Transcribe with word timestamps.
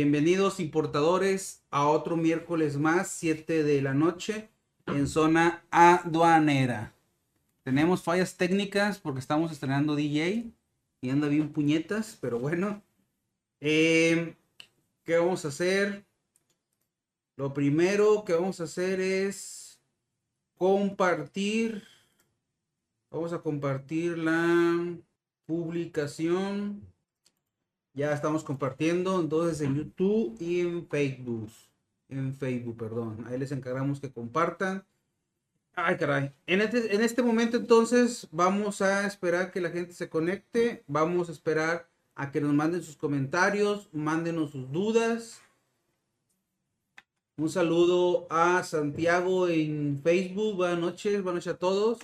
Bienvenidos 0.00 0.60
importadores 0.60 1.64
a 1.72 1.88
otro 1.88 2.16
miércoles 2.16 2.76
más, 2.76 3.08
7 3.08 3.64
de 3.64 3.82
la 3.82 3.94
noche, 3.94 4.48
en 4.86 5.08
zona 5.08 5.64
aduanera. 5.72 6.94
Tenemos 7.64 8.04
fallas 8.04 8.36
técnicas 8.36 9.00
porque 9.00 9.18
estamos 9.18 9.50
estrenando 9.50 9.96
DJ 9.96 10.52
y 11.00 11.10
anda 11.10 11.26
bien 11.26 11.52
puñetas, 11.52 12.16
pero 12.20 12.38
bueno. 12.38 12.80
Eh, 13.60 14.36
¿Qué 15.02 15.18
vamos 15.18 15.44
a 15.44 15.48
hacer? 15.48 16.04
Lo 17.34 17.52
primero 17.52 18.24
que 18.24 18.34
vamos 18.34 18.60
a 18.60 18.64
hacer 18.64 19.00
es 19.00 19.80
compartir. 20.56 21.82
Vamos 23.10 23.32
a 23.32 23.40
compartir 23.40 24.16
la 24.16 24.96
publicación. 25.44 26.86
Ya 27.98 28.12
estamos 28.12 28.44
compartiendo 28.44 29.20
entonces 29.20 29.60
en 29.60 29.74
YouTube 29.74 30.36
y 30.38 30.60
en 30.60 30.86
Facebook. 30.86 31.50
En 32.08 32.32
Facebook, 32.32 32.76
perdón. 32.76 33.26
Ahí 33.26 33.36
les 33.36 33.50
encargamos 33.50 33.98
que 33.98 34.12
compartan. 34.12 34.84
Ay, 35.74 35.96
caray. 35.96 36.32
En 36.46 36.60
este, 36.60 36.94
en 36.94 37.02
este 37.02 37.24
momento 37.24 37.56
entonces 37.56 38.28
vamos 38.30 38.82
a 38.82 39.04
esperar 39.04 39.50
que 39.50 39.60
la 39.60 39.70
gente 39.70 39.94
se 39.94 40.08
conecte. 40.08 40.84
Vamos 40.86 41.28
a 41.28 41.32
esperar 41.32 41.88
a 42.14 42.30
que 42.30 42.40
nos 42.40 42.54
manden 42.54 42.84
sus 42.84 42.94
comentarios, 42.94 43.88
mándenos 43.92 44.52
sus 44.52 44.70
dudas. 44.70 45.40
Un 47.36 47.50
saludo 47.50 48.28
a 48.30 48.62
Santiago 48.62 49.48
en 49.48 50.00
Facebook. 50.00 50.54
Buenas 50.54 50.78
noches, 50.78 51.20
buenas 51.24 51.44
noches 51.44 51.54
a 51.54 51.58
todos. 51.58 51.98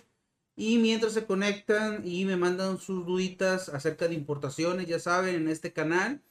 Y 0.57 0.79
mientras 0.79 1.13
se 1.13 1.27
conectan 1.27 2.07
y 2.07 2.25
me 2.25 2.37
mandan 2.37 2.79
sus 2.79 3.05
duditas 3.05 3.69
acerca 3.69 4.07
de 4.07 4.15
importaciones, 4.15 4.87
ya 4.87 5.01
saben, 5.01 5.35
en 5.35 5.49
este 5.49 5.73
canal 5.73 6.23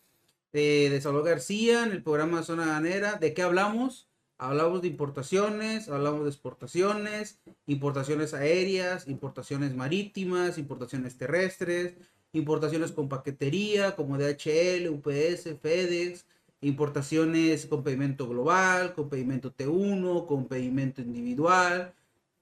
de 0.53 0.99
Salvador 1.01 1.29
García, 1.29 1.83
en 1.83 1.91
el 1.91 2.03
programa 2.03 2.43
Zona 2.43 2.67
Ganera, 2.67 3.15
¿de 3.15 3.33
qué 3.33 3.41
hablamos? 3.41 4.07
Hablamos 4.37 4.81
de 4.81 4.87
importaciones, 4.89 5.89
hablamos 5.89 6.23
de 6.23 6.29
exportaciones, 6.29 7.39
importaciones 7.65 8.33
aéreas, 8.33 9.07
importaciones 9.07 9.75
marítimas, 9.75 10.57
importaciones 10.57 11.17
terrestres, 11.17 11.95
importaciones 12.33 12.91
con 12.91 13.09
paquetería 13.09 13.95
como 13.95 14.17
DHL, 14.17 14.89
UPS, 14.89 15.55
FedEx, 15.61 16.25
importaciones 16.61 17.65
con 17.65 17.83
pedimento 17.83 18.27
global, 18.27 18.93
con 18.93 19.09
pedimento 19.09 19.53
T1, 19.53 20.27
con 20.27 20.47
pedimento 20.47 21.01
individual. 21.01 21.93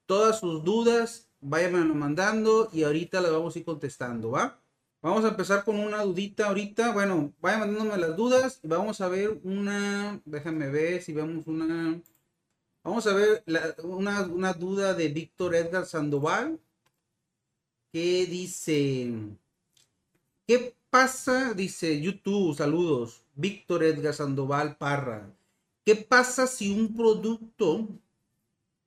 Todas 0.05 0.39
sus 0.39 0.63
dudas 0.63 1.30
vayan 1.41 1.97
mandando 1.97 2.69
y 2.71 2.83
ahorita 2.83 3.19
las 3.21 3.31
vamos 3.31 3.55
a 3.55 3.59
ir 3.59 3.65
contestando, 3.65 4.31
¿va? 4.31 4.61
Vamos 5.01 5.25
a 5.25 5.29
empezar 5.29 5.65
con 5.65 5.79
una 5.79 6.03
dudita 6.03 6.47
ahorita. 6.47 6.93
Bueno, 6.93 7.33
vayan 7.41 7.61
mandándome 7.61 7.97
las 7.97 8.15
dudas 8.15 8.59
y 8.63 8.67
vamos 8.67 9.01
a 9.01 9.09
ver 9.09 9.39
una. 9.43 10.21
Déjame 10.25 10.69
ver 10.69 11.01
si 11.01 11.11
vemos 11.11 11.47
una. 11.47 11.99
Vamos 12.83 13.07
a 13.07 13.13
ver 13.13 13.43
una, 13.83 14.21
una 14.27 14.53
duda 14.53 14.93
de 14.93 15.07
Víctor 15.09 15.55
Edgar 15.55 15.87
Sandoval. 15.87 16.59
Que 17.91 18.27
dice. 18.27 19.11
¿Qué 20.47 20.75
pasa? 20.91 21.55
Dice 21.55 21.99
YouTube, 21.99 22.55
saludos. 22.55 23.23
Víctor 23.33 23.83
Edgar 23.83 24.13
Sandoval 24.13 24.77
Parra. 24.77 25.33
¿Qué 25.83 25.95
pasa 25.95 26.45
si 26.45 26.71
un 26.71 26.95
producto. 26.95 27.87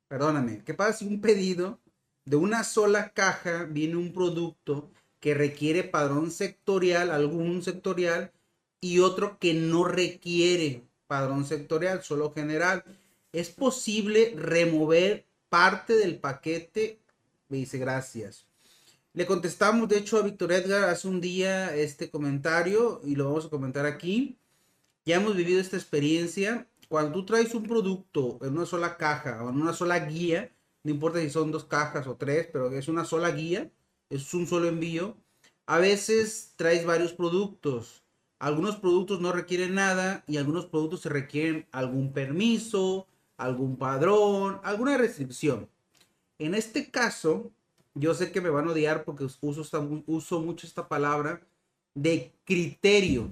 Perdóname. 0.07 0.63
¿Qué 0.65 0.75
pasa 0.75 0.99
si 0.99 1.07
un 1.07 1.21
pedido 1.21 1.81
de 2.25 2.37
una 2.37 2.65
sola 2.65 3.11
caja 3.11 3.65
viene 3.65 3.97
un 3.97 4.13
producto 4.13 4.91
que 5.21 5.35
requiere 5.35 5.85
padrón 5.85 6.31
sectorial, 6.31 7.11
algún 7.11 7.63
sectorial, 7.63 8.33
y 8.81 8.99
otro 8.99 9.39
que 9.39 9.55
no 9.55 9.85
requiere 9.85 10.83
padrón 11.07 11.47
sectorial, 11.47 12.03
solo 12.03 12.33
general. 12.35 12.85
¿Es 13.33 13.49
posible 13.49 14.35
remover 14.37 15.27
parte 15.49 15.95
del 15.95 16.19
paquete? 16.19 17.01
Me 17.49 17.59
dice 17.59 17.79
gracias. 17.79 18.47
Le 19.15 19.27
contestamos, 19.27 19.89
de 19.89 19.99
hecho, 19.99 20.19
a 20.19 20.23
Víctor 20.23 20.53
Edgar 20.53 20.85
hace 20.85 21.09
un 21.09 21.21
día 21.21 21.75
este 21.75 22.11
comentario 22.11 23.01
y 23.05 23.15
lo 23.17 23.27
vamos 23.27 23.47
a 23.47 23.51
comentar 23.51 23.87
aquí. 23.87 24.37
Ya 25.07 25.17
hemos 25.17 25.37
vivido 25.37 25.61
esta 25.61 25.77
experiencia. 25.77 26.67
Cuando 26.89 27.13
tú 27.13 27.25
traes 27.25 27.55
un 27.55 27.63
producto 27.63 28.39
en 28.43 28.57
una 28.57 28.67
sola 28.67 28.97
caja 28.97 29.43
o 29.43 29.51
en 29.51 29.61
una 29.61 29.73
sola 29.73 30.01
guía, 30.01 30.51
no 30.85 30.91
importa 30.91 31.19
si 31.21 31.31
son 31.31 31.51
dos 31.51 31.65
cajas 31.65 32.07
o 32.07 32.17
tres, 32.17 32.49
pero 32.53 32.71
es 32.71 32.89
una 32.89 33.07
sola 33.07 33.31
guía, 33.31 33.71
es 34.11 34.33
un 34.35 34.47
solo 34.47 34.69
envío. 34.69 35.17
A 35.67 35.79
veces 35.79 36.53
traes 36.57 36.85
varios 36.85 37.15
productos. 37.15 38.03
Algunos 38.39 38.77
productos 38.77 39.21
no 39.21 39.33
requieren 39.33 39.75
nada 39.75 40.23
y 40.29 40.37
algunos 40.37 40.67
productos 40.67 41.01
se 41.01 41.09
requieren 41.09 41.67
algún 41.73 42.13
permiso, 42.13 43.07
algún 43.39 43.79
padrón, 43.79 44.61
alguna 44.63 44.99
restricción. 44.99 45.71
En 46.39 46.55
este 46.55 46.91
caso, 46.91 47.51
yo 47.95 48.13
sé 48.13 48.31
que 48.31 48.43
me 48.43 48.51
van 48.51 48.69
a 48.69 48.73
odiar 48.73 49.05
porque 49.05 49.25
uso, 49.25 50.03
uso 50.07 50.41
mucho 50.41 50.67
esta 50.67 50.87
palabra 50.87 51.41
de 51.95 52.31
criterio, 52.45 53.31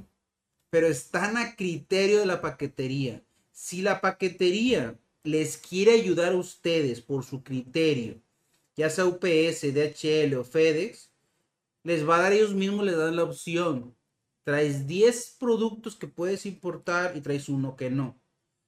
pero 0.71 0.87
están 0.87 1.37
a 1.37 1.55
criterio 1.55 2.21
de 2.21 2.27
la 2.27 2.41
paquetería. 2.41 3.23
Si 3.53 3.83
la 3.83 4.01
paquetería 4.01 4.97
les 5.25 5.56
quiere 5.56 5.93
ayudar 5.93 6.33
a 6.33 6.37
ustedes 6.37 7.00
por 7.00 7.25
su 7.25 7.43
criterio, 7.43 8.21
ya 8.77 8.91
sea 8.91 9.06
UPS, 9.06 9.72
DHL 9.72 10.34
o 10.34 10.44
FedEx, 10.44 11.10
les 11.84 12.09
va 12.09 12.16
a 12.16 12.22
dar 12.22 12.33
ellos 12.33 12.55
mismos, 12.55 12.84
les 12.84 12.97
dan 12.97 13.16
la 13.16 13.25
opción. 13.25 13.94
Traes 14.44 14.87
10 14.87 15.37
productos 15.38 15.94
que 15.94 16.09
puedes 16.09 16.47
importar 16.47 17.16
y 17.16 17.21
traes 17.21 17.49
uno 17.49 17.77
que 17.77 17.91
no. 17.91 18.19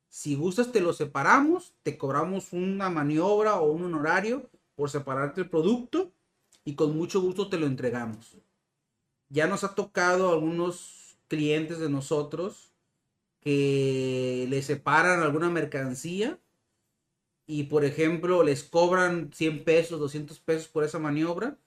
Si 0.09 0.37
gustas, 0.37 0.71
te 0.71 0.81
lo 0.81 0.93
separamos, 0.93 1.75
te 1.83 1.99
cobramos 1.99 2.53
una 2.53 2.89
maniobra 2.91 3.57
o 3.57 3.73
un 3.73 3.85
honorario 3.85 4.49
por 4.77 4.91
separarte 4.91 5.41
el 5.41 5.51
producto 5.51 6.13
y 6.65 6.77
con 6.77 6.97
mucho 6.97 7.21
gusto 7.21 7.49
te 7.49 7.59
lo 7.59 7.67
entregamos. 7.67 8.37
Ya 9.29 9.49
nos 9.49 9.65
ha 9.65 9.75
tocado 9.75 10.33
algunos 10.33 11.17
clientes 11.27 11.81
de 11.81 11.89
nosotros 11.89 12.73
que 13.41 14.47
le 14.49 14.63
separan 14.63 15.21
alguna 15.21 15.51
mercancía 15.51 16.39
y 17.47 17.65
por 17.65 17.85
ejemplo 17.85 18.43
les 18.43 18.65
cobran 18.65 19.31
100 19.33 19.65
pesos, 19.65 20.01
200 20.01 20.39
pesos 20.41 20.69
por 20.69 20.85
esa 20.85 20.99
maniobra 20.99 21.59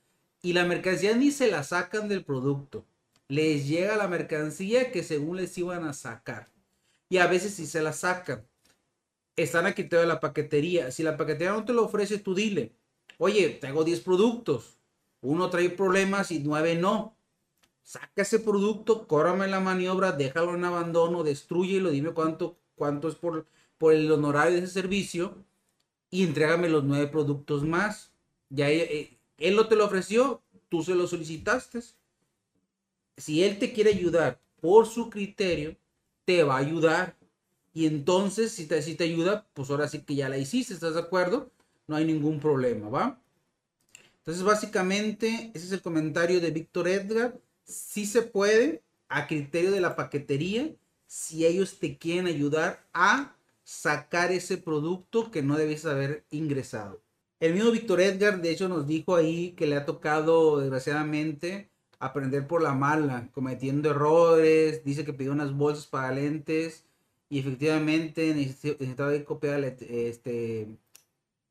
y 0.42 0.54
la 0.54 0.66
mercancía 0.66 1.16
ni 1.16 1.32
se 1.32 1.50
la 1.50 1.64
sacan 1.64 2.08
del 2.08 2.24
producto. 2.24 2.86
Les 3.28 3.68
llega 3.68 3.98
la 3.98 4.08
mercancía 4.08 4.92
que 4.92 5.04
según 5.04 5.38
les 5.38 5.58
iban 5.58 5.84
a 5.84 5.94
sacar. 5.94 6.50
Y 7.10 7.18
a 7.18 7.28
veces 7.28 7.54
si 7.54 7.66
se 7.66 7.82
la 7.82 7.94
sacan. 7.94 8.46
Están 9.36 9.66
aquí 9.66 9.84
toda 9.84 10.06
la 10.06 10.20
paquetería. 10.20 10.92
Si 10.92 11.04
la 11.04 11.18
paquetería 11.18 11.54
no 11.54 11.66
te 11.66 11.74
lo 11.74 11.86
ofrece, 11.86 12.18
tú 12.18 12.34
dile. 12.34 12.74
Oye, 13.18 13.50
tengo 13.50 13.84
10 13.84 14.02
productos. 14.02 14.78
Uno 15.22 15.50
trae 15.50 15.70
problemas 15.70 16.32
y 16.32 16.40
nueve 16.40 16.76
no. 16.76 17.18
Saca 17.84 18.22
ese 18.22 18.40
producto, 18.40 19.08
cóbrame 19.08 19.48
la 19.48 19.60
maniobra, 19.60 20.12
déjalo 20.12 20.56
en 20.56 20.66
abandono, 20.66 21.24
destruyelo, 21.24 21.90
dime 21.90 22.12
cuánto, 22.12 22.58
cuánto 22.76 23.08
es 23.08 23.16
por, 23.16 23.48
por 23.78 23.94
el 23.94 24.12
honorario 24.12 24.58
de 24.58 24.64
ese 24.64 24.74
servicio 24.74 25.46
y 26.10 26.24
entrégame 26.24 26.70
los 26.70 26.84
nueve 26.84 27.08
productos 27.08 27.64
más. 27.64 28.12
Ya 28.50 28.70
eh, 28.70 29.18
él 29.38 29.56
no 29.56 29.68
te 29.68 29.76
lo 29.76 29.86
ofreció, 29.86 30.42
tú 30.70 30.84
se 30.84 30.96
lo 30.96 31.08
solicitaste. 31.08 31.82
Si 33.18 33.44
él 33.44 33.60
te 33.60 33.74
quiere 33.74 33.92
ayudar 33.92 34.40
por 34.62 34.88
su 34.88 35.10
criterio, 35.10 35.76
te 36.26 36.44
va 36.44 36.56
a 36.56 36.60
ayudar. 36.60 37.16
Y 37.74 37.86
entonces, 37.86 38.52
si 38.52 38.66
te, 38.66 38.82
si 38.82 38.96
te 38.96 39.04
ayuda, 39.04 39.48
pues 39.54 39.70
ahora 39.70 39.88
sí 39.88 40.02
que 40.02 40.16
ya 40.16 40.30
la 40.30 40.38
hiciste, 40.38 40.74
¿estás 40.74 40.96
de 40.96 41.02
acuerdo? 41.02 41.52
No 41.88 41.96
hay 41.96 42.06
ningún 42.06 42.40
problema, 42.40 42.90
¿va? 42.90 43.22
Entonces, 44.18 44.44
básicamente, 44.44 45.52
ese 45.54 45.68
es 45.68 45.72
el 45.72 45.82
comentario 45.82 46.42
de 46.42 46.52
Víctor 46.52 46.88
Edgar. 46.88 47.40
Si 47.64 48.06
se 48.06 48.24
puede, 48.24 48.84
a 49.10 49.28
criterio 49.28 49.72
de 49.72 49.80
la 49.80 49.96
paquetería, 49.96 50.76
si 51.06 51.46
ellos 51.46 51.80
te 51.80 51.98
quieren 51.98 52.28
ayudar 52.28 52.86
a 52.94 53.37
sacar 53.68 54.32
ese 54.32 54.58
producto 54.58 55.30
que 55.30 55.44
no 55.44 55.58
debes 55.58 55.86
haber 55.86 56.24
ingresado. 56.32 57.02
El 57.42 57.54
mismo 57.54 57.72
Víctor 57.72 58.00
Edgar, 58.00 58.42
de 58.42 58.50
hecho, 58.50 58.70
nos 58.70 58.88
dijo 58.88 59.14
ahí 59.18 59.52
que 59.58 59.68
le 59.68 59.76
ha 59.76 59.86
tocado, 59.86 60.62
desgraciadamente, 60.62 61.70
aprender 62.00 62.48
por 62.48 62.62
la 62.64 62.74
mala, 62.74 63.30
cometiendo 63.34 63.90
errores. 63.90 64.86
Dice 64.86 65.04
que 65.04 65.12
pidió 65.12 65.34
unas 65.34 65.54
bolsas 65.54 65.86
para 65.86 66.14
lentes 66.14 66.86
y 67.30 67.40
efectivamente 67.40 68.34
necesitaba 68.34 69.12
copiar 69.26 69.62
este, 69.66 70.70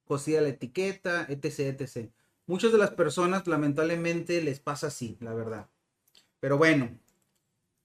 cosida 0.06 0.40
la 0.40 0.48
etiqueta, 0.48 1.26
etc, 1.28 1.78
etc. 1.78 2.08
Muchas 2.46 2.72
de 2.72 2.78
las 2.78 2.92
personas, 2.92 3.46
lamentablemente, 3.46 4.40
les 4.40 4.58
pasa 4.58 4.86
así, 4.86 5.18
la 5.20 5.34
verdad. 5.34 5.68
Pero 6.40 6.56
bueno, 6.56 6.98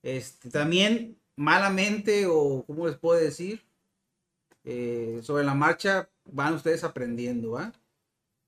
este, 0.04 0.50
también 0.50 1.18
malamente, 1.36 2.28
o 2.28 2.64
como 2.66 2.88
les 2.88 2.96
puedo 2.98 3.20
decir, 3.20 3.62
eh, 4.64 5.20
sobre 5.24 5.44
la 5.44 5.56
marcha 5.56 6.10
van 6.26 6.54
ustedes 6.54 6.84
aprendiendo, 6.84 7.52
¿va? 7.52 7.74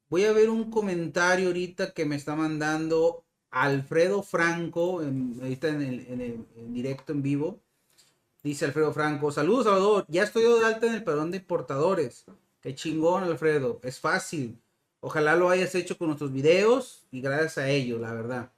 Voy 0.09 0.25
a 0.25 0.31
ver 0.31 0.49
un 0.49 0.69
comentario 0.69 1.47
ahorita 1.47 1.91
que 1.93 2.05
me 2.05 2.15
está 2.15 2.35
mandando 2.35 3.23
Alfredo 3.49 4.21
Franco, 4.23 5.01
en, 5.01 5.37
ahorita 5.41 5.69
en 5.69 5.81
el, 5.81 6.73
directo 6.73 7.13
en 7.13 7.21
vivo. 7.23 7.59
Dice 8.43 8.65
Alfredo 8.65 8.93
Franco. 8.93 9.31
Saludos, 9.31 9.65
Salvador. 9.65 10.05
Ya 10.07 10.23
estoy 10.23 10.43
de 10.43 10.65
alta 10.65 10.87
en 10.87 10.93
el 10.95 11.03
padrón 11.03 11.31
de 11.31 11.37
importadores. 11.37 12.25
Qué 12.61 12.75
chingón, 12.75 13.23
Alfredo. 13.23 13.79
Es 13.83 13.99
fácil. 13.99 14.59
Ojalá 14.99 15.35
lo 15.35 15.49
hayas 15.49 15.73
hecho 15.75 15.97
con 15.97 16.07
nuestros 16.07 16.31
videos 16.31 17.05
y 17.11 17.21
gracias 17.21 17.57
a 17.57 17.69
ello, 17.69 17.99
la 17.99 18.13
verdad. 18.13 18.51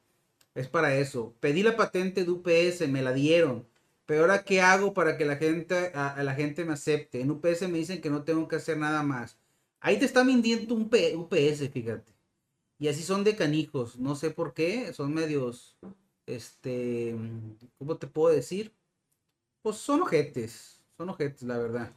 Es 0.56 0.68
para 0.68 0.96
eso. 0.96 1.34
Pedí 1.40 1.63
la 1.63 1.75
patente 1.75 2.24
de 2.24 2.31
UPS, 2.31 2.88
me 2.88 3.02
la 3.02 3.13
dieron. 3.13 3.68
Pero 4.06 4.22
ahora, 4.22 4.44
¿qué 4.44 4.62
hago 4.62 4.94
para 4.94 5.18
que 5.18 5.25
la 5.25 5.36
gente, 5.38 5.92
a, 5.96 6.22
la 6.24 6.36
gente 6.36 6.63
me 6.63 6.74
acepte? 6.74 7.22
En 7.22 7.31
UPS 7.31 7.63
me 7.69 7.80
dicen 7.80 8.02
que 8.02 8.10
no 8.10 8.24
tengo 8.24 8.48
que 8.48 8.57
hacer 8.57 8.78
nada 8.78 9.04
más. 9.04 9.38
Ahí 9.80 9.98
te 10.00 10.06
está 10.06 10.24
mintiendo 10.24 10.75
un 10.75 10.84
UPS, 10.84 11.69
fíjate. 11.72 12.13
Y 12.78 12.88
así 12.88 13.04
son 13.04 13.24
de 13.24 13.36
canijos. 13.36 13.98
No 13.98 14.16
sé 14.16 14.31
por 14.31 14.54
qué. 14.54 14.94
Son 14.94 15.13
medios. 15.13 15.78
Este. 16.25 17.16
¿Cómo 17.78 17.98
te 17.98 18.07
puedo 18.07 18.36
decir? 18.36 18.74
Pues 19.62 19.78
son 19.78 20.02
ojetes. 20.02 20.81
Son 20.98 21.10
ojetes, 21.10 21.44
la 21.44 21.57
verdad. 21.57 21.94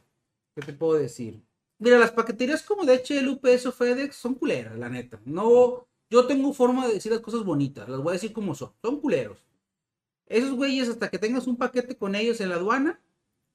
¿Qué 0.55 0.61
te 0.61 0.73
puedo 0.73 0.99
decir? 0.99 1.43
Mira, 1.79 1.97
las 1.97 2.11
paqueterías 2.11 2.63
como 2.63 2.85
de 2.85 2.95
HL, 2.95 3.29
UPS 3.29 3.67
o 3.67 3.71
FedEx 3.71 4.15
son 4.15 4.35
culeras, 4.35 4.77
la 4.77 4.89
neta. 4.89 5.21
No. 5.25 5.87
Yo 6.09 6.25
tengo 6.27 6.53
forma 6.53 6.87
de 6.87 6.95
decir 6.95 7.11
las 7.11 7.21
cosas 7.21 7.43
bonitas. 7.43 7.87
Las 7.87 8.01
voy 8.01 8.11
a 8.11 8.13
decir 8.13 8.33
como 8.33 8.55
son. 8.55 8.73
Son 8.81 8.99
culeros. 8.99 9.37
Esos 10.29 10.53
güeyes, 10.53 10.87
hasta 10.89 11.09
que 11.09 11.19
tengas 11.19 11.47
un 11.47 11.57
paquete 11.57 11.97
con 11.97 12.15
ellos 12.15 12.39
en 12.39 12.49
la 12.49 12.55
aduana, 12.55 13.01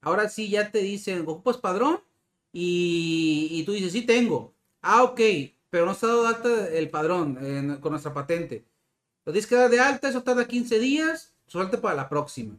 ahora 0.03 0.29
sí 0.29 0.50
ya 0.50 0.71
te 0.71 0.81
dicen, 0.81 1.23
ocupas 1.23 1.56
padrón, 1.59 2.00
y, 2.53 3.65
tú 3.65 3.73
dices, 3.73 3.93
sí 3.93 4.03
tengo. 4.03 4.55
Ah, 4.82 5.03
ok, 5.05 5.21
pero 5.71 5.87
no 5.87 5.93
está 5.93 6.09
dado 6.09 6.26
alta 6.26 6.69
el 6.69 6.91
padrón 6.91 7.79
con 7.81 7.93
nuestra 7.93 8.15
patente. 8.15 8.65
Lo 9.25 9.32
tienes 9.32 9.49
que 9.49 9.56
dar 9.56 9.71
de 9.71 9.81
alta, 9.81 10.09
eso 10.09 10.23
tarda 10.23 10.47
15 10.47 10.79
días, 10.79 11.35
suelte 11.47 11.79
para 11.79 11.97
la 11.97 12.09
próxima. 12.09 12.56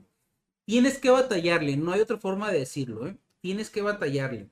Tienes 0.66 0.98
que 0.98 1.10
batallarle, 1.12 1.78
no 1.78 1.92
hay 1.92 2.02
otra 2.02 2.18
forma 2.18 2.52
de 2.52 2.60
decirlo, 2.60 3.08
¿eh? 3.08 3.18
Tienes 3.42 3.70
que 3.70 3.82
batallarle. 3.82 4.50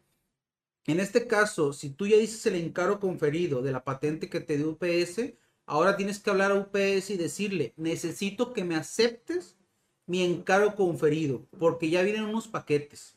En 0.85 0.99
este 0.99 1.27
caso, 1.27 1.73
si 1.73 1.89
tú 1.89 2.07
ya 2.07 2.17
dices 2.17 2.45
el 2.45 2.55
encargo 2.55 2.99
conferido 2.99 3.61
de 3.61 3.71
la 3.71 3.83
patente 3.83 4.29
que 4.29 4.41
te 4.41 4.57
dio 4.57 4.69
UPS, 4.71 5.33
Ahora 5.65 5.95
tienes 5.95 6.19
que 6.19 6.29
hablar 6.29 6.51
a 6.51 6.55
UPS 6.55 7.09
y 7.11 7.17
decirle, 7.17 7.73
necesito 7.77 8.53
que 8.53 8.63
me 8.63 8.75
aceptes 8.75 9.55
mi 10.05 10.21
encargo 10.21 10.75
conferido, 10.75 11.45
porque 11.57 11.89
ya 11.89 12.01
vienen 12.01 12.25
unos 12.25 12.47
paquetes. 12.47 13.15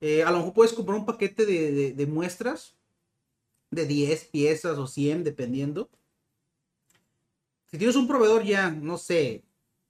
Eh, 0.00 0.24
a 0.24 0.32
lo 0.32 0.38
mejor 0.38 0.54
puedes 0.54 0.72
comprar 0.72 0.98
un 0.98 1.06
paquete 1.06 1.46
de, 1.46 2.06
muestras 2.06 2.74
de 3.70 3.86
10 3.86 4.24
piezas 4.24 4.76
o 4.76 4.88
100, 4.88 5.22
dependiendo. 5.22 5.88
Si 7.66 7.78
tienes 7.78 7.94
un 7.94 8.08
proveedor 8.08 8.42
ya, 8.42 8.70
no 8.70 8.98
sé, 8.98 9.44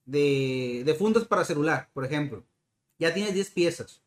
de, 0.05 0.83
de 0.85 0.93
fundas 0.93 1.25
para 1.25 1.43
celular, 1.43 1.89
por 1.93 2.05
ejemplo, 2.05 2.45
ya 2.99 3.11
tienes 3.13 3.33
10 3.33 3.49
piezas. 3.49 4.03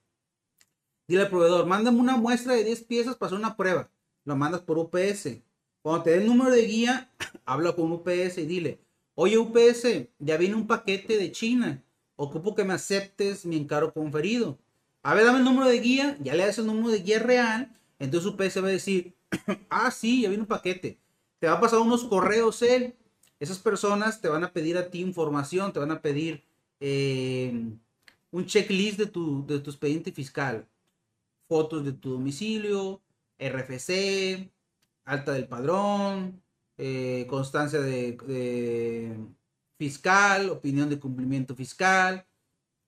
Dile 1.09 1.23
al 1.23 1.31
proveedor, 1.31 1.67
mándame 1.67 1.99
una 1.99 2.17
muestra 2.17 2.55
de 2.55 2.65
10 2.65 2.85
piezas 2.85 3.17
para 3.17 3.27
hacer 3.27 3.39
una 3.39 3.57
prueba. 3.57 3.91
Lo 4.25 4.37
mandas 4.37 4.61
por 4.61 4.79
UPS. 4.79 5.41
Cuando 5.87 6.03
te 6.03 6.11
dé 6.11 6.17
el 6.17 6.27
número 6.27 6.51
de 6.51 6.63
guía, 6.63 7.13
habla 7.47 7.77
con 7.77 7.93
UPS 7.93 8.39
y 8.39 8.47
dile, 8.47 8.81
oye 9.15 9.39
UPS, 9.39 10.09
ya 10.19 10.37
viene 10.37 10.57
un 10.57 10.67
paquete 10.67 11.17
de 11.17 11.31
China, 11.31 11.81
ocupo 12.17 12.57
que 12.57 12.65
me 12.65 12.75
aceptes 12.75 13.47
mi 13.47 13.57
encargo 13.57 13.93
conferido. 13.93 14.59
A 15.05 15.15
ver, 15.15 15.25
dame 15.25 15.39
el 15.39 15.45
número 15.45 15.69
de 15.69 15.79
guía, 15.79 16.19
ya 16.21 16.35
le 16.35 16.45
das 16.45 16.59
el 16.59 16.67
número 16.67 16.89
de 16.89 17.03
guía 17.03 17.21
real, 17.21 17.71
entonces 18.01 18.29
UPS 18.29 18.65
va 18.65 18.67
a 18.67 18.73
decir, 18.73 19.15
ah, 19.71 19.93
sí, 19.93 20.23
ya 20.23 20.29
viene 20.29 20.43
un 20.43 20.49
paquete. 20.49 20.99
Te 21.39 21.47
va 21.47 21.53
a 21.53 21.61
pasar 21.61 21.79
unos 21.79 22.03
correos 22.03 22.63
él. 22.63 22.97
Esas 23.39 23.61
personas 23.61 24.21
te 24.21 24.27
van 24.27 24.43
a 24.43 24.53
pedir 24.53 24.77
a 24.79 24.91
ti 24.91 25.01
información, 25.01 25.73
te 25.73 25.79
van 25.79 25.93
a 25.93 26.03
pedir 26.03 26.43
eh, 26.81 27.65
un 28.33 28.45
checklist 28.45 28.99
de 28.99 29.07
tu, 29.07 29.47
de 29.47 29.61
tu 29.61 29.71
expediente 29.71 30.11
fiscal. 30.11 30.67
Fotos 31.47 31.85
de 31.85 31.93
tu 31.93 32.11
domicilio, 32.11 33.01
RFC, 33.39 34.51
alta 35.07 35.33
del 35.33 35.49
padrón, 35.49 36.43
eh, 36.77 37.27
constancia 37.31 37.81
de, 37.81 39.17
fiscal, 39.79 40.51
opinión 40.51 40.91
de 40.91 41.01
cumplimiento 41.01 41.55
fiscal, 41.55 42.27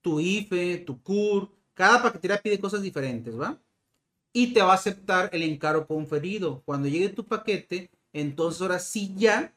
tu 0.03 0.21
IFE, 0.21 0.79
tu 0.79 1.03
CUR. 1.03 1.51
Cada 1.75 2.03
paquetería 2.03 2.43
pide 2.43 2.61
cosas 2.61 2.83
diferentes, 2.83 3.39
¿va? 3.39 3.61
Y 4.33 4.53
te 4.53 4.63
va 4.63 4.73
a 4.73 4.75
aceptar 4.75 5.31
el 5.33 5.43
encargo 5.43 5.87
conferido. 5.87 6.63
Cuando 6.65 6.89
llegue 6.89 7.09
tu 7.11 7.25
paquete, 7.27 7.91
entonces 8.13 8.61
ahora 8.63 8.79
sí 8.79 9.15
ya 9.17 9.55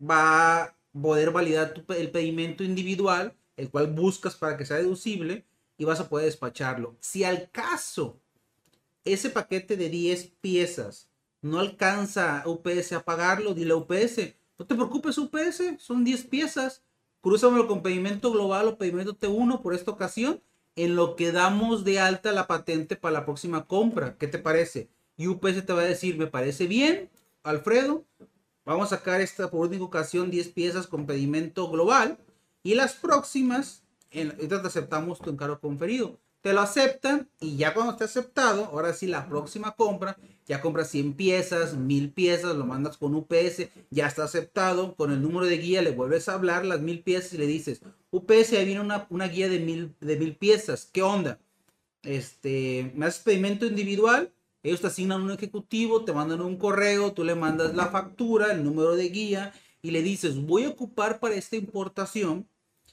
va 0.00 0.64
a 0.64 0.76
poder 0.92 1.30
validar 1.30 1.74
el 1.88 2.10
pedimento 2.10 2.64
individual, 2.64 3.34
el 3.56 3.70
cual 3.70 3.88
buscas 3.88 4.36
para 4.36 4.56
que 4.56 4.66
sea 4.66 4.78
deducible, 4.78 5.44
y 5.78 5.84
vas 5.84 6.00
a 6.00 6.08
poder 6.08 6.26
despacharlo. 6.26 6.96
Si 7.00 7.24
al 7.24 7.50
caso 7.50 8.20
ese 9.04 9.30
paquete 9.30 9.76
de 9.76 9.88
10 9.88 10.32
piezas 10.40 11.11
no 11.42 11.58
alcanza 11.58 12.42
UPS 12.46 12.92
a 12.92 13.04
pagarlo, 13.04 13.52
dile 13.52 13.72
a 13.72 13.76
UPS, 13.76 14.34
no 14.58 14.66
te 14.66 14.74
preocupes 14.74 15.18
UPS, 15.18 15.74
son 15.78 16.04
10 16.04 16.24
piezas, 16.24 16.82
cruzamelo 17.20 17.66
con 17.66 17.82
pedimento 17.82 18.32
global 18.32 18.68
o 18.68 18.78
pedimento 18.78 19.18
T1 19.18 19.60
por 19.60 19.74
esta 19.74 19.90
ocasión, 19.90 20.40
en 20.76 20.96
lo 20.96 21.16
que 21.16 21.32
damos 21.32 21.84
de 21.84 22.00
alta 22.00 22.32
la 22.32 22.46
patente 22.46 22.96
para 22.96 23.12
la 23.12 23.24
próxima 23.26 23.66
compra. 23.66 24.16
¿Qué 24.16 24.26
te 24.26 24.38
parece? 24.38 24.88
Y 25.16 25.26
UPS 25.26 25.66
te 25.66 25.72
va 25.72 25.82
a 25.82 25.84
decir, 25.84 26.16
me 26.16 26.28
parece 26.28 26.66
bien, 26.66 27.10
Alfredo, 27.42 28.04
vamos 28.64 28.92
a 28.92 28.96
sacar 28.96 29.20
esta 29.20 29.50
por 29.50 29.66
única 29.66 29.84
ocasión 29.84 30.30
10 30.30 30.48
piezas 30.48 30.86
con 30.86 31.06
pedimento 31.06 31.68
global 31.68 32.18
y 32.62 32.74
las 32.74 32.94
próximas, 32.94 33.82
en, 34.10 34.32
aceptamos 34.64 35.18
tu 35.18 35.30
encargo 35.30 35.60
conferido 35.60 36.18
te 36.42 36.52
lo 36.52 36.60
aceptan 36.60 37.30
y 37.40 37.56
ya 37.56 37.72
cuando 37.72 37.92
esté 37.92 38.04
aceptado, 38.04 38.66
ahora 38.66 38.92
sí 38.92 39.06
la 39.06 39.28
próxima 39.28 39.74
compra, 39.76 40.18
ya 40.46 40.60
compras 40.60 40.90
100 40.90 41.14
piezas, 41.14 41.76
1000 41.76 42.12
piezas, 42.12 42.56
lo 42.56 42.66
mandas 42.66 42.96
con 42.96 43.14
UPS, 43.14 43.68
ya 43.90 44.06
está 44.06 44.24
aceptado, 44.24 44.96
con 44.96 45.12
el 45.12 45.22
número 45.22 45.46
de 45.46 45.58
guía 45.58 45.82
le 45.82 45.92
vuelves 45.92 46.28
a 46.28 46.34
hablar 46.34 46.64
las 46.64 46.80
1000 46.80 47.02
piezas 47.02 47.34
y 47.34 47.38
le 47.38 47.46
dices, 47.46 47.82
UPS, 48.10 48.52
ahí 48.52 48.64
viene 48.64 48.80
una, 48.80 49.28
guía 49.28 49.48
de 49.48 49.60
1000 49.60 49.94
de 50.00 50.16
mil 50.16 50.36
piezas, 50.36 50.88
¿qué 50.92 51.02
onda? 51.02 51.38
Este, 52.02 52.92
me 52.94 53.06
haces 53.06 53.22
pedimento 53.22 53.66
individual, 53.66 54.32
ellos 54.62 54.80
te 54.80 54.88
asignan 54.88 55.22
un 55.22 55.30
ejecutivo, 55.30 56.04
te 56.04 56.12
mandan 56.12 56.40
un 56.40 56.56
correo, 56.56 57.12
tú 57.12 57.24
le 57.24 57.34
mandas 57.34 57.74
la 57.74 57.86
factura, 57.86 58.52
el 58.52 58.64
número 58.64 58.94
de 58.94 59.08
guía 59.08 59.52
y 59.82 59.90
le 59.90 60.02
dices, 60.02 60.40
voy 60.40 60.64
a 60.64 60.70
ocupar 60.70 61.18
para 61.18 61.34
esta 61.34 61.56
importación 61.56 62.46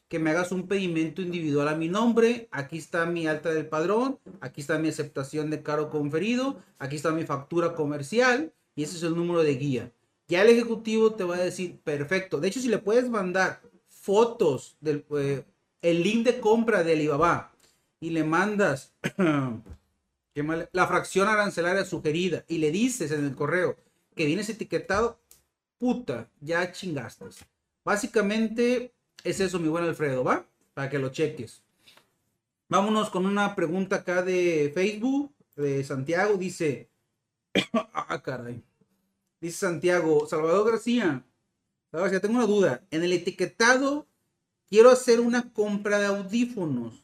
que 0.09 0.19
me 0.19 0.31
hagas 0.31 0.51
un 0.51 0.67
pedimento 0.67 1.21
individual 1.21 1.67
a 1.67 1.75
mi 1.75 1.87
nombre. 1.87 2.49
Aquí 2.51 2.79
está 2.79 3.05
mi 3.05 3.27
alta 3.27 3.51
del 3.51 3.67
padrón. 3.67 4.19
Aquí 4.41 4.59
está 4.61 4.79
mi 4.79 4.89
aceptación 4.89 5.51
de 5.51 5.61
caro 5.61 5.89
conferido. 5.89 6.61
Aquí 6.79 6.95
está 6.95 7.11
mi 7.11 7.23
factura 7.23 7.75
comercial. 7.75 8.51
Y 8.75 8.83
ese 8.83 8.97
es 8.97 9.03
el 9.03 9.15
número 9.15 9.43
de 9.43 9.55
guía. 9.55 9.91
Ya 10.27 10.41
el 10.41 10.49
ejecutivo 10.49 11.13
te 11.13 11.23
va 11.23 11.35
a 11.35 11.43
decir, 11.43 11.79
perfecto. 11.83 12.39
De 12.39 12.47
hecho, 12.47 12.59
si 12.59 12.67
le 12.67 12.79
puedes 12.79 13.07
mandar 13.07 13.61
fotos 13.87 14.75
del 14.81 15.05
eh, 15.11 15.43
el 15.81 16.03
link 16.03 16.25
de 16.25 16.39
compra 16.39 16.83
de 16.83 16.93
Alibaba 16.93 17.51
y 17.99 18.09
le 18.09 18.23
mandas 18.23 18.93
la 20.71 20.87
fracción 20.87 21.27
arancelaria 21.27 21.85
sugerida 21.85 22.45
y 22.47 22.57
le 22.57 22.71
dices 22.71 23.11
en 23.11 23.25
el 23.25 23.35
correo 23.35 23.77
que 24.15 24.25
vienes 24.25 24.49
etiquetado, 24.49 25.19
puta, 25.77 26.29
ya 26.41 26.71
chingaste. 26.71 27.25
Básicamente, 27.85 28.93
es 29.23 29.39
eso, 29.39 29.59
mi 29.59 29.67
buen 29.67 29.83
Alfredo, 29.83 30.23
¿va? 30.23 30.45
Para 30.73 30.89
que 30.89 30.99
lo 30.99 31.09
cheques. 31.09 31.61
Vámonos 32.69 33.09
con 33.09 33.25
una 33.25 33.55
pregunta 33.55 33.97
acá 33.97 34.21
de 34.21 34.71
Facebook, 34.73 35.33
de 35.55 35.83
Santiago. 35.83 36.37
Dice, 36.37 36.89
ah, 37.73 38.21
caray. 38.23 38.63
Dice 39.41 39.57
Santiago, 39.57 40.27
Salvador 40.27 40.71
García. 40.71 41.25
Salvador 41.91 42.19
tengo 42.19 42.35
una 42.35 42.45
duda. 42.45 42.85
En 42.91 43.03
el 43.03 43.13
etiquetado, 43.13 44.07
quiero 44.69 44.89
hacer 44.89 45.19
una 45.19 45.51
compra 45.51 45.99
de 45.99 46.05
audífonos, 46.05 47.03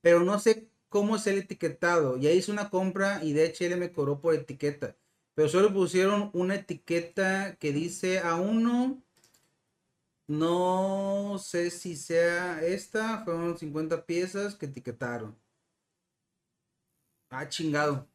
pero 0.00 0.20
no 0.20 0.38
sé 0.38 0.68
cómo 0.88 1.16
es 1.16 1.26
el 1.26 1.38
etiquetado. 1.38 2.16
Ya 2.16 2.30
hice 2.30 2.52
una 2.52 2.70
compra 2.70 3.24
y 3.24 3.32
DHL 3.32 3.76
me 3.76 3.92
cobró 3.92 4.20
por 4.20 4.34
etiqueta. 4.34 4.96
Pero 5.34 5.48
solo 5.48 5.72
pusieron 5.72 6.30
una 6.34 6.56
etiqueta 6.56 7.56
que 7.56 7.72
dice 7.72 8.20
a 8.20 8.36
uno 8.36 9.02
no 10.30 11.38
sé 11.38 11.70
si 11.70 11.96
sea 11.96 12.62
esta. 12.64 13.24
Fueron 13.24 13.58
50 13.58 14.06
piezas 14.06 14.54
que 14.54 14.66
etiquetaron. 14.66 15.36
Ah, 17.30 17.48
chingado. 17.48 18.06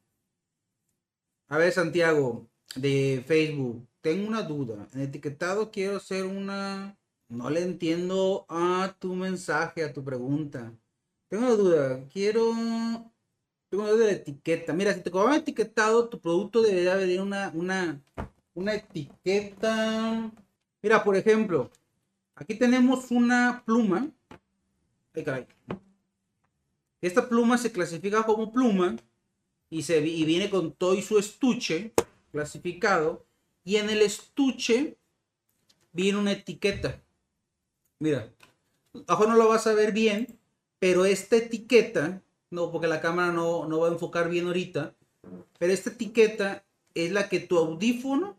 A 1.50 1.58
ver, 1.58 1.72
Santiago, 1.74 2.48
de 2.76 3.24
Facebook. 3.28 3.86
Tengo 4.02 4.28
una 4.28 4.44
duda. 4.44 4.88
En 4.94 5.02
etiquetado 5.02 5.72
quiero 5.72 5.98
hacer 5.98 6.26
una... 6.26 6.98
No 7.28 7.50
le 7.50 7.64
entiendo 7.64 8.46
a 8.50 8.96
tu 9.00 9.14
mensaje, 9.16 9.84
a 9.84 9.92
tu 9.92 10.04
pregunta. 10.04 10.74
Tengo 11.28 11.48
una 11.48 11.56
duda. 11.56 12.08
Quiero... 12.10 12.44
Tengo 13.70 13.84
una 13.84 13.92
duda 13.92 14.06
de 14.06 14.14
etiqueta. 14.14 14.74
Mira, 14.74 14.94
si 14.94 15.02
te 15.02 15.12
cobraban 15.12 15.40
etiquetado, 15.40 16.08
tu 16.08 16.22
producto 16.22 16.62
debería 16.62 16.96
venir 16.96 17.20
una, 17.20 17.52
una, 17.54 18.02
una 18.54 18.74
etiqueta. 18.76 20.32
Mira, 20.82 21.04
por 21.04 21.18
ejemplo, 21.18 21.72
Aquí 22.36 22.56
tenemos 22.56 23.12
una 23.12 23.64
pluma. 23.66 24.10
Esta 27.02 27.30
pluma 27.30 27.58
se 27.58 27.72
clasifica 27.72 28.24
como 28.24 28.52
pluma 28.52 28.98
y 29.70 30.26
viene 30.26 30.50
con 30.50 30.74
todo 30.74 30.96
y 30.96 31.02
su 31.02 31.18
estuche 31.18 31.94
clasificado. 32.32 33.26
Y 33.64 33.78
en 33.78 33.90
el 33.90 34.02
estuche 34.02 34.98
viene 35.94 36.20
una 36.20 36.34
etiqueta. 36.34 37.02
Mira, 38.00 38.30
abajo 39.08 39.28
no 39.28 39.36
lo 39.36 39.48
vas 39.48 39.66
a 39.68 39.74
ver 39.74 39.94
bien, 39.94 40.38
pero 40.78 41.06
esta 41.06 41.38
etiqueta, 41.38 42.22
no, 42.52 42.72
porque 42.72 42.88
la 42.88 43.02
cámara 43.02 43.32
no, 43.32 43.66
no 43.66 43.80
va 43.80 43.88
a 43.88 43.92
enfocar 43.92 44.30
bien 44.30 44.48
ahorita, 44.48 44.94
pero 45.58 45.72
esta 45.74 45.92
etiqueta 45.92 46.66
es 46.94 47.12
la 47.12 47.30
que 47.30 47.40
tu 47.40 47.58
audífono 47.58 48.38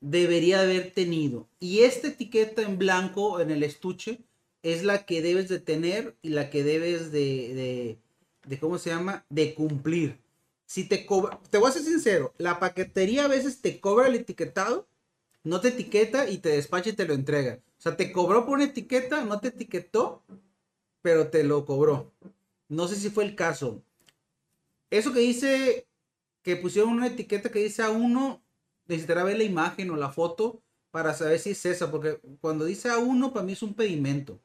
debería 0.00 0.60
haber 0.60 0.92
tenido. 0.92 1.48
Y 1.60 1.80
esta 1.80 2.08
etiqueta 2.08 2.62
en 2.62 2.78
blanco 2.78 3.40
en 3.40 3.50
el 3.50 3.62
estuche 3.62 4.20
es 4.62 4.84
la 4.84 5.04
que 5.06 5.22
debes 5.22 5.48
de 5.48 5.60
tener 5.60 6.16
y 6.22 6.30
la 6.30 6.50
que 6.50 6.62
debes 6.64 7.12
de, 7.12 7.98
de, 8.46 8.58
¿cómo 8.58 8.78
se 8.78 8.90
llama? 8.90 9.24
De 9.28 9.54
cumplir. 9.54 10.20
Si 10.66 10.84
te 10.84 11.06
cobra, 11.06 11.40
te 11.50 11.58
voy 11.58 11.70
a 11.70 11.72
ser 11.72 11.82
sincero, 11.82 12.34
la 12.36 12.60
paquetería 12.60 13.24
a 13.24 13.28
veces 13.28 13.60
te 13.62 13.80
cobra 13.80 14.08
el 14.08 14.16
etiquetado, 14.16 14.86
no 15.42 15.60
te 15.60 15.68
etiqueta 15.68 16.28
y 16.28 16.38
te 16.38 16.50
despacha 16.50 16.90
y 16.90 16.94
te 16.94 17.06
lo 17.06 17.14
entrega. 17.14 17.60
O 17.78 17.80
sea, 17.80 17.96
te 17.96 18.12
cobró 18.12 18.44
por 18.44 18.56
una 18.56 18.64
etiqueta, 18.64 19.24
no 19.24 19.40
te 19.40 19.48
etiquetó, 19.48 20.22
pero 21.00 21.28
te 21.28 21.44
lo 21.44 21.64
cobró. 21.64 22.12
No 22.68 22.86
sé 22.86 22.96
si 22.96 23.08
fue 23.08 23.24
el 23.24 23.34
caso. 23.34 23.82
Eso 24.90 25.12
que 25.12 25.20
dice 25.20 25.86
que 26.42 26.56
pusieron 26.56 26.92
una 26.92 27.06
etiqueta 27.06 27.50
que 27.50 27.60
dice 27.60 27.82
A1, 27.82 28.40
necesitará 28.88 29.22
ver 29.22 29.38
la 29.38 29.44
imagen 29.44 29.90
o 29.90 29.96
la 29.96 30.10
foto 30.10 30.62
para 30.90 31.14
saber 31.14 31.38
si 31.38 31.50
es 31.50 31.64
esa, 31.66 31.90
porque 31.90 32.20
cuando 32.40 32.64
dice 32.64 32.90
A1 32.90 33.32
para 33.32 33.44
mí 33.44 33.52
es 33.52 33.62
un 33.62 33.74
pedimento. 33.74 34.40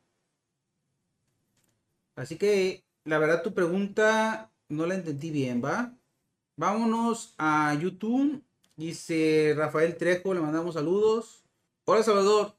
Así 2.15 2.37
que 2.37 2.83
la 3.05 3.17
verdad 3.17 3.41
tu 3.41 3.53
pregunta 3.53 4.51
no 4.69 4.85
la 4.85 4.95
entendí 4.95 5.31
bien, 5.31 5.63
¿va? 5.63 5.93
Vámonos 6.55 7.33
a 7.37 7.73
YouTube. 7.73 8.43
Dice 8.75 9.53
Rafael 9.55 9.97
Trejo, 9.97 10.33
le 10.33 10.41
mandamos 10.41 10.75
saludos. 10.75 11.43
Hola 11.85 12.01
Salvador, 12.01 12.55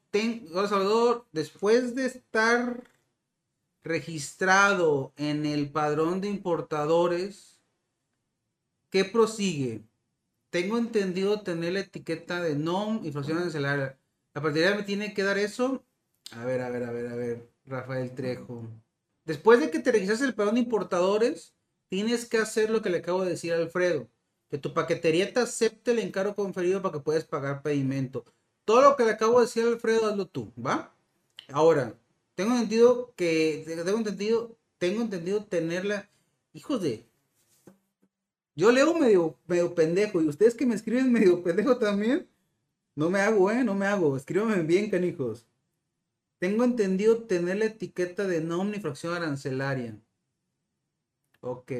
hola 0.53 0.67
Salvador, 0.67 1.25
después 1.31 1.95
de 1.95 2.05
estar 2.05 2.83
registrado 3.83 5.13
en 5.17 5.45
el 5.45 5.71
padrón 5.71 6.21
de 6.21 6.29
importadores, 6.29 7.59
¿qué 8.91 9.03
prosigue? 9.03 9.83
Tengo 10.55 10.77
entendido 10.77 11.41
tener 11.41 11.73
la 11.73 11.81
etiqueta 11.81 12.41
de 12.41 12.55
NOM 12.55 13.03
y 13.03 13.11
fracción 13.11 13.39
arancelaria. 13.39 13.99
¿La 14.33 14.41
partida 14.41 14.73
me 14.73 14.83
tiene 14.83 15.13
que 15.13 15.21
dar 15.21 15.37
eso? 15.37 15.83
A 16.31 16.45
ver, 16.45 16.61
a 16.61 16.69
ver, 16.69 16.85
a 16.85 16.91
ver, 16.93 17.07
a 17.07 17.15
ver. 17.15 17.49
Rafael 17.65 18.15
Trejo. 18.15 18.65
Después 19.25 19.59
de 19.59 19.69
que 19.69 19.79
te 19.79 19.91
registras 19.91 20.21
el 20.21 20.33
padrón 20.33 20.55
de 20.55 20.61
importadores, 20.61 21.53
tienes 21.89 22.23
que 22.23 22.37
hacer 22.37 22.69
lo 22.69 22.81
que 22.81 22.89
le 22.89 22.99
acabo 22.99 23.25
de 23.25 23.31
decir 23.31 23.51
a 23.51 23.57
Alfredo. 23.57 24.07
Que 24.49 24.57
tu 24.57 24.73
paquetería 24.73 25.33
te 25.33 25.41
acepte 25.41 25.91
el 25.91 25.99
encargo 25.99 26.35
conferido 26.35 26.81
para 26.81 26.93
que 26.93 27.03
puedas 27.03 27.25
pagar 27.25 27.61
pedimento. 27.61 28.23
Todo 28.63 28.81
lo 28.81 28.95
que 28.95 29.03
le 29.03 29.11
acabo 29.11 29.41
de 29.41 29.47
decir 29.47 29.65
a 29.65 29.67
Alfredo, 29.67 30.07
hazlo 30.07 30.25
tú, 30.25 30.53
¿va? 30.55 30.95
Ahora, 31.49 31.99
tengo 32.33 32.53
entendido 32.53 33.13
que, 33.17 33.65
tengo 33.65 33.97
entendido, 33.97 34.57
tengo 34.77 35.01
entendido 35.01 35.43
tenerla, 35.43 36.09
hijos 36.53 36.81
de, 36.81 37.05
yo 38.55 38.71
leo 38.71 38.93
medio, 38.93 39.37
medio 39.47 39.75
pendejo 39.75 40.21
y 40.21 40.27
ustedes 40.27 40.55
que 40.55 40.65
me 40.65 40.75
escriben 40.75 41.11
medio 41.11 41.43
pendejo 41.43 41.77
también, 41.77 42.27
no 42.95 43.09
me 43.09 43.19
hago, 43.19 43.51
eh, 43.51 43.63
no 43.63 43.75
me 43.75 43.85
hago, 43.85 44.15
escríbanme 44.15 44.63
bien, 44.63 44.89
canijos. 44.89 45.45
Tengo 46.39 46.63
entendido 46.63 47.23
tener 47.23 47.57
la 47.57 47.65
etiqueta 47.65 48.25
de 48.25 48.41
no 48.41 48.65
fracción 48.79 49.13
arancelaria. 49.13 49.99
Ok. 51.41 51.71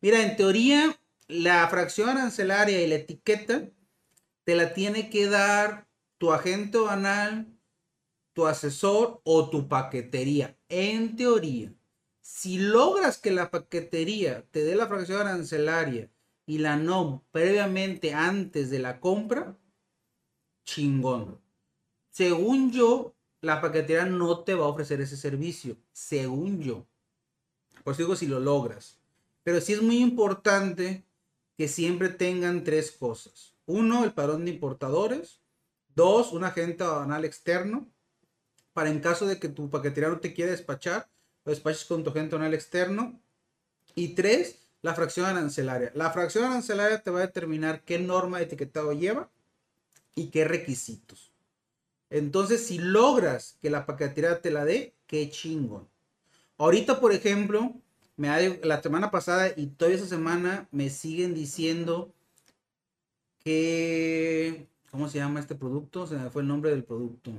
Mira, 0.00 0.22
en 0.22 0.36
teoría, 0.36 1.00
la 1.28 1.68
fracción 1.68 2.08
arancelaria 2.08 2.82
y 2.82 2.88
la 2.88 2.96
etiqueta 2.96 3.70
te 4.44 4.54
la 4.54 4.74
tiene 4.74 5.10
que 5.10 5.26
dar 5.26 5.88
tu 6.18 6.32
agente 6.32 6.78
banal, 6.78 7.46
tu 8.32 8.46
asesor 8.46 9.20
o 9.24 9.50
tu 9.50 9.68
paquetería. 9.68 10.58
En 10.68 11.16
teoría, 11.16 11.72
si 12.32 12.58
logras 12.58 13.18
que 13.18 13.32
la 13.32 13.50
paquetería 13.50 14.46
te 14.50 14.62
dé 14.64 14.76
la 14.76 14.86
fracción 14.86 15.20
arancelaria 15.20 16.10
y 16.46 16.58
la 16.58 16.76
NOM 16.76 17.22
previamente 17.32 18.14
antes 18.14 18.70
de 18.70 18.78
la 18.78 19.00
compra, 19.00 19.58
chingón. 20.64 21.40
Según 22.10 22.70
yo, 22.70 23.14
la 23.40 23.60
paquetería 23.60 24.06
no 24.06 24.44
te 24.44 24.54
va 24.54 24.66
a 24.66 24.68
ofrecer 24.68 25.00
ese 25.00 25.16
servicio, 25.16 25.76
según 25.92 26.62
yo. 26.62 26.86
Pues 27.82 27.98
digo 27.98 28.14
si 28.14 28.26
lo 28.26 28.38
logras. 28.38 28.98
Pero 29.42 29.60
sí 29.60 29.72
es 29.72 29.82
muy 29.82 29.98
importante 29.98 31.04
que 31.58 31.66
siempre 31.68 32.10
tengan 32.10 32.62
tres 32.62 32.92
cosas. 32.92 33.54
Uno, 33.66 34.04
el 34.04 34.14
padrón 34.14 34.44
de 34.44 34.52
importadores. 34.52 35.42
Dos, 35.94 36.32
un 36.32 36.44
agente 36.44 36.84
aduanal 36.84 37.24
externo. 37.24 37.90
Para 38.72 38.88
en 38.88 39.00
caso 39.00 39.26
de 39.26 39.38
que 39.40 39.48
tu 39.48 39.68
paquetería 39.68 40.08
no 40.08 40.20
te 40.20 40.32
quiera 40.32 40.52
despachar, 40.52 41.10
lo 41.50 41.56
despaches 41.56 41.84
con 41.84 42.04
tu 42.04 42.10
agente 42.10 42.36
externo. 42.54 43.20
Y 43.96 44.14
tres, 44.14 44.68
la 44.82 44.94
fracción 44.94 45.26
arancelaria. 45.26 45.90
La 45.96 46.12
fracción 46.12 46.44
arancelaria 46.44 47.02
te 47.02 47.10
va 47.10 47.18
a 47.18 47.26
determinar 47.26 47.82
qué 47.84 47.98
norma 47.98 48.38
de 48.38 48.44
etiquetado 48.44 48.92
lleva 48.92 49.28
y 50.14 50.28
qué 50.28 50.44
requisitos. 50.44 51.32
Entonces, 52.08 52.64
si 52.64 52.78
logras 52.78 53.58
que 53.60 53.68
la 53.68 53.84
paquetería 53.84 54.40
te 54.40 54.52
la 54.52 54.64
dé, 54.64 54.94
qué 55.08 55.28
chingón. 55.28 55.88
Ahorita, 56.56 57.00
por 57.00 57.12
ejemplo, 57.12 57.74
me 58.16 58.60
la 58.62 58.80
semana 58.80 59.10
pasada 59.10 59.52
y 59.56 59.66
toda 59.66 59.90
esa 59.90 60.06
semana 60.06 60.68
me 60.70 60.88
siguen 60.88 61.34
diciendo 61.34 62.14
que. 63.40 64.68
¿Cómo 64.92 65.08
se 65.08 65.18
llama 65.18 65.40
este 65.40 65.54
producto? 65.54 66.06
Se 66.06 66.16
me 66.16 66.30
fue 66.30 66.42
el 66.42 66.48
nombre 66.48 66.70
del 66.70 66.84
producto. 66.84 67.32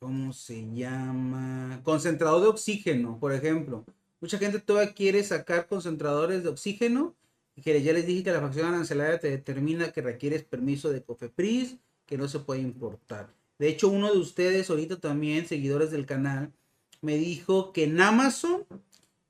¿Cómo 0.00 0.32
se 0.32 0.66
llama? 0.72 1.82
Concentrador 1.84 2.40
de 2.40 2.48
oxígeno, 2.48 3.18
por 3.20 3.34
ejemplo. 3.34 3.84
Mucha 4.22 4.38
gente 4.38 4.58
todavía 4.58 4.94
quiere 4.94 5.22
sacar 5.22 5.66
concentradores 5.66 6.42
de 6.42 6.48
oxígeno. 6.48 7.14
Que 7.62 7.82
ya 7.82 7.92
les 7.92 8.06
dije 8.06 8.24
que 8.24 8.32
la 8.32 8.40
facción 8.40 8.68
arancelaria 8.68 9.20
te 9.20 9.28
determina 9.28 9.92
que 9.92 10.00
requieres 10.00 10.42
permiso 10.42 10.88
de 10.90 11.02
COFEPRIS, 11.02 11.76
que 12.06 12.16
no 12.16 12.28
se 12.28 12.38
puede 12.38 12.62
importar. 12.62 13.34
De 13.58 13.68
hecho, 13.68 13.90
uno 13.90 14.10
de 14.10 14.18
ustedes 14.18 14.70
ahorita 14.70 14.98
también, 14.98 15.46
seguidores 15.46 15.90
del 15.90 16.06
canal, 16.06 16.50
me 17.02 17.18
dijo 17.18 17.74
que 17.74 17.84
en 17.84 18.00
Amazon 18.00 18.64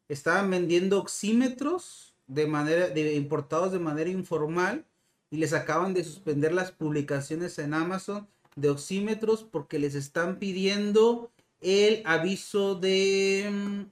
estaban 0.09 0.49
vendiendo 0.51 1.01
oxímetros 1.01 2.15
de 2.29 2.47
manera 2.47 2.97
importados 2.97 3.73
de 3.73 3.81
manera 3.81 4.09
informal 4.09 4.87
y 5.31 5.39
les 5.39 5.53
acaban 5.53 5.95
de 5.95 6.05
suspender 6.05 6.53
las 6.53 6.71
publicaciones 6.71 7.59
en 7.59 7.75
Amazon 7.75 8.29
de 8.57 8.71
oxímetros 8.71 9.45
porque 9.45 9.79
les 9.79 9.95
están 9.95 10.39
pidiendo 10.39 11.31
el 11.61 12.03
aviso 12.05 12.75
de 12.75 13.87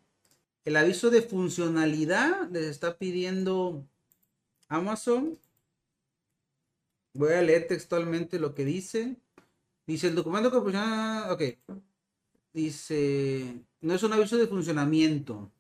el 0.65 0.77
aviso 0.77 1.11
de 1.11 1.23
funcionalidad 1.23 2.51
les 2.51 2.65
está 2.65 2.99
pidiendo 2.99 3.87
Amazon. 4.69 5.39
Voy 7.15 7.33
a 7.33 7.41
leer 7.41 7.67
textualmente 7.67 8.39
lo 8.39 8.55
que 8.55 8.67
dice. 8.67 9.17
Dice 9.87 10.09
el 10.09 10.15
documento 10.15 10.51
que 10.51 10.61
funciona. 10.61 11.29
Ok. 11.31 11.43
Dice. 12.53 13.65
No 13.81 13.95
es 13.95 14.03
un 14.03 14.13
aviso 14.13 14.37
de 14.37 14.47
funcionamiento. 14.47 15.51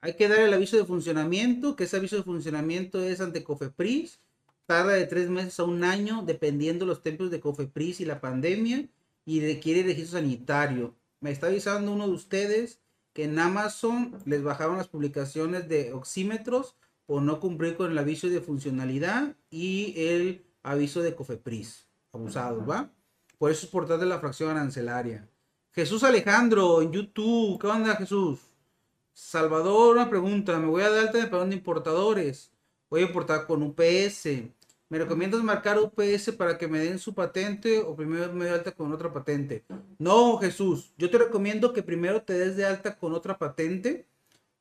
Hay 0.00 0.14
que 0.14 0.28
dar 0.28 0.38
el 0.40 0.54
aviso 0.54 0.76
de 0.76 0.84
funcionamiento, 0.84 1.74
que 1.74 1.84
ese 1.84 1.96
aviso 1.96 2.16
de 2.16 2.22
funcionamiento 2.22 3.02
es 3.02 3.20
ante 3.20 3.42
Cofepris. 3.42 4.20
Tarda 4.66 4.92
de 4.92 5.06
tres 5.06 5.28
meses 5.28 5.58
a 5.60 5.64
un 5.64 5.84
año, 5.84 6.22
dependiendo 6.24 6.86
los 6.86 7.02
tiempos 7.02 7.30
de 7.30 7.40
Cofepris 7.40 8.00
y 8.00 8.04
la 8.04 8.20
pandemia. 8.20 8.88
Y 9.24 9.40
requiere 9.40 9.82
registro 9.82 10.18
sanitario. 10.18 10.94
Me 11.20 11.30
está 11.30 11.46
avisando 11.46 11.92
uno 11.92 12.08
de 12.08 12.14
ustedes 12.14 12.80
que 13.12 13.24
en 13.24 13.38
Amazon 13.38 14.18
les 14.24 14.42
bajaron 14.42 14.78
las 14.78 14.88
publicaciones 14.88 15.68
de 15.68 15.92
oxímetros 15.92 16.76
por 17.06 17.22
no 17.22 17.40
cumplir 17.40 17.76
con 17.76 17.90
el 17.90 17.98
aviso 17.98 18.28
de 18.28 18.40
funcionalidad 18.40 19.36
y 19.50 19.94
el 19.96 20.44
aviso 20.62 21.02
de 21.02 21.14
Cofepris 21.14 21.86
abusados, 22.12 22.68
¿va? 22.68 22.90
Por 23.38 23.50
eso 23.50 23.66
es 23.66 23.72
portal 23.72 23.98
de 23.98 24.06
la 24.06 24.20
fracción 24.20 24.50
arancelaria. 24.50 25.28
Jesús 25.72 26.04
Alejandro 26.04 26.82
en 26.82 26.92
YouTube, 26.92 27.60
¿qué 27.60 27.66
onda 27.66 27.96
Jesús? 27.96 28.40
Salvador, 29.12 29.96
una 29.96 30.08
pregunta, 30.08 30.58
me 30.58 30.66
voy 30.66 30.82
a 30.82 30.90
dar 30.90 31.06
alta 31.06 31.18
de 31.18 31.26
perdón 31.26 31.50
de 31.50 31.56
importadores. 31.56 32.51
Voy 32.92 33.00
a 33.00 33.06
importar 33.06 33.46
con 33.46 33.62
UPS. 33.62 34.26
¿Me 34.90 34.98
recomiendas 34.98 35.42
marcar 35.42 35.78
UPS 35.78 36.30
para 36.36 36.58
que 36.58 36.68
me 36.68 36.78
den 36.80 36.98
su 36.98 37.14
patente 37.14 37.78
o 37.78 37.96
primero 37.96 38.30
me 38.34 38.44
doy 38.44 38.52
alta 38.52 38.72
con 38.72 38.92
otra 38.92 39.10
patente? 39.10 39.64
No, 39.98 40.36
Jesús, 40.36 40.92
yo 40.98 41.08
te 41.08 41.16
recomiendo 41.16 41.72
que 41.72 41.82
primero 41.82 42.20
te 42.20 42.34
des 42.34 42.54
de 42.54 42.66
alta 42.66 42.98
con 42.98 43.14
otra 43.14 43.38
patente. 43.38 44.04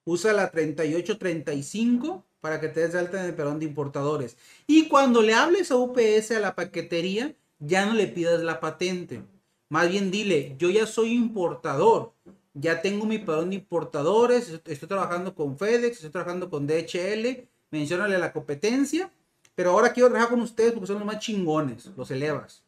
Usa 0.05 0.31
la 0.31 0.49
3835 0.49 2.23
para 2.39 2.61
que 2.61 2.69
te 2.69 2.79
des 2.79 2.93
de 2.93 2.99
alta 2.99 3.19
en 3.19 3.25
el 3.25 3.35
perdón 3.35 3.59
de 3.59 3.65
importadores. 3.65 4.37
Y 4.65 4.87
cuando 4.87 5.21
le 5.21 5.33
hables 5.33 5.69
a 5.69 5.75
UPS, 5.75 6.31
a 6.31 6.39
la 6.39 6.55
paquetería, 6.55 7.35
ya 7.59 7.85
no 7.85 7.95
le 7.95 8.07
pidas 8.07 8.41
la 8.41 8.61
patente. 8.61 9.23
Más 9.67 9.89
bien 9.89 10.09
dile, 10.09 10.55
yo 10.57 10.69
ya 10.69 10.87
soy 10.87 11.11
importador 11.11 12.13
ya 12.53 12.81
tengo 12.81 13.05
mi 13.05 13.17
padrón 13.17 13.49
de 13.49 13.55
importadores, 13.57 14.49
estoy 14.49 14.87
trabajando 14.87 15.33
con 15.33 15.57
FedEx, 15.57 15.97
estoy 15.97 16.09
trabajando 16.09 16.49
con 16.49 16.67
DHL, 16.67 17.47
menciónale 17.71 18.17
la 18.17 18.31
competencia, 18.31 19.11
pero 19.55 19.71
ahora 19.71 19.91
quiero 19.91 20.09
trabajar 20.09 20.29
con 20.29 20.41
ustedes 20.41 20.73
porque 20.73 20.87
son 20.87 20.99
los 20.99 21.05
más 21.05 21.19
chingones, 21.19 21.87
los 21.97 22.11
elevas. 22.11 22.63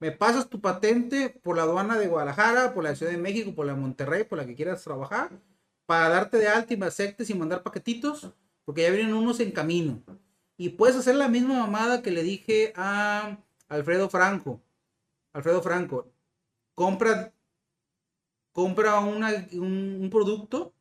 Me 0.00 0.10
pasas 0.10 0.48
tu 0.48 0.60
patente 0.60 1.30
por 1.30 1.56
la 1.56 1.62
aduana 1.62 1.98
de 1.98 2.08
Guadalajara, 2.08 2.74
por 2.74 2.84
la 2.84 2.96
Ciudad 2.96 3.12
de 3.12 3.18
México, 3.18 3.54
por 3.54 3.66
la 3.66 3.74
de 3.74 3.80
Monterrey, 3.80 4.24
por 4.24 4.38
la 4.38 4.46
que 4.46 4.54
quieras 4.54 4.82
trabajar, 4.82 5.30
para 5.86 6.08
darte 6.08 6.38
de 6.38 6.48
alta 6.48 6.72
y 6.74 6.76
me 6.76 6.86
aceptes 6.86 7.28
y 7.30 7.34
mandar 7.34 7.62
paquetitos, 7.62 8.30
porque 8.64 8.82
ya 8.82 8.90
vienen 8.90 9.14
unos 9.14 9.40
en 9.40 9.52
camino. 9.52 10.02
Y 10.56 10.70
puedes 10.70 10.96
hacer 10.96 11.16
la 11.16 11.28
misma 11.28 11.58
mamada 11.58 12.02
que 12.02 12.10
le 12.10 12.22
dije 12.22 12.72
a 12.76 13.38
Alfredo 13.68 14.08
Franco. 14.08 14.60
Alfredo 15.32 15.62
Franco, 15.62 16.10
compra 16.74 17.32
compra 18.52 19.00
un, 19.00 20.08
producto, 20.10 20.74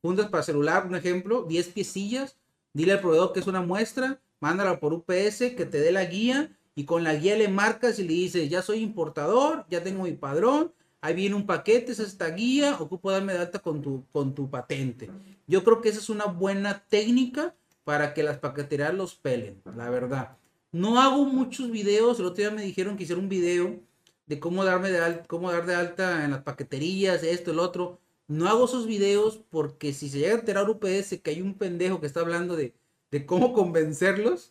juntas 0.00 0.28
para 0.28 0.42
celular, 0.42 0.86
un 0.86 0.94
ejemplo, 0.94 1.44
10 1.44 1.68
piecillas, 1.68 2.38
dile 2.72 2.92
al 2.92 3.00
proveedor 3.00 3.32
que 3.32 3.40
es 3.40 3.46
una 3.46 3.62
muestra, 3.62 4.20
mándala 4.40 4.80
por 4.80 4.92
UPS, 4.92 5.54
que 5.56 5.66
te 5.66 5.80
dé 5.80 5.92
la 5.92 6.04
guía 6.04 6.56
y 6.74 6.84
con 6.84 7.04
la 7.04 7.14
guía 7.14 7.36
le 7.36 7.48
marcas 7.48 7.98
y 7.98 8.02
le 8.02 8.14
dices, 8.14 8.48
ya 8.48 8.62
soy 8.62 8.80
importador, 8.80 9.66
ya 9.70 9.82
tengo 9.82 10.04
mi 10.04 10.12
padrón, 10.12 10.72
ahí 11.00 11.14
viene 11.14 11.34
un 11.34 11.46
paquete, 11.46 11.92
es 11.92 11.98
esta 11.98 12.28
guía, 12.28 12.76
ocupo 12.80 13.10
darme 13.10 13.34
de 13.34 13.40
alta 13.40 13.58
con 13.58 13.82
tu, 13.82 14.04
con 14.12 14.34
tu 14.34 14.50
patente. 14.50 15.10
Yo 15.46 15.64
creo 15.64 15.80
que 15.80 15.90
esa 15.90 15.98
es 15.98 16.08
una 16.08 16.26
buena 16.26 16.84
técnica 16.88 17.54
para 17.84 18.14
que 18.14 18.22
las 18.22 18.38
paqueterías 18.38 18.94
los 18.94 19.14
pelen, 19.14 19.60
la 19.76 19.90
verdad. 19.90 20.36
No 20.70 21.00
hago 21.00 21.24
muchos 21.24 21.70
videos, 21.70 22.18
el 22.18 22.26
otro 22.26 22.42
día 22.42 22.50
me 22.50 22.62
dijeron 22.62 22.96
que 22.96 23.02
hiciera 23.02 23.20
un 23.20 23.28
video 23.28 23.80
de 24.26 24.40
cómo 24.40 24.64
darme 24.64 24.90
de 24.90 24.98
alta, 25.00 25.24
cómo 25.26 25.52
dar 25.52 25.66
de 25.66 25.74
alta 25.74 26.24
en 26.24 26.30
las 26.30 26.42
paqueterías, 26.42 27.22
esto, 27.22 27.50
el 27.50 27.58
otro. 27.58 28.00
No 28.28 28.48
hago 28.48 28.64
esos 28.64 28.86
videos 28.86 29.40
porque 29.50 29.92
si 29.92 30.08
se 30.08 30.18
llega 30.18 30.34
a 30.34 30.38
enterar 30.38 30.68
UPS 30.68 31.20
que 31.22 31.30
hay 31.30 31.42
un 31.42 31.54
pendejo 31.54 32.00
que 32.00 32.06
está 32.06 32.20
hablando 32.20 32.56
de, 32.56 32.74
de 33.10 33.26
cómo 33.26 33.52
convencerlos, 33.52 34.50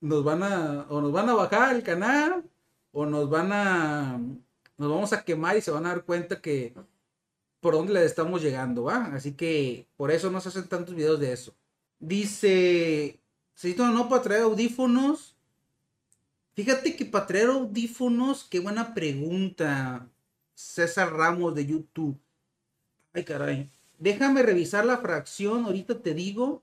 nos 0.00 0.24
van 0.24 0.42
a, 0.42 0.86
o 0.88 1.00
nos 1.00 1.12
van 1.12 1.28
a 1.28 1.34
bajar 1.34 1.74
el 1.74 1.82
canal, 1.82 2.44
o 2.92 3.06
nos 3.06 3.30
van 3.30 3.52
a, 3.52 4.18
nos 4.76 4.90
vamos 4.90 5.12
a 5.12 5.24
quemar 5.24 5.56
y 5.56 5.62
se 5.62 5.70
van 5.70 5.86
a 5.86 5.90
dar 5.90 6.04
cuenta 6.04 6.40
que 6.40 6.74
por 7.60 7.74
dónde 7.74 7.94
les 7.94 8.04
estamos 8.04 8.42
llegando, 8.42 8.84
¿va? 8.84 9.06
Así 9.14 9.32
que 9.32 9.88
por 9.96 10.10
eso 10.10 10.30
no 10.30 10.40
se 10.40 10.48
hacen 10.48 10.68
tantos 10.68 10.94
videos 10.94 11.20
de 11.20 11.32
eso. 11.32 11.54
Dice, 11.98 13.20
si 13.54 13.74
no 13.74 14.08
para 14.08 14.22
traer 14.22 14.42
audífonos 14.42 15.36
Fíjate 16.56 16.96
que 16.96 17.04
para 17.04 17.26
traer 17.26 17.48
audífonos, 17.48 18.42
qué 18.44 18.60
buena 18.60 18.94
pregunta. 18.94 20.08
César 20.54 21.12
Ramos 21.12 21.54
de 21.54 21.66
YouTube. 21.66 22.18
Ay, 23.16 23.24
caray. 23.24 23.70
Déjame 23.98 24.42
revisar 24.42 24.84
la 24.84 24.98
fracción, 24.98 25.64
ahorita 25.64 26.02
te 26.02 26.12
digo. 26.12 26.62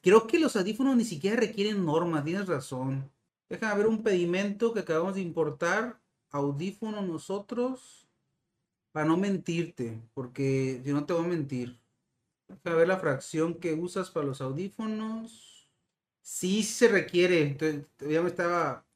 Creo 0.00 0.26
que 0.26 0.38
los 0.38 0.56
audífonos 0.56 0.96
ni 0.96 1.04
siquiera 1.04 1.36
requieren 1.36 1.84
normas, 1.84 2.24
tienes 2.24 2.46
razón. 2.46 3.10
Déjame 3.50 3.76
ver 3.76 3.86
un 3.88 4.02
pedimento 4.02 4.72
que 4.72 4.80
acabamos 4.80 5.16
de 5.16 5.20
importar. 5.20 6.00
Audífono 6.30 7.02
nosotros. 7.02 8.08
Para 8.92 9.06
no 9.06 9.18
mentirte, 9.18 10.00
porque 10.14 10.80
si 10.82 10.92
no 10.92 11.04
te 11.04 11.12
voy 11.12 11.26
a 11.26 11.28
mentir. 11.28 11.78
Déjame 12.48 12.76
ver 12.76 12.88
la 12.88 12.98
fracción 12.98 13.52
que 13.52 13.74
usas 13.74 14.10
para 14.10 14.24
los 14.24 14.40
audífonos 14.40 15.68
sí 16.22 16.62
se 16.62 16.88
requiere. 16.88 17.42
Entonces, 17.42 17.84
ya 18.00 18.22
me 18.22 18.30
estaba. 18.30 18.86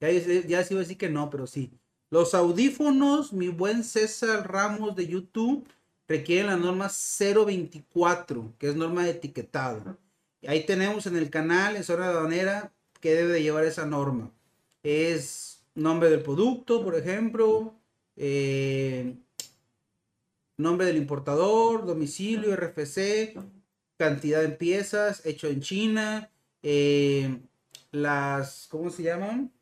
Ya, 0.00 0.10
ya 0.10 0.66
iba 0.70 0.80
a 0.80 0.84
decir 0.84 0.96
que 0.96 1.10
no, 1.10 1.28
pero 1.28 1.46
sí. 1.46 1.70
Los 2.08 2.34
audífonos, 2.34 3.34
mi 3.34 3.48
buen 3.48 3.84
César 3.84 4.50
Ramos 4.50 4.96
de 4.96 5.06
YouTube, 5.06 5.68
requieren 6.08 6.46
la 6.46 6.56
norma 6.56 6.88
024, 6.88 8.54
que 8.58 8.68
es 8.68 8.76
norma 8.76 9.04
de 9.04 9.10
etiquetado. 9.10 9.98
Ahí 10.46 10.64
tenemos 10.64 11.06
en 11.06 11.16
el 11.16 11.30
canal, 11.30 11.76
en 11.76 11.84
zona 11.84 12.08
aduanera, 12.08 12.72
que 13.00 13.14
debe 13.14 13.34
de 13.34 13.42
llevar 13.42 13.64
esa 13.64 13.86
norma. 13.86 14.32
Es 14.82 15.62
nombre 15.74 16.10
del 16.10 16.22
producto, 16.22 16.82
por 16.82 16.96
ejemplo, 16.96 17.74
eh, 18.16 19.16
nombre 20.56 20.86
del 20.86 20.96
importador, 20.96 21.86
domicilio, 21.86 22.56
RFC, 22.56 23.34
cantidad 23.96 24.40
de 24.40 24.50
piezas, 24.50 25.24
hecho 25.26 25.48
en 25.48 25.60
China, 25.60 26.30
eh, 26.62 27.38
las, 27.90 28.66
¿cómo 28.70 28.90
se 28.90 29.02
llaman? 29.02 29.52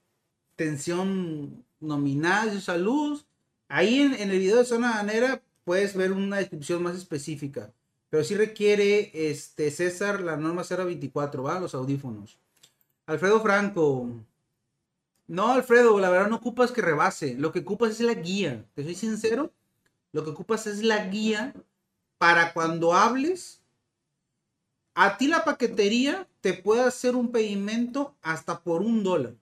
Tensión 0.56 1.64
nominal 1.80 2.54
de 2.54 2.60
salud. 2.60 3.22
Ahí 3.68 4.00
en, 4.00 4.30
el 4.30 4.38
video 4.38 4.58
de 4.58 4.64
zona 4.64 4.96
ganera 4.96 5.42
puedes 5.66 5.96
ver 5.96 6.12
una 6.12 6.36
descripción 6.36 6.80
más 6.80 6.94
específica. 6.96 7.72
Pero 8.08 8.22
sí 8.22 8.36
requiere 8.36 9.10
este 9.12 9.72
César 9.72 10.20
la 10.20 10.36
norma 10.36 10.62
024, 10.62 11.42
¿va? 11.42 11.58
Los 11.58 11.74
audífonos. 11.74 12.38
Alfredo 13.04 13.42
Franco. 13.42 14.08
No, 15.26 15.52
Alfredo, 15.52 15.98
la 15.98 16.08
verdad 16.08 16.28
no 16.28 16.36
ocupas 16.36 16.70
que 16.70 16.82
rebase. 16.82 17.34
Lo 17.34 17.50
que 17.50 17.58
ocupas 17.58 17.90
es 17.90 18.00
la 18.00 18.14
guía. 18.14 18.64
Te 18.76 18.84
soy 18.84 18.94
sincero. 18.94 19.50
Lo 20.12 20.22
que 20.22 20.30
ocupas 20.30 20.68
es 20.68 20.84
la 20.84 21.08
guía 21.08 21.52
para 22.16 22.52
cuando 22.52 22.94
hables 22.94 23.60
a 24.94 25.18
ti 25.18 25.26
la 25.26 25.44
paquetería 25.44 26.28
te 26.40 26.54
puede 26.54 26.82
hacer 26.82 27.16
un 27.16 27.32
pedimento 27.32 28.14
hasta 28.22 28.60
por 28.60 28.82
un 28.82 29.02
dólar. 29.02 29.34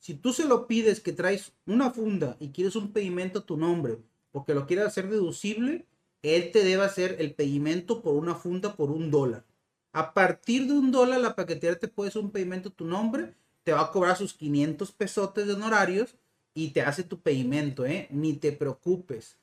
Si 0.00 0.14
tú 0.14 0.32
se 0.32 0.46
lo 0.46 0.66
pides 0.66 1.00
que 1.00 1.12
traes 1.12 1.52
una 1.66 1.90
funda 1.90 2.36
y 2.40 2.48
quieres 2.48 2.76
un 2.76 2.92
pedimento 2.92 3.40
a 3.40 3.46
tu 3.46 3.58
nombre 3.58 3.98
porque 4.36 4.52
lo 4.52 4.66
quieres 4.66 4.84
hacer 4.84 5.08
deducible, 5.08 5.86
él 6.20 6.50
te 6.52 6.62
debe 6.62 6.84
hacer 6.84 7.16
el 7.20 7.32
pedimento 7.32 8.02
por 8.02 8.16
una 8.16 8.34
funda 8.34 8.76
por 8.76 8.90
un 8.90 9.10
dólar. 9.10 9.46
A 9.94 10.12
partir 10.12 10.66
de 10.66 10.74
un 10.74 10.92
dólar, 10.92 11.20
la 11.20 11.34
paquetería 11.34 11.78
te 11.78 11.88
puede 11.88 12.10
hacer 12.10 12.20
un 12.20 12.30
pedimento 12.30 12.68
tu 12.68 12.84
nombre, 12.84 13.32
te 13.64 13.72
va 13.72 13.80
a 13.80 13.90
cobrar 13.90 14.14
sus 14.14 14.34
500 14.34 14.92
pesotes 14.92 15.46
de 15.46 15.54
honorarios 15.54 16.16
y 16.52 16.72
te 16.72 16.82
hace 16.82 17.02
tu 17.02 17.18
pedimento, 17.18 17.86
¿eh? 17.86 18.08
Ni 18.10 18.34
te 18.34 18.52
preocupes. 18.52 19.38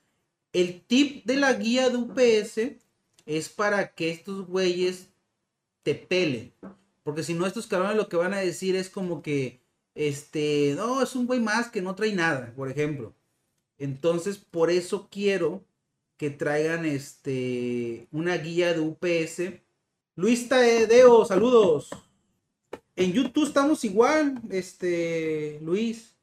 El 0.52 0.82
tip 0.82 1.26
de 1.26 1.38
la 1.38 1.54
guía 1.54 1.90
de 1.90 1.98
UPS 1.98 2.78
es 3.26 3.50
para 3.50 3.96
que 3.96 4.12
estos 4.12 4.46
güeyes 4.46 5.08
te 5.82 5.96
pelen. 5.96 6.54
Porque 7.02 7.24
si 7.24 7.34
no, 7.34 7.48
estos 7.48 7.66
cabrones 7.66 7.98
lo 7.98 8.10
que 8.10 8.18
van 8.18 8.36
a 8.36 8.42
decir 8.42 8.76
es 8.76 8.92
como 8.92 9.24
que, 9.24 9.60
este, 9.96 10.76
no, 10.78 11.02
es 11.02 11.16
un 11.16 11.26
güey 11.26 11.40
más 11.40 11.72
que 11.72 11.82
no 11.82 11.96
trae 11.96 12.14
nada, 12.14 12.54
por 12.56 12.70
ejemplo. 12.70 13.16
Entonces, 13.84 14.38
por 14.38 14.70
eso 14.70 15.10
quiero 15.12 15.62
que 16.16 16.30
traigan 16.30 16.86
este, 16.86 18.08
una 18.14 18.38
guía 18.38 18.74
de 18.74 18.80
UPS. 18.80 19.60
Luis 20.16 20.48
Taedeo, 20.48 21.26
saludos. 21.26 21.90
En 22.96 23.12
YouTube 23.12 23.46
estamos 23.46 23.84
igual, 23.84 24.42
este, 24.50 25.60
Luis. 25.62 26.16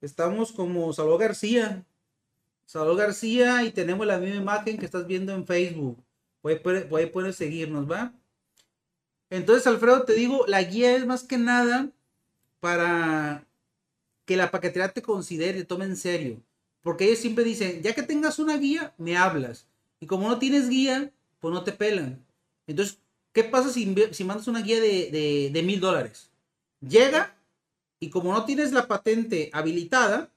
Estamos 0.00 0.52
como 0.52 0.90
Salvador 0.94 1.20
García. 1.20 1.84
Salvador 2.64 2.96
García 2.96 3.62
y 3.64 3.72
tenemos 3.72 4.06
la 4.06 4.16
misma 4.16 4.36
imagen 4.36 4.78
que 4.78 4.86
estás 4.86 5.06
viendo 5.06 5.34
en 5.34 5.46
Facebook. 5.46 6.02
Puedes, 6.40 6.86
puedes 7.10 7.36
seguirnos, 7.36 7.90
¿va? 7.90 8.14
Entonces, 9.28 9.66
Alfredo, 9.66 10.04
te 10.04 10.14
digo, 10.14 10.46
la 10.46 10.62
guía 10.62 10.96
es 10.96 11.04
más 11.04 11.24
que 11.24 11.36
nada 11.36 11.90
para 12.58 13.46
que 14.24 14.38
la 14.38 14.50
paquetería 14.50 14.94
te 14.94 15.02
considere, 15.02 15.58
te 15.58 15.66
tome 15.66 15.84
en 15.84 15.96
serio. 15.96 16.40
Porque 16.86 17.06
ellos 17.06 17.18
siempre 17.18 17.42
dicen, 17.42 17.82
ya 17.82 17.96
que 17.96 18.04
tengas 18.04 18.38
una 18.38 18.56
guía, 18.58 18.94
me 18.96 19.16
hablas. 19.16 19.66
Y 19.98 20.06
como 20.06 20.28
no 20.28 20.38
tienes 20.38 20.68
guía, 20.68 21.10
pues 21.40 21.52
no 21.52 21.64
te 21.64 21.72
pelan. 21.72 22.24
Entonces, 22.68 23.00
¿qué 23.32 23.42
pasa 23.42 23.70
si, 23.70 23.92
si 24.12 24.22
mandas 24.22 24.46
una 24.46 24.62
guía 24.62 24.80
de 24.80 25.62
mil 25.64 25.80
dólares? 25.80 26.30
Llega 26.78 27.36
y 27.98 28.08
como 28.08 28.32
no 28.32 28.44
tienes 28.44 28.70
la 28.70 28.86
patente 28.86 29.50
habilitada, 29.52 30.30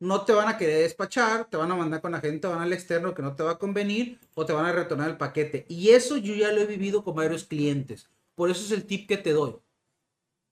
no 0.00 0.24
te 0.24 0.32
van 0.32 0.48
a 0.48 0.58
querer 0.58 0.82
despachar, 0.82 1.44
te 1.44 1.56
van 1.56 1.70
a 1.70 1.76
mandar 1.76 2.00
con 2.00 2.10
la 2.10 2.20
gente, 2.20 2.48
van 2.48 2.60
al 2.60 2.72
externo 2.72 3.14
que 3.14 3.22
no 3.22 3.36
te 3.36 3.44
va 3.44 3.52
a 3.52 3.58
convenir 3.58 4.18
o 4.34 4.44
te 4.44 4.52
van 4.52 4.66
a 4.66 4.72
retornar 4.72 5.10
el 5.10 5.16
paquete. 5.16 5.64
Y 5.68 5.90
eso 5.90 6.16
yo 6.16 6.34
ya 6.34 6.50
lo 6.50 6.60
he 6.60 6.66
vivido 6.66 7.04
con 7.04 7.14
varios 7.14 7.44
clientes. 7.44 8.08
Por 8.34 8.50
eso 8.50 8.64
es 8.64 8.72
el 8.72 8.84
tip 8.84 9.06
que 9.06 9.16
te 9.16 9.30
doy. 9.30 9.54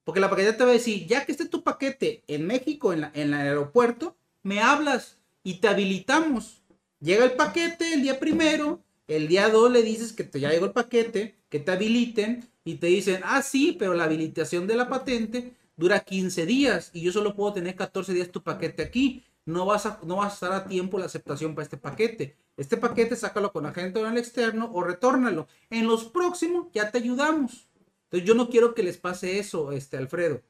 Porque 0.04 0.20
la 0.20 0.30
paquetera 0.30 0.56
te 0.56 0.62
va 0.62 0.70
a 0.70 0.74
decir, 0.74 1.04
ya 1.08 1.26
que 1.26 1.32
esté 1.32 1.46
tu 1.46 1.64
paquete 1.64 2.22
en 2.28 2.46
México, 2.46 2.92
en, 2.92 3.10
en 3.12 3.34
el 3.34 3.34
aeropuerto, 3.34 4.16
me 4.42 4.60
hablas 4.60 5.18
y 5.42 5.54
te 5.54 5.68
habilitamos. 5.68 6.62
Llega 7.00 7.24
el 7.24 7.32
paquete 7.32 7.94
el 7.94 8.02
día 8.02 8.20
primero, 8.20 8.82
el 9.08 9.28
día 9.28 9.48
dos 9.48 9.70
le 9.70 9.82
dices 9.82 10.12
que 10.12 10.24
te, 10.24 10.40
ya 10.40 10.50
llegó 10.50 10.66
el 10.66 10.72
paquete, 10.72 11.36
que 11.48 11.58
te 11.58 11.72
habiliten 11.72 12.48
y 12.64 12.76
te 12.76 12.88
dicen, 12.88 13.22
ah, 13.24 13.42
sí, 13.42 13.76
pero 13.78 13.94
la 13.94 14.04
habilitación 14.04 14.66
de 14.66 14.76
la 14.76 14.88
patente 14.88 15.54
dura 15.76 16.00
15 16.00 16.46
días 16.46 16.90
y 16.92 17.00
yo 17.00 17.12
solo 17.12 17.34
puedo 17.34 17.54
tener 17.54 17.74
14 17.74 18.12
días 18.12 18.30
tu 18.30 18.42
paquete 18.42 18.82
aquí 18.82 19.24
no 19.50 19.66
vas 19.66 19.86
a, 19.86 20.00
no 20.04 20.16
vas 20.16 20.32
a 20.32 20.34
estar 20.34 20.52
a 20.52 20.66
tiempo 20.66 20.98
la 20.98 21.06
aceptación 21.06 21.54
para 21.54 21.64
este 21.64 21.76
paquete. 21.76 22.36
Este 22.56 22.76
paquete 22.76 23.16
sácalo 23.16 23.52
con 23.52 23.66
agente 23.66 24.00
en 24.00 24.06
el 24.06 24.18
externo 24.18 24.70
o 24.72 24.82
retórnalo. 24.82 25.48
En 25.70 25.86
los 25.86 26.04
próximos 26.04 26.68
ya 26.72 26.90
te 26.90 26.98
ayudamos. 26.98 27.68
Entonces 28.04 28.28
yo 28.28 28.34
no 28.34 28.48
quiero 28.48 28.74
que 28.74 28.82
les 28.82 28.98
pase 28.98 29.38
eso, 29.38 29.72
este 29.72 29.96
Alfredo. 29.96 30.42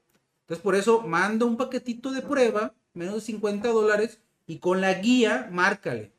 Entonces 0.42 0.62
por 0.62 0.74
eso 0.74 1.02
manda 1.02 1.46
un 1.46 1.56
paquetito 1.56 2.10
de 2.10 2.22
prueba, 2.22 2.74
menos 2.94 3.14
de 3.14 3.20
50 3.20 3.68
dólares, 3.68 4.20
y 4.46 4.58
con 4.58 4.80
la 4.80 4.94
guía, 4.94 5.48
márcale. 5.52 6.12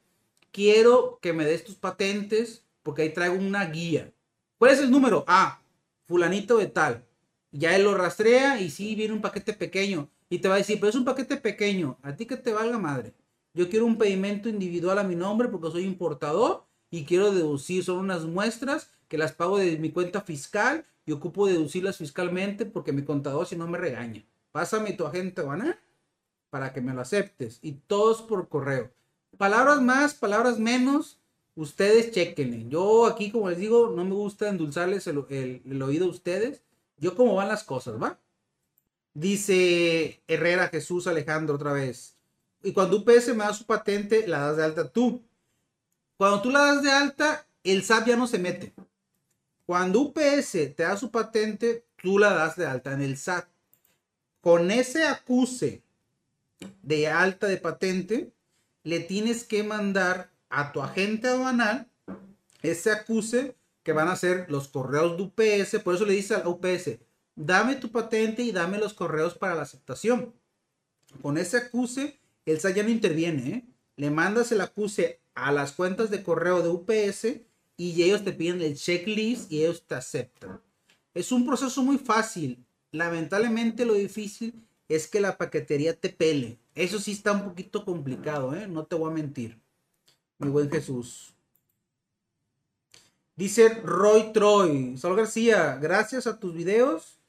quiero 0.51 1.19
que 1.21 1.33
me 1.33 1.45
des 1.45 1.63
tus 1.63 1.75
patentes 1.75 2.65
porque 2.83 3.03
ahí 3.03 3.13
traigo 3.13 3.35
una 3.35 3.65
guía. 3.65 4.13
¿Cuál 4.57 4.71
es 4.71 4.79
el 4.79 4.91
número? 4.91 5.25
Ah, 5.27 5.61
fulanito 6.07 6.57
de 6.57 6.67
tal. 6.67 7.05
Ya 7.51 7.75
él 7.75 7.83
lo 7.83 7.95
rastrea 7.95 8.61
y 8.61 8.69
sí 8.69 8.95
viene 8.95 9.13
un 9.13 9.21
paquete 9.21 9.53
pequeño. 9.53 10.09
Y 10.29 10.39
te 10.39 10.47
va 10.47 10.55
a 10.55 10.59
decir, 10.59 10.79
pero 10.79 10.89
es 10.89 10.95
un 10.95 11.03
paquete 11.05 11.37
pequeño. 11.37 11.97
A 12.03 12.15
ti 12.15 12.25
que 12.25 12.37
te 12.37 12.53
valga 12.53 12.77
madre. 12.77 13.13
Yo 13.53 13.69
quiero 13.69 13.85
un 13.85 13.97
pedimento 13.97 14.47
individual 14.47 14.99
a 14.99 15.03
mi 15.03 15.15
nombre 15.15 15.49
porque 15.49 15.71
soy 15.71 15.83
importador 15.83 16.65
y 16.89 17.03
quiero 17.03 17.33
deducir. 17.33 17.83
Son 17.83 17.97
unas 17.97 18.23
muestras 18.23 18.91
que 19.09 19.17
las 19.17 19.33
pago 19.33 19.57
de 19.57 19.77
mi 19.77 19.91
cuenta 19.91 20.21
fiscal 20.21 20.85
y 21.05 21.11
ocupo 21.11 21.47
deducirlas 21.47 21.97
fiscalmente 21.97 22.65
porque 22.65 22.93
mi 22.93 23.03
contador 23.03 23.45
si 23.45 23.57
no 23.57 23.67
me 23.67 23.77
regaña. 23.77 24.23
Pásame 24.53 24.93
tu 24.93 25.05
agente 25.05 25.41
banal 25.41 25.77
para 26.51 26.73
que 26.73 26.81
me 26.81 26.93
lo 26.93 27.01
aceptes. 27.01 27.57
Y 27.63 27.71
todos 27.87 28.21
por 28.21 28.47
correo. 28.47 28.91
Palabras 29.37 29.81
más, 29.81 30.13
palabras 30.13 30.59
menos, 30.59 31.17
ustedes 31.55 32.11
chequenle. 32.11 32.67
Yo 32.67 33.07
aquí, 33.07 33.31
como 33.31 33.49
les 33.49 33.57
digo, 33.57 33.91
no 33.95 34.05
me 34.05 34.13
gusta 34.13 34.49
endulzarles 34.49 35.07
el, 35.07 35.17
oído 35.81 36.05
a 36.05 36.09
ustedes. 36.09 36.61
Yo 36.97 37.15
como 37.15 37.33
van 37.33 37.47
las 37.47 37.63
cosas, 37.63 37.99
¿va? 37.99 38.19
Dice 39.13 40.21
Herrera 40.27 40.67
Jesús 40.67 41.07
Alejandro 41.07 41.55
otra 41.55 41.73
vez. 41.73 42.15
Y 42.61 42.73
cuando 42.73 42.97
UPS 42.97 43.29
me 43.29 43.45
da 43.45 43.53
su 43.53 43.65
patente, 43.65 44.27
la 44.27 44.39
das 44.39 44.57
de 44.57 44.63
alta 44.63 44.87
tú. 44.89 45.23
Cuando 46.17 46.41
tú 46.41 46.51
la 46.51 46.65
das 46.65 46.83
de 46.83 46.91
alta, 46.91 47.47
el 47.63 47.81
SAP 47.83 48.07
ya 48.09 48.15
no 48.17 48.27
se 48.27 48.37
mete. 48.37 48.73
Cuando 49.65 50.01
UPS 50.01 50.51
te 50.51 50.83
da 50.83 50.97
su 50.97 51.09
patente, 51.09 51.85
tú 51.95 52.19
la 52.19 52.33
das 52.33 52.57
de 52.57 52.67
alta 52.67 52.93
en 52.93 53.01
el 53.01 53.17
SAT. 53.17 53.47
Con 54.41 54.69
ese 54.69 55.07
acuse 55.07 55.81
de 56.81 57.07
alta 57.07 57.47
de 57.47 57.57
patente, 57.57 58.33
le 58.83 58.99
tienes 58.99 59.43
que 59.43 59.63
mandar 59.63 60.31
a 60.49 60.71
tu 60.71 60.81
agente 60.81 61.27
aduanal 61.27 61.87
ese 62.61 62.91
acuse 62.91 63.55
que 63.83 63.93
van 63.93 64.07
a 64.07 64.15
ser 64.15 64.45
los 64.49 64.67
correos 64.67 65.17
de 65.17 65.23
UPS. 65.23 65.81
Por 65.83 65.95
eso 65.95 66.05
le 66.05 66.13
dice 66.13 66.35
a 66.35 66.47
UPS, 66.47 66.99
dame 67.35 67.75
tu 67.75 67.91
patente 67.91 68.43
y 68.43 68.51
dame 68.51 68.77
los 68.77 68.93
correos 68.93 69.35
para 69.37 69.55
la 69.55 69.63
aceptación. 69.63 70.33
Con 71.21 71.37
ese 71.37 71.57
acuse, 71.57 72.19
el 72.45 72.59
SAT 72.59 72.75
ya 72.75 72.83
no 72.83 72.89
interviene. 72.89 73.49
¿eh? 73.49 73.65
Le 73.95 74.09
mandas 74.09 74.51
el 74.51 74.61
acuse 74.61 75.19
a 75.33 75.51
las 75.51 75.71
cuentas 75.71 76.09
de 76.09 76.23
correo 76.23 76.61
de 76.61 76.69
UPS 76.69 77.41
y 77.77 78.03
ellos 78.03 78.23
te 78.23 78.33
piden 78.33 78.61
el 78.61 78.77
checklist 78.77 79.51
y 79.51 79.63
ellos 79.63 79.85
te 79.87 79.95
aceptan. 79.95 80.61
Es 81.13 81.31
un 81.31 81.45
proceso 81.45 81.83
muy 81.83 81.97
fácil. 81.97 82.63
Lamentablemente 82.91 83.85
lo 83.85 83.93
difícil 83.93 84.53
es 84.95 85.07
que 85.07 85.21
la 85.21 85.37
paquetería 85.37 85.99
te 85.99 86.09
pele. 86.09 86.59
Eso 86.75 86.99
sí 86.99 87.11
está 87.13 87.31
un 87.31 87.43
poquito 87.43 87.85
complicado, 87.85 88.55
¿eh? 88.55 88.67
No 88.67 88.85
te 88.85 88.95
voy 88.95 89.11
a 89.11 89.13
mentir. 89.13 89.59
Mi 90.37 90.49
buen 90.49 90.69
Jesús. 90.69 91.33
Dice 93.35 93.69
Roy 93.83 94.33
Troy. 94.33 94.97
Sol 94.97 95.15
García, 95.15 95.77
gracias 95.81 96.27
a 96.27 96.39
tus 96.39 96.53
videos. 96.53 97.19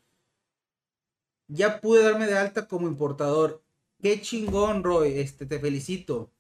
Ya 1.49 1.81
pude 1.81 2.03
darme 2.03 2.27
de 2.27 2.37
alta 2.37 2.67
como 2.67 2.89
importador. 2.89 3.63
Qué 4.01 4.21
chingón, 4.21 4.83
Roy. 4.83 5.19
Este, 5.19 5.47
te 5.47 5.59
felicito. 5.59 6.31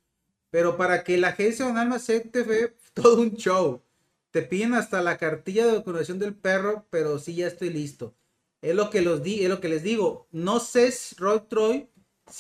Pero 0.51 0.77
para 0.77 1.05
que 1.05 1.17
la 1.19 1.29
agencia 1.29 1.67
donal 1.67 1.89
me 1.89 1.97
acepte 1.97 2.45
fue 2.45 2.77
todo 2.95 3.21
un 3.21 3.37
show. 3.37 3.83
Te 4.31 4.43
piden 4.43 4.75
hasta 4.75 5.03
la 5.03 5.19
cartilla 5.19 5.67
de 5.67 5.79
vacunación 5.79 6.19
del 6.19 6.35
perro, 6.35 6.87
pero 6.91 7.19
sí 7.19 7.35
ya 7.35 7.47
estoy 7.47 7.71
listo. 7.71 8.15
Es 8.63 8.77
lo 8.77 8.91
que, 8.91 9.03
los 9.03 9.23
di, 9.23 9.43
es 9.43 9.49
lo 9.49 9.61
que 9.61 9.69
les 9.69 9.83
digo. 9.83 10.29
No 10.31 10.61
sé, 10.61 10.95
Roy 11.19 11.41
Troy, 11.49 11.91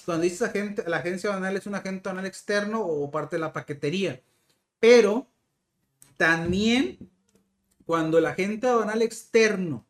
cuando 0.04 0.22
dices 0.22 0.42
agente, 0.42 0.85
la 0.88 0.98
agencia 0.98 1.30
banal 1.30 1.56
es 1.56 1.66
un 1.66 1.74
agente 1.74 2.08
banal 2.08 2.26
externo 2.26 2.80
o 2.80 3.11
parte 3.11 3.37
de 3.37 3.40
la 3.40 3.52
paquetería. 3.52 4.22
Pero 4.78 5.28
también 6.16 7.11
cuando 7.85 8.18
el 8.18 8.26
agente 8.26 8.68
banal 8.68 9.02
externo 9.02 9.85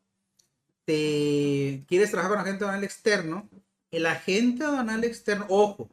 te 0.86 1.84
quieres 1.86 2.10
trabajar 2.10 2.32
con 2.32 2.40
agente 2.40 2.64
banal 2.64 2.84
externo, 2.84 3.50
el 3.90 4.06
agente 4.06 4.64
banal 4.64 5.04
externo, 5.04 5.46
ojo, 5.50 5.90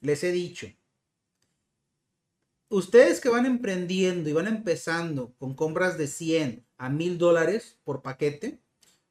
les 0.00 0.24
he 0.24 0.32
dicho, 0.32 0.66
ustedes 2.68 3.20
que 3.20 3.28
van 3.28 3.46
emprendiendo 3.46 4.28
y 4.28 4.32
van 4.32 4.48
empezando 4.48 5.32
con 5.38 5.54
compras 5.54 5.96
de 5.96 6.08
100 6.08 6.66
a 6.76 6.88
1000 6.88 7.18
dólares 7.18 7.78
por 7.84 8.02
paquete, 8.02 8.60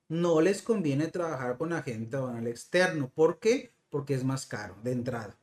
no 0.09 0.41
les 0.41 0.61
conviene 0.61 1.07
trabajar 1.07 1.57
con 1.57 1.73
agente 1.73 2.17
banal 2.17 2.47
externo. 2.47 3.09
¿Por 3.13 3.39
qué? 3.39 3.71
Porque 3.89 4.13
es 4.13 4.23
más 4.23 4.45
caro 4.45 4.75
de 4.83 4.91
entrada. 4.91 5.37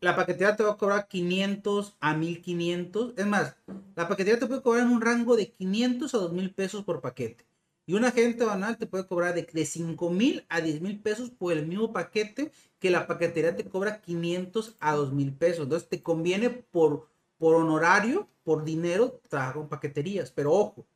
la 0.00 0.16
paquetería 0.16 0.56
te 0.56 0.64
va 0.64 0.72
a 0.72 0.76
cobrar 0.76 1.08
500 1.08 1.96
a 2.00 2.14
1500. 2.14 3.14
Es 3.16 3.26
más, 3.26 3.56
la 3.94 4.08
paquetería 4.08 4.40
te 4.40 4.46
puede 4.46 4.62
cobrar 4.62 4.84
en 4.84 4.92
un 4.92 5.00
rango 5.00 5.36
de 5.36 5.52
500 5.52 6.14
a 6.14 6.18
2000 6.18 6.54
pesos 6.54 6.84
por 6.84 7.00
paquete. 7.00 7.46
Y 7.86 7.94
un 7.94 8.04
agente 8.04 8.44
banal 8.44 8.78
te 8.78 8.86
puede 8.86 9.06
cobrar 9.06 9.34
de, 9.34 9.42
de 9.42 9.66
5 9.66 10.10
mil 10.10 10.44
a 10.48 10.60
10 10.60 10.80
mil 10.80 11.00
pesos 11.00 11.30
por 11.30 11.52
el 11.52 11.66
mismo 11.66 11.92
paquete 11.92 12.52
que 12.78 12.90
la 12.90 13.06
paquetería 13.06 13.56
te 13.56 13.64
cobra 13.64 14.00
500 14.00 14.76
a 14.80 14.94
2 14.94 15.12
mil 15.12 15.32
pesos. 15.32 15.64
Entonces 15.64 15.88
te 15.88 16.02
conviene 16.02 16.50
por, 16.50 17.08
por 17.38 17.56
honorario, 17.56 18.28
por 18.44 18.64
dinero, 18.64 19.20
trabajar 19.28 19.54
con 19.54 19.68
paqueterías. 19.68 20.30
Pero 20.30 20.52
ojo, 20.52 20.86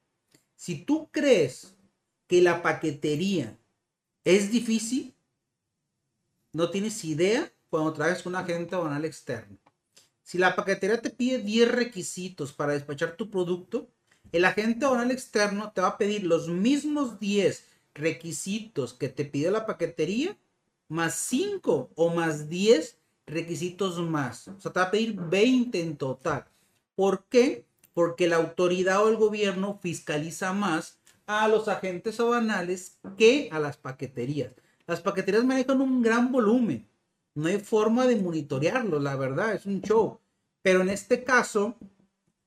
si 0.56 0.84
tú 0.84 1.08
crees 1.12 1.75
que 2.26 2.42
la 2.42 2.62
paquetería 2.62 3.58
es 4.24 4.50
difícil, 4.50 5.14
no 6.52 6.70
tienes 6.70 7.04
idea 7.04 7.52
cuando 7.70 7.92
traes 7.92 8.24
un 8.26 8.34
agente 8.34 8.76
banal 8.76 9.04
externo. 9.04 9.58
Si 10.22 10.38
la 10.38 10.56
paquetería 10.56 11.00
te 11.00 11.10
pide 11.10 11.38
10 11.38 11.70
requisitos 11.70 12.52
para 12.52 12.72
despachar 12.72 13.16
tu 13.16 13.30
producto, 13.30 13.88
el 14.32 14.44
agente 14.44 14.86
banal 14.86 15.10
externo 15.10 15.70
te 15.72 15.80
va 15.80 15.88
a 15.88 15.98
pedir 15.98 16.24
los 16.24 16.48
mismos 16.48 17.20
10 17.20 17.64
requisitos 17.94 18.92
que 18.92 19.08
te 19.08 19.24
pidió 19.24 19.50
la 19.50 19.66
paquetería, 19.66 20.36
más 20.88 21.14
5 21.14 21.90
o 21.94 22.14
más 22.14 22.48
10 22.48 22.98
requisitos 23.26 23.98
más. 24.00 24.48
O 24.48 24.60
sea, 24.60 24.72
te 24.72 24.80
va 24.80 24.86
a 24.86 24.90
pedir 24.90 25.14
20 25.14 25.80
en 25.80 25.96
total. 25.96 26.46
¿Por 26.94 27.24
qué? 27.24 27.64
Porque 27.94 28.28
la 28.28 28.36
autoridad 28.36 29.04
o 29.04 29.08
el 29.08 29.16
gobierno 29.16 29.78
fiscaliza 29.80 30.52
más 30.52 30.98
a 31.26 31.48
los 31.48 31.68
agentes 31.68 32.18
aduanales 32.20 32.98
que 33.18 33.48
a 33.52 33.58
las 33.58 33.76
paqueterías. 33.76 34.52
Las 34.86 35.00
paqueterías 35.00 35.44
manejan 35.44 35.80
un 35.80 36.02
gran 36.02 36.30
volumen. 36.30 36.88
No 37.34 37.48
hay 37.48 37.58
forma 37.58 38.06
de 38.06 38.16
monitorearlo, 38.16 38.98
la 38.98 39.16
verdad, 39.16 39.54
es 39.54 39.66
un 39.66 39.82
show. 39.82 40.20
Pero 40.62 40.80
en 40.80 40.88
este 40.88 41.24
caso, 41.24 41.76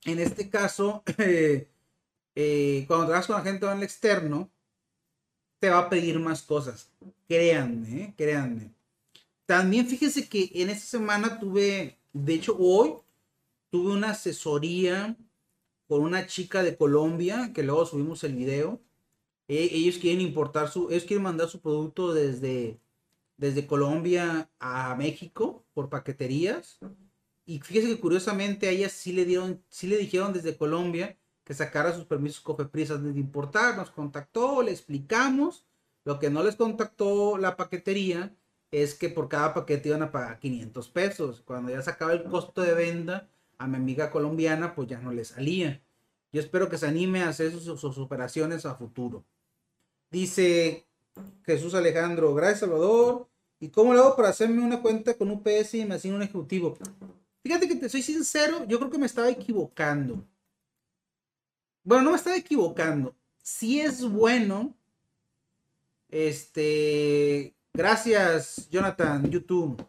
en 0.06 0.20
este 0.20 0.50
caso, 0.50 1.04
eh, 1.18 1.70
eh, 2.36 2.86
cuando 2.88 3.06
trabajas 3.06 3.28
con 3.28 3.36
agente 3.36 3.66
aduanal 3.66 3.84
externo, 3.84 4.50
te 5.60 5.70
va 5.70 5.80
a 5.80 5.90
pedir 5.90 6.20
más 6.20 6.42
cosas. 6.42 6.90
Créanme, 7.28 8.04
eh, 8.04 8.14
créanme. 8.18 8.72
También 9.46 9.88
fíjense 9.88 10.30
que 10.30 10.50
en 10.54 10.70
esta 10.70 10.86
semana 10.86 11.40
tuve, 11.40 11.98
de 12.14 12.34
hecho 12.34 12.56
hoy, 12.58 12.94
tuve 13.70 13.92
una 13.92 14.12
asesoría 14.12 15.18
con 15.90 16.02
una 16.04 16.28
chica 16.28 16.62
de 16.62 16.78
Colombia, 16.78 17.52
que 17.52 17.64
luego 17.64 17.84
subimos 17.84 18.24
el 18.24 18.36
video. 18.36 18.80
E, 19.48 19.64
ellos 19.74 19.98
quieren 19.98 20.22
importar 20.22 20.70
su, 20.70 20.92
ellos 20.92 21.06
quieren 21.06 21.24
mandar 21.24 21.50
su 21.50 21.62
producto 21.62 22.14
desde, 22.14 22.80
desde 23.38 23.66
Colombia 23.66 24.52
a 24.60 24.96
México 24.96 25.66
por 25.74 25.90
paqueterías. 25.90 26.78
Y 27.44 27.60
fíjese 27.62 27.88
que 27.88 28.00
curiosamente 28.00 28.68
a 28.68 28.72
ellas 28.72 28.92
sí 28.92 29.14
le 29.14 29.26
dieron, 29.26 29.64
sí 29.70 29.88
le 29.88 29.98
dijeron 29.98 30.32
desde 30.32 30.56
Colombia 30.56 31.18
que 31.44 31.56
sacara 31.56 31.96
sus 31.96 32.06
permisos 32.06 32.42
cofeprisas 32.42 33.04
de 33.04 33.20
importar. 33.20 33.76
Nos 33.76 33.90
contactó, 33.90 34.62
le 34.62 34.72
explicamos. 34.72 35.66
Lo 36.06 36.20
que 36.20 36.30
no 36.30 36.44
les 36.44 36.56
contactó 36.56 37.40
la 37.40 37.58
paquetería 37.58 38.36
es 38.70 38.94
que 38.94 39.10
por 39.10 39.28
cada 39.28 39.56
paquete 39.56 39.90
iban 39.90 40.04
a 40.04 40.12
pagar 40.12 40.40
500 40.40 40.88
pesos. 40.90 41.42
Cuando 41.42 41.72
ya 41.72 41.82
sacaba 41.82 42.14
el 42.14 42.26
costo 42.26 42.62
de 42.62 42.76
venta, 42.76 43.28
a 43.60 43.68
mi 43.68 43.76
amiga 43.76 44.10
colombiana, 44.10 44.74
pues 44.74 44.88
ya 44.88 45.00
no 45.00 45.12
le 45.12 45.24
salía. 45.24 45.82
Yo 46.32 46.42
espero 46.42 46.70
que 46.70 46.78
se 46.78 46.88
anime 46.88 47.22
a 47.22 47.30
hacer 47.30 47.52
sus, 47.52 47.98
operaciones 47.98 48.66
a 48.66 48.76
futuro. 48.76 49.26
Dice 50.10 50.88
Jesús 51.44 51.76
Alejandro, 51.76 52.34
gracias 52.34 52.62
Salvador. 52.62 53.28
¿Y 53.60 53.70
cómo 53.70 53.94
lo 53.94 54.00
hago 54.02 54.16
para 54.16 54.30
hacerme 54.30 54.64
una 54.64 54.82
cuenta 54.82 55.16
con 55.16 55.30
UPS 55.30 55.74
y 55.76 55.86
me 55.86 55.96
asigno 55.96 56.16
un 56.16 56.24
ejecutivo? 56.24 56.78
Fíjate 57.44 57.68
que 57.68 57.76
te 57.76 57.90
soy 57.90 58.02
sincero, 58.02 58.66
yo 58.66 58.80
creo 58.80 58.90
que 58.90 58.98
me 58.98 59.06
estaba 59.06 59.30
equivocando. 59.30 60.26
Bueno, 61.84 62.04
no 62.04 62.12
me 62.12 62.18
estaba 62.18 62.38
equivocando. 62.38 63.14
Si 63.44 63.82
es 63.82 64.08
bueno, 64.08 64.74
este, 66.08 67.54
gracias 67.74 68.70
Jonathan, 68.70 69.30
YouTube. 69.30 69.84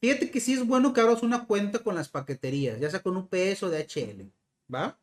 Fíjate 0.00 0.30
que 0.30 0.40
sí 0.40 0.54
es 0.54 0.66
bueno 0.66 0.92
que 0.92 1.00
abras 1.00 1.22
una 1.22 1.46
cuenta 1.46 1.80
con 1.80 1.94
las 1.94 2.08
paqueterías, 2.08 2.80
ya 2.80 2.90
sea 2.90 3.02
con 3.02 3.16
UPS 3.16 3.62
o 3.62 3.70
DHL, 3.70 4.30
¿va? 4.72 4.98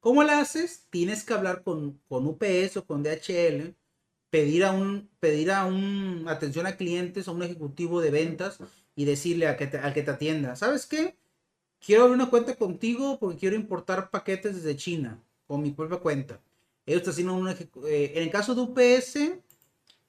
¿Cómo 0.00 0.22
la 0.22 0.40
haces? 0.40 0.86
Tienes 0.90 1.24
que 1.24 1.34
hablar 1.34 1.62
con, 1.62 2.00
con 2.08 2.26
UPS 2.26 2.76
o 2.76 2.86
con 2.86 3.02
DHL, 3.02 3.74
pedir 4.30 4.64
a 4.64 4.72
un, 4.72 5.10
pedir 5.20 5.50
a 5.50 5.64
un 5.64 6.24
atención 6.28 6.66
a 6.66 6.76
clientes, 6.76 7.28
a 7.28 7.32
un 7.32 7.42
ejecutivo 7.42 8.00
de 8.00 8.10
ventas 8.10 8.58
y 8.94 9.04
decirle 9.04 9.46
al 9.46 9.56
que 9.56 9.66
te 9.66 10.10
atienda, 10.10 10.56
¿sabes 10.56 10.86
qué? 10.86 11.16
quiero 11.84 12.04
abrir 12.04 12.14
una 12.14 12.30
cuenta 12.30 12.54
contigo 12.54 13.18
porque 13.18 13.38
quiero 13.38 13.56
importar 13.56 14.10
paquetes 14.10 14.56
desde 14.56 14.76
China 14.76 15.22
con 15.46 15.62
mi 15.62 15.72
propia 15.72 15.98
cuenta. 15.98 16.40
Ellos 16.86 17.00
están 17.00 17.12
haciendo 17.12 17.34
una, 17.34 17.52
eh, 17.52 18.12
en 18.14 18.22
el 18.22 18.30
caso 18.30 18.54
de 18.54 18.62
UPS, 18.62 19.18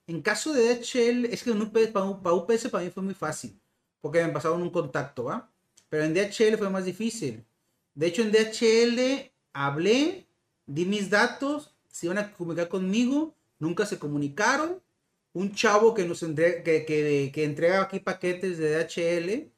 en 0.07 0.21
caso 0.21 0.53
de 0.53 0.75
DHL, 0.75 1.25
es 1.25 1.43
que 1.43 1.51
UPS, 1.51 1.87
para, 1.87 2.05
UPS 2.33 2.69
para 2.69 2.83
mí 2.83 2.89
fue 2.89 3.03
muy 3.03 3.13
fácil, 3.13 3.59
porque 4.01 4.23
me 4.23 4.31
pasaron 4.31 4.61
un 4.61 4.69
contacto, 4.69 5.25
¿va? 5.25 5.49
Pero 5.89 6.03
en 6.03 6.13
DHL 6.13 6.57
fue 6.57 6.69
más 6.69 6.85
difícil. 6.85 7.45
De 7.95 8.07
hecho, 8.07 8.23
en 8.23 8.31
DHL 8.31 9.31
hablé, 9.53 10.27
di 10.65 10.85
mis 10.85 11.09
datos, 11.09 11.75
se 11.87 12.07
iban 12.07 12.17
a 12.17 12.33
comunicar 12.33 12.67
conmigo, 12.67 13.35
nunca 13.59 13.85
se 13.85 13.99
comunicaron. 13.99 14.81
Un 15.33 15.53
chavo 15.53 15.93
que 15.93 16.05
nos 16.05 16.21
entrega, 16.21 16.63
que, 16.63 16.85
que, 16.85 17.31
que 17.33 17.43
entrega 17.43 17.81
aquí 17.81 17.99
paquetes 17.99 18.57
de 18.57 18.75
DHL 18.75 19.51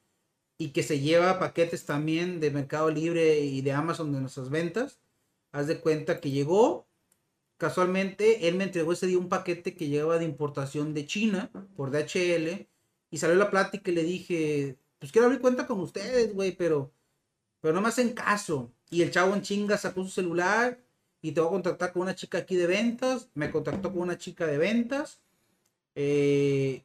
y 0.58 0.70
que 0.70 0.84
se 0.84 1.00
lleva 1.00 1.40
paquetes 1.40 1.86
también 1.86 2.40
de 2.40 2.52
Mercado 2.52 2.90
Libre 2.90 3.40
y 3.40 3.62
de 3.62 3.74
Amazon 3.74 4.14
de 4.14 4.22
nuestras 4.22 4.50
ventas. 4.50 5.00
Haz 5.52 5.68
de 5.68 5.80
cuenta 5.80 6.20
que 6.22 6.32
llegó, 6.32 6.85
casualmente, 7.58 8.48
él 8.48 8.56
me 8.56 8.66
entregó 8.66 8.94
ese 8.94 9.08
día 9.08 9.18
un 9.18 9.30
paquete 9.30 9.76
que 9.76 9.88
llegaba 9.88 10.18
de 10.18 10.26
importación 10.26 10.94
de 10.94 11.06
China 11.06 11.52
por 11.76 11.92
DHL 11.92 12.68
y 13.10 13.18
salió 13.18 13.36
la 13.36 13.50
plática 13.50 13.92
y 13.92 13.96
le 13.96 14.04
dije, 14.04 14.78
pues 15.00 15.12
quiero 15.12 15.28
abrir 15.28 15.42
cuenta 15.42 15.68
con 15.68 15.80
ustedes, 15.80 16.34
güey, 16.34 16.56
pero, 16.56 16.94
pero 17.62 17.74
no 17.74 17.82
me 17.82 17.90
hacen 17.90 18.14
caso. 18.14 18.74
Y 18.90 19.02
el 19.02 19.12
chavo 19.12 19.34
en 19.36 19.42
chinga 19.42 19.78
sacó 19.78 20.04
su 20.04 20.10
celular 20.10 20.80
y 21.22 21.32
te 21.32 21.42
voy 21.42 21.48
a 21.48 21.52
contactar 21.52 21.94
con 21.94 22.04
una 22.04 22.16
chica 22.16 22.40
aquí 22.40 22.56
de 22.56 22.68
ventas. 22.68 23.30
Me 23.34 23.52
contactó 23.52 23.92
con 23.92 24.02
una 24.02 24.18
chica 24.18 24.46
de 24.46 24.58
ventas. 24.58 25.22
Eh, 25.96 26.84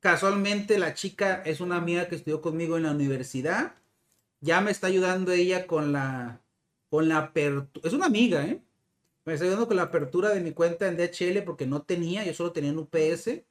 casualmente 0.00 0.78
la 0.78 0.94
chica 0.94 1.42
es 1.44 1.60
una 1.60 1.76
amiga 1.76 2.08
que 2.08 2.16
estudió 2.16 2.40
conmigo 2.40 2.76
en 2.76 2.84
la 2.84 2.92
universidad. 2.92 3.74
Ya 4.40 4.60
me 4.60 4.70
está 4.70 4.88
ayudando 4.88 5.32
ella 5.32 5.66
con 5.66 5.92
la, 5.92 6.40
con 6.90 7.08
la 7.08 7.18
apertura. 7.18 7.88
Es 7.88 7.94
una 7.94 8.06
amiga, 8.06 8.44
¿eh? 8.46 8.62
Me 9.24 9.34
está 9.34 9.44
ayudando 9.44 9.66
con 9.66 9.76
la 9.76 9.84
apertura 9.84 10.30
de 10.30 10.40
mi 10.40 10.52
cuenta 10.52 10.86
en 10.86 10.96
DHL 10.96 11.42
porque 11.44 11.66
no 11.66 11.82
tenía, 11.82 12.24
yo 12.24 12.34
solo 12.34 12.52
tenía 12.52 12.70
en 12.70 12.78
UPS. 12.78 13.42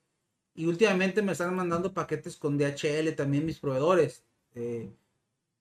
Y 0.55 0.65
últimamente 0.67 1.21
me 1.21 1.31
están 1.31 1.55
mandando 1.55 1.93
paquetes 1.93 2.37
con 2.37 2.57
DHL 2.57 3.15
también 3.15 3.45
mis 3.45 3.59
proveedores. 3.59 4.23
Eh, 4.55 4.91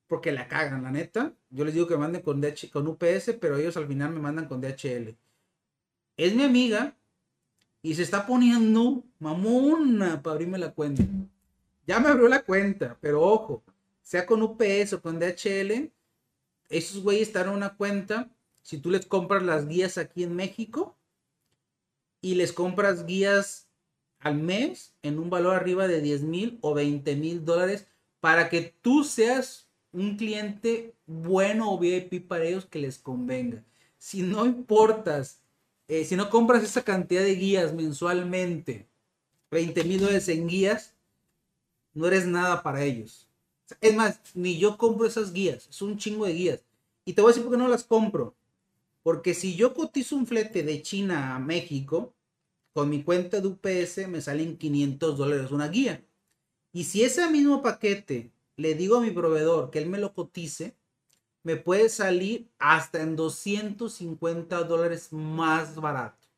porque 0.06 0.32
la 0.32 0.48
cagan, 0.48 0.82
la 0.82 0.90
neta. 0.90 1.34
Yo 1.50 1.64
les 1.64 1.74
digo 1.74 1.86
que 1.86 1.96
manden 1.96 2.22
con, 2.22 2.42
con 2.72 2.86
UPS, 2.86 3.32
pero 3.40 3.56
ellos 3.56 3.76
al 3.76 3.86
final 3.86 4.12
me 4.12 4.20
mandan 4.20 4.46
con 4.48 4.60
DHL. 4.60 5.16
Es 6.18 6.34
mi 6.34 6.42
amiga, 6.42 6.94
y 7.82 7.94
se 7.96 8.02
está 8.02 8.26
poniendo 8.26 9.04
mamona 9.18 10.22
para 10.22 10.34
abrirme 10.34 10.58
la 10.58 10.72
cuenta. 10.72 11.02
Ya 11.86 11.98
me 11.98 12.08
abrió 12.08 12.28
la 12.28 12.44
cuenta, 12.44 12.96
pero 13.00 13.20
ojo, 13.20 13.64
sea 14.02 14.24
con 14.24 14.40
UPS 14.40 14.94
o 14.94 15.02
con 15.02 15.18
DHL, 15.18 15.90
esos 16.68 17.02
güeyes 17.02 17.28
están 17.28 17.48
en 17.48 17.54
una 17.54 17.76
cuenta. 17.76 18.30
Si 18.62 18.78
tú 18.78 18.90
les 18.90 19.06
compras 19.06 19.42
las 19.42 19.68
guías 19.68 19.98
aquí 19.98 20.22
en 20.22 20.34
México 20.34 20.96
y 22.20 22.34
les 22.34 22.52
compras 22.52 23.06
guías 23.06 23.68
al 24.20 24.36
mes 24.36 24.94
en 25.02 25.18
un 25.18 25.30
valor 25.30 25.56
arriba 25.56 25.88
de 25.88 26.00
10 26.00 26.22
mil 26.22 26.58
o 26.60 26.74
20 26.74 27.16
mil 27.16 27.44
dólares 27.44 27.88
para 28.20 28.48
que 28.48 28.74
tú 28.80 29.04
seas 29.04 29.68
un 29.92 30.16
cliente 30.16 30.94
bueno 31.06 31.72
o 31.72 31.78
VIP 31.78 32.26
para 32.26 32.44
ellos 32.44 32.66
que 32.66 32.78
les 32.78 32.98
convenga. 32.98 33.64
Si 33.98 34.22
no 34.22 34.46
importas 34.46 35.42
eh, 35.92 36.06
si 36.06 36.16
no 36.16 36.30
compras 36.30 36.62
esa 36.62 36.84
cantidad 36.84 37.22
de 37.22 37.34
guías 37.34 37.74
mensualmente, 37.74 38.88
20 39.50 39.84
mil 39.84 40.00
dólares 40.00 40.26
en 40.28 40.48
guías, 40.48 40.94
no 41.92 42.06
eres 42.06 42.26
nada 42.26 42.62
para 42.62 42.82
ellos. 42.82 43.28
Es 43.80 43.94
más, 43.94 44.18
ni 44.34 44.58
yo 44.58 44.78
compro 44.78 45.06
esas 45.06 45.34
guías, 45.34 45.68
es 45.68 45.82
un 45.82 45.98
chingo 45.98 46.24
de 46.24 46.32
guías. 46.32 46.64
Y 47.04 47.12
te 47.12 47.20
voy 47.20 47.28
a 47.28 47.32
decir 47.32 47.42
por 47.42 47.52
qué 47.52 47.58
no 47.58 47.68
las 47.68 47.84
compro. 47.84 48.34
Porque 49.02 49.34
si 49.34 49.56
yo 49.56 49.74
cotizo 49.74 50.16
un 50.16 50.26
flete 50.26 50.62
de 50.62 50.82
China 50.82 51.34
a 51.34 51.38
México, 51.38 52.14
con 52.72 52.88
mi 52.88 53.02
cuenta 53.02 53.40
de 53.40 53.48
UPS 53.48 54.08
me 54.08 54.20
salen 54.20 54.56
500 54.56 55.18
dólares 55.18 55.50
una 55.50 55.68
guía. 55.68 56.04
Y 56.72 56.84
si 56.84 57.02
ese 57.02 57.28
mismo 57.30 57.62
paquete 57.62 58.32
le 58.56 58.74
digo 58.74 58.96
a 58.96 59.00
mi 59.00 59.10
proveedor 59.10 59.70
que 59.70 59.78
él 59.78 59.88
me 59.88 59.98
lo 59.98 60.14
cotice, 60.14 60.76
me 61.42 61.56
puede 61.56 61.88
salir 61.88 62.48
hasta 62.58 63.02
en 63.02 63.16
250 63.16 64.62
dólares 64.64 65.12
más 65.12 65.74
barato. 65.76 66.28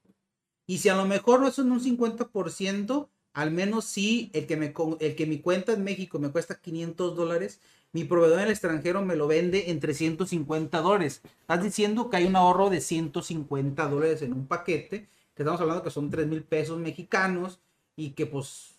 Y 0.67 0.79
si 0.79 0.89
a 0.89 0.97
lo 0.97 1.05
mejor 1.05 1.41
no 1.41 1.49
es 1.49 1.59
en 1.59 1.71
un 1.71 1.81
50%, 1.81 3.09
al 3.35 3.51
menos 3.51 3.85
sí, 3.85 4.31
el 4.33 4.47
que, 4.47 4.57
me, 4.57 4.73
el 5.01 5.17
que 5.17 5.27
mi 5.27 5.41
cuenta 5.41 5.73
en 5.73 5.85
México 5.85 6.19
me 6.19 6.31
cuesta 6.31 6.61
500 6.61 7.17
dólares, 7.17 7.61
mi 7.93 8.05
proveedor 8.05 8.39
en 8.39 8.45
el 8.47 8.51
extranjero 8.53 9.05
me 9.05 9.17
lo 9.17 9.27
vende 9.27 9.71
en 9.71 9.81
350 9.81 10.81
dólares. 10.81 11.21
Estás 11.41 11.63
diciendo 11.63 12.11
que 12.11 12.17
hay 12.17 12.27
un 12.27 12.37
ahorro 12.37 12.71
de 12.71 12.81
150 12.81 13.89
dólares 13.89 14.23
en 14.23 14.33
un 14.33 14.47
paquete, 14.47 15.09
que 15.35 15.43
estamos 15.43 15.61
hablando 15.61 15.83
que 15.83 15.91
son 15.91 16.11
3 16.11 16.27
mil 16.27 16.45
pesos 16.45 16.79
mexicanos 16.79 17.61
y 17.97 18.11
que 18.11 18.27
pues, 18.27 18.79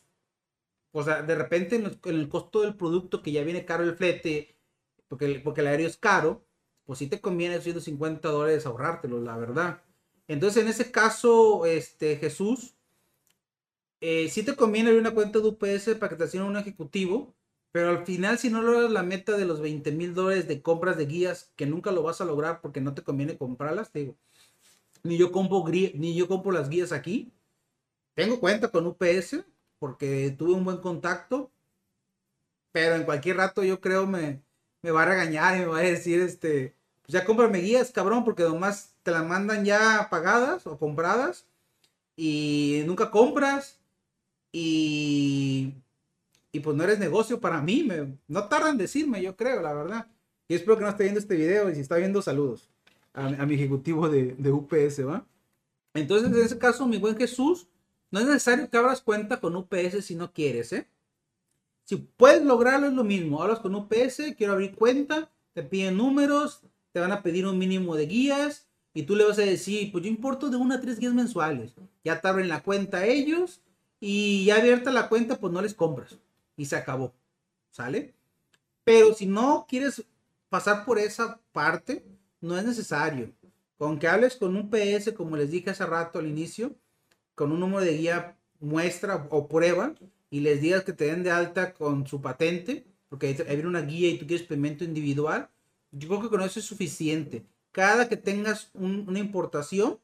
pues 0.91 1.05
de 1.05 1.35
repente 1.35 1.75
en 1.75 2.15
el 2.15 2.29
costo 2.29 2.61
del 2.61 2.75
producto 2.75 3.21
que 3.21 3.31
ya 3.33 3.43
viene 3.43 3.65
caro 3.65 3.83
el 3.83 3.95
flete, 3.95 4.55
porque, 5.09 5.41
porque 5.43 5.61
el 5.61 5.67
aéreo 5.67 5.87
es 5.87 5.97
caro, 5.97 6.45
pues 6.85 6.99
sí 6.99 7.07
te 7.07 7.19
conviene 7.21 7.59
150 7.59 8.29
dólares 8.29 8.65
ahorrártelo, 8.65 9.19
la 9.21 9.37
verdad. 9.37 9.81
Entonces, 10.27 10.63
en 10.63 10.69
ese 10.69 10.91
caso, 10.91 11.65
este, 11.65 12.17
Jesús, 12.17 12.74
eh, 14.01 14.29
sí 14.29 14.43
te 14.43 14.55
conviene 14.55 14.89
abrir 14.89 15.01
una 15.01 15.13
cuenta 15.13 15.39
de 15.39 15.47
UPS 15.47 15.95
para 15.95 16.09
que 16.09 16.15
te 16.15 16.25
asignen 16.25 16.49
un 16.49 16.57
ejecutivo, 16.57 17.35
pero 17.71 17.89
al 17.89 18.05
final, 18.05 18.37
si 18.37 18.49
no 18.49 18.61
logras 18.61 18.91
la 18.91 19.03
meta 19.03 19.37
de 19.37 19.45
los 19.45 19.59
20 19.61 19.91
mil 19.91 20.13
dólares 20.13 20.47
de 20.47 20.61
compras 20.61 20.97
de 20.97 21.05
guías, 21.05 21.51
que 21.55 21.65
nunca 21.65 21.91
lo 21.91 22.03
vas 22.03 22.21
a 22.21 22.25
lograr 22.25 22.61
porque 22.61 22.81
no 22.81 22.93
te 22.93 23.03
conviene 23.03 23.37
comprarlas, 23.37 23.91
te 23.91 23.99
digo, 23.99 24.17
ni 25.03 25.17
yo 25.17 25.31
compro, 25.31 25.63
ni 25.69 26.15
yo 26.15 26.27
compro 26.27 26.51
las 26.51 26.69
guías 26.69 26.91
aquí. 26.91 27.33
Tengo 28.15 28.39
cuenta 28.39 28.69
con 28.69 28.87
UPS 28.87 29.43
porque 29.79 30.33
tuve 30.37 30.53
un 30.53 30.63
buen 30.63 30.77
contacto, 30.77 31.51
pero 32.71 32.95
en 32.95 33.03
cualquier 33.03 33.37
rato 33.37 33.63
yo 33.63 33.81
creo 33.81 34.07
me, 34.07 34.41
me 34.81 34.91
va 34.91 35.03
a 35.03 35.05
regañar 35.05 35.57
y 35.57 35.59
me 35.61 35.65
va 35.67 35.79
a 35.79 35.81
decir, 35.81 36.21
este, 36.21 36.75
pues 37.01 37.13
ya 37.13 37.25
cómprame 37.25 37.59
guías, 37.59 37.91
cabrón, 37.91 38.23
porque 38.23 38.43
nomás 38.43 38.95
te 39.03 39.11
las 39.11 39.25
mandan 39.25 39.65
ya 39.65 40.07
pagadas 40.09 40.65
o 40.65 40.77
compradas 40.77 41.45
y 42.15 42.83
nunca 42.85 43.11
compras 43.11 43.79
y, 44.57 45.73
y 46.53 46.61
pues 46.61 46.77
no 46.77 46.85
eres 46.85 46.97
negocio 46.97 47.41
para 47.41 47.61
mí, 47.61 47.83
me, 47.83 48.17
no 48.29 48.47
tardan 48.47 48.71
en 48.71 48.77
decirme, 48.77 49.21
yo 49.21 49.35
creo, 49.35 49.61
la 49.61 49.73
verdad. 49.73 50.07
Y 50.47 50.55
espero 50.55 50.77
que 50.77 50.83
no 50.83 50.89
esté 50.89 51.03
viendo 51.03 51.19
este 51.19 51.35
video 51.35 51.69
y 51.69 51.75
si 51.75 51.81
está 51.81 51.97
viendo, 51.97 52.21
saludos 52.21 52.69
a, 53.13 53.25
a 53.25 53.45
mi 53.45 53.55
ejecutivo 53.55 54.07
de, 54.07 54.33
de 54.37 54.51
UPS, 54.53 55.05
¿va? 55.05 55.27
Entonces, 55.93 56.31
en 56.31 56.41
ese 56.41 56.57
caso, 56.57 56.87
mi 56.87 56.97
buen 56.97 57.17
Jesús, 57.17 57.67
no 58.11 58.21
es 58.21 58.27
necesario 58.27 58.69
que 58.69 58.77
abras 58.77 59.01
cuenta 59.01 59.41
con 59.41 59.57
UPS 59.57 60.05
si 60.05 60.15
no 60.15 60.31
quieres, 60.31 60.71
¿eh? 60.71 60.87
Si 61.83 61.97
puedes 61.97 62.41
lograrlo 62.41 62.87
es 62.87 62.93
lo 62.93 63.03
mismo. 63.03 63.43
Hablas 63.43 63.59
con 63.59 63.75
UPS, 63.75 64.35
quiero 64.37 64.53
abrir 64.53 64.73
cuenta, 64.73 65.29
te 65.53 65.63
piden 65.63 65.97
números, 65.97 66.61
te 66.93 67.01
van 67.01 67.11
a 67.11 67.21
pedir 67.21 67.45
un 67.45 67.57
mínimo 67.57 67.97
de 67.97 68.05
guías 68.05 68.69
y 68.93 69.03
tú 69.03 69.17
le 69.17 69.25
vas 69.25 69.37
a 69.37 69.41
decir, 69.41 69.91
pues 69.91 70.05
yo 70.05 70.09
importo 70.09 70.49
de 70.49 70.55
una 70.55 70.75
a 70.75 70.81
tres 70.81 70.97
guías 70.97 71.13
mensuales. 71.13 71.73
Ya 72.05 72.21
te 72.21 72.27
abren 72.29 72.47
la 72.47 72.63
cuenta 72.63 73.05
ellos 73.05 73.61
y 74.07 74.45
ya 74.45 74.57
abierta 74.57 74.91
la 74.91 75.09
cuenta, 75.09 75.39
pues 75.39 75.51
no 75.51 75.63
les 75.63 75.73
compras. 75.73 76.19
Y 76.55 76.65
se 76.65 76.75
acabó. 76.75 77.15
¿Sale? 77.71 78.13
Pero 78.83 79.15
si 79.15 79.25
no 79.25 79.65
quieres 79.67 80.05
pasar 80.47 80.85
por 80.85 80.99
esa 80.99 81.39
parte, 81.51 82.05
no 82.39 82.55
es 82.55 82.65
necesario. 82.65 83.31
Con 83.79 83.97
que 83.97 84.07
hables 84.07 84.35
con 84.35 84.55
un 84.55 84.69
PS, 84.69 85.11
como 85.13 85.35
les 85.35 85.49
dije 85.49 85.71
hace 85.71 85.87
rato 85.87 86.19
al 86.19 86.27
inicio, 86.27 86.75
con 87.33 87.51
un 87.51 87.59
número 87.59 87.81
de 87.81 87.97
guía 87.97 88.37
muestra 88.59 89.25
o 89.31 89.47
prueba, 89.47 89.95
y 90.29 90.41
les 90.41 90.61
digas 90.61 90.83
que 90.83 90.93
te 90.93 91.05
den 91.05 91.23
de 91.23 91.31
alta 91.31 91.73
con 91.73 92.05
su 92.05 92.21
patente, 92.21 92.85
porque 93.09 93.25
ahí 93.25 93.55
viene 93.55 93.67
una 93.69 93.81
guía 93.81 94.09
y 94.09 94.19
tú 94.19 94.27
quieres 94.27 94.41
experimento 94.41 94.83
individual, 94.83 95.49
yo 95.89 96.09
creo 96.09 96.21
que 96.21 96.29
con 96.29 96.43
eso 96.43 96.59
es 96.59 96.65
suficiente. 96.65 97.43
Cada 97.71 98.07
que 98.07 98.17
tengas 98.17 98.69
una 98.75 99.17
importación, 99.17 99.97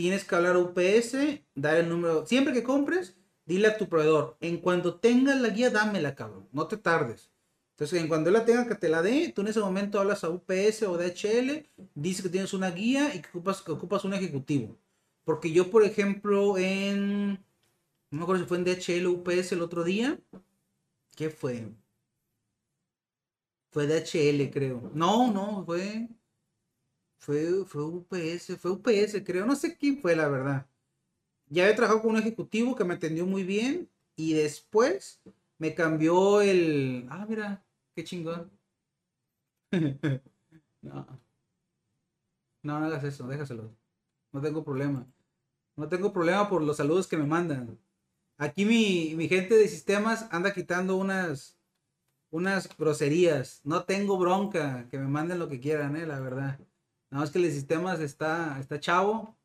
tienes 0.00 0.24
que 0.24 0.34
hablar 0.34 0.56
a 0.56 0.60
UPS, 0.60 1.14
dar 1.54 1.76
el 1.76 1.90
número. 1.90 2.24
Siempre 2.24 2.54
que 2.54 2.62
compres, 2.62 3.18
dile 3.44 3.68
a 3.68 3.76
tu 3.76 3.86
proveedor, 3.86 4.38
en 4.40 4.56
cuanto 4.56 4.94
tengas 4.94 5.38
la 5.38 5.50
guía, 5.50 5.68
dámela, 5.68 6.14
cabrón, 6.14 6.48
no 6.52 6.66
te 6.68 6.78
tardes. 6.78 7.30
Entonces, 7.72 8.00
en 8.00 8.08
cuando 8.08 8.30
él 8.30 8.34
la 8.34 8.46
tenga 8.46 8.66
que 8.66 8.76
te 8.76 8.88
la 8.88 9.02
dé, 9.02 9.30
tú 9.34 9.42
en 9.42 9.48
ese 9.48 9.60
momento 9.60 10.00
hablas 10.00 10.24
a 10.24 10.30
UPS 10.30 10.84
o 10.84 10.96
DHL, 10.96 11.68
dices 11.94 12.22
que 12.22 12.30
tienes 12.30 12.54
una 12.54 12.70
guía 12.70 13.14
y 13.14 13.20
que 13.20 13.28
ocupas, 13.28 13.60
que 13.60 13.72
ocupas 13.72 14.04
un 14.06 14.14
ejecutivo. 14.14 14.78
Porque 15.24 15.52
yo, 15.52 15.70
por 15.70 15.84
ejemplo, 15.84 16.56
en 16.56 17.44
no 18.10 18.18
me 18.18 18.22
acuerdo 18.24 18.42
si 18.42 18.48
fue 18.48 18.56
en 18.56 18.64
DHL 18.64 19.06
o 19.06 19.12
UPS 19.12 19.52
el 19.52 19.62
otro 19.62 19.84
día. 19.84 20.18
¿Qué 21.14 21.30
fue? 21.30 21.68
Fue 23.70 23.86
DHL, 23.86 24.50
creo. 24.50 24.90
No, 24.94 25.30
no, 25.30 25.64
fue. 25.64 26.08
Fue, 27.20 27.64
fue 27.66 27.84
UPS, 27.84 28.56
fue 28.58 28.70
UPS, 28.72 29.22
creo. 29.24 29.46
No 29.46 29.54
sé 29.54 29.76
quién 29.76 30.00
fue, 30.00 30.16
la 30.16 30.28
verdad. 30.28 30.66
Ya 31.48 31.68
he 31.68 31.74
trabajado 31.74 32.02
con 32.02 32.12
un 32.12 32.18
ejecutivo 32.18 32.74
que 32.74 32.84
me 32.84 32.94
atendió 32.94 33.26
muy 33.26 33.44
bien. 33.44 33.90
Y 34.16 34.34
después 34.34 35.20
me 35.58 35.74
cambió 35.74 36.40
el. 36.40 37.06
Ah, 37.10 37.26
mira, 37.28 37.62
qué 37.94 38.04
chingón. 38.04 38.50
no. 40.82 41.20
No, 42.62 42.80
no 42.80 42.86
hagas 42.86 43.04
eso, 43.04 43.26
déjaselo. 43.28 43.70
No 44.32 44.40
tengo 44.40 44.64
problema. 44.64 45.06
No 45.76 45.88
tengo 45.88 46.12
problema 46.12 46.48
por 46.48 46.62
los 46.62 46.76
saludos 46.78 47.06
que 47.06 47.16
me 47.16 47.26
mandan. 47.26 47.78
Aquí 48.38 48.64
mi, 48.64 49.14
mi 49.16 49.28
gente 49.28 49.56
de 49.56 49.68
sistemas 49.68 50.26
anda 50.30 50.52
quitando 50.54 50.96
unas, 50.96 51.58
unas 52.30 52.68
groserías. 52.76 53.60
No 53.64 53.84
tengo 53.84 54.18
bronca, 54.18 54.88
que 54.90 54.98
me 54.98 55.08
manden 55.08 55.38
lo 55.38 55.48
que 55.48 55.60
quieran, 55.60 55.96
eh, 55.96 56.06
la 56.06 56.20
verdad. 56.20 56.58
Nada 57.10 57.22
más 57.22 57.30
que 57.30 57.38
el 57.38 57.44
de 57.44 57.52
sistemas 57.52 58.00
está, 58.00 58.58
está 58.60 58.78
chavo 58.78 59.36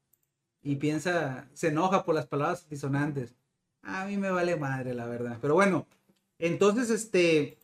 y 0.62 0.76
piensa, 0.76 1.50
se 1.54 1.70
enoja 1.70 2.06
por 2.06 2.16
las 2.16 2.28
palabras 2.28 2.70
disonantes. 2.70 3.34
A 3.82 4.06
mí 4.06 4.18
me 4.18 4.32
vale 4.32 4.56
madre, 4.56 4.94
la 4.94 5.06
verdad. 5.06 5.38
Pero 5.42 5.56
bueno, 5.56 5.88
entonces, 6.40 6.90
este, 6.90 7.58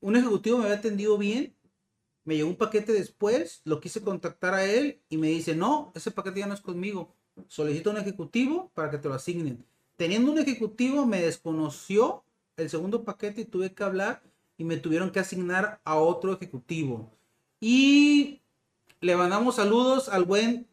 un 0.00 0.16
ejecutivo 0.16 0.58
me 0.58 0.64
había 0.64 0.76
atendido 0.78 1.18
bien. 1.18 1.54
Me 2.24 2.36
llegó 2.36 2.48
un 2.48 2.56
paquete 2.56 2.92
después, 2.92 3.62
lo 3.64 3.80
quise 3.80 4.02
contactar 4.02 4.54
a 4.54 4.64
él 4.64 5.00
y 5.08 5.16
me 5.16 5.28
dice, 5.28 5.54
no, 5.54 5.92
ese 5.94 6.10
paquete 6.10 6.40
ya 6.40 6.46
no 6.46 6.54
es 6.54 6.60
conmigo. 6.60 7.14
Solicito 7.48 7.90
un 7.90 7.96
ejecutivo 7.96 8.70
para 8.74 8.90
que 8.90 8.98
te 8.98 9.08
lo 9.08 9.14
asignen. 9.14 9.64
Teniendo 9.96 10.32
un 10.32 10.38
ejecutivo, 10.38 11.06
me 11.06 11.22
desconoció 11.22 12.24
el 12.56 12.70
segundo 12.70 13.04
paquete 13.04 13.42
y 13.42 13.44
tuve 13.46 13.72
que 13.72 13.82
hablar 13.82 14.22
y 14.58 14.64
me 14.64 14.76
tuvieron 14.76 15.10
que 15.10 15.20
asignar 15.20 15.80
a 15.84 15.96
otro 15.96 16.32
ejecutivo. 16.34 17.10
Y 17.60 18.39
le 19.00 19.16
mandamos 19.16 19.56
saludos 19.56 20.08
al 20.08 20.24
buen 20.24 20.68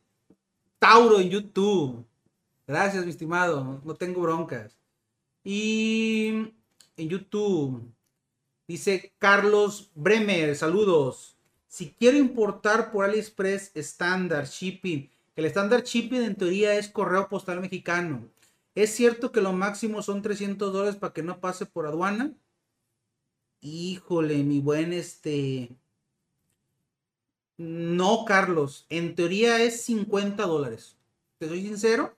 Tauro 0.79 1.19
en 1.19 1.29
YouTube. 1.29 2.05
Gracias, 2.67 3.05
mi 3.05 3.11
estimado. 3.11 3.81
No 3.85 3.95
tengo 3.95 4.21
broncas. 4.21 4.77
Y 5.43 6.53
en 6.97 7.09
YouTube 7.09 7.81
dice 8.67 9.13
Carlos 9.17 9.91
Bremer, 9.95 10.55
saludos. 10.57 11.37
Si 11.67 11.91
quiero 11.91 12.17
importar 12.17 12.91
por 12.91 13.05
AliExpress 13.05 13.71
estándar 13.75 14.45
shipping, 14.45 15.09
el 15.35 15.45
estándar 15.45 15.83
shipping 15.83 16.23
en 16.23 16.35
teoría 16.35 16.75
es 16.75 16.89
correo 16.89 17.29
postal 17.29 17.61
mexicano. 17.61 18.27
¿Es 18.75 18.93
cierto 18.93 19.31
que 19.31 19.41
lo 19.41 19.53
máximo 19.53 20.01
son 20.01 20.21
300 20.21 20.73
dólares 20.73 20.97
para 20.97 21.13
que 21.13 21.23
no 21.23 21.39
pase 21.39 21.65
por 21.65 21.85
aduana? 21.85 22.33
Híjole, 23.61 24.43
mi 24.43 24.59
buen 24.59 24.91
este... 24.91 25.71
No, 27.57 28.25
Carlos. 28.25 28.85
En 28.89 29.15
teoría 29.15 29.61
es 29.61 29.81
50 29.83 30.43
dólares. 30.43 30.95
Te 31.39 31.47
soy 31.47 31.63
sincero. 31.63 32.15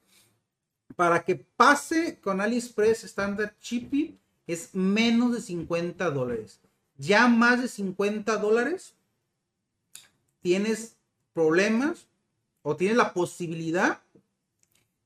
Para 0.96 1.24
que 1.24 1.36
pase 1.36 2.20
con 2.20 2.42
AliExpress 2.42 3.06
Standard 3.06 3.54
Shipping 3.62 4.20
es 4.48 4.76
menos 4.76 5.34
de 5.34 5.42
50 5.42 6.10
dólares. 6.12 6.60
Ya 6.98 7.28
más 7.28 7.62
de 7.62 7.68
50 7.68 8.38
dólares 8.38 8.96
tienes 10.42 10.98
problemas 11.34 12.08
o 12.62 12.76
tienes 12.76 12.98
la 12.98 13.14
posibilidad 13.14 14.02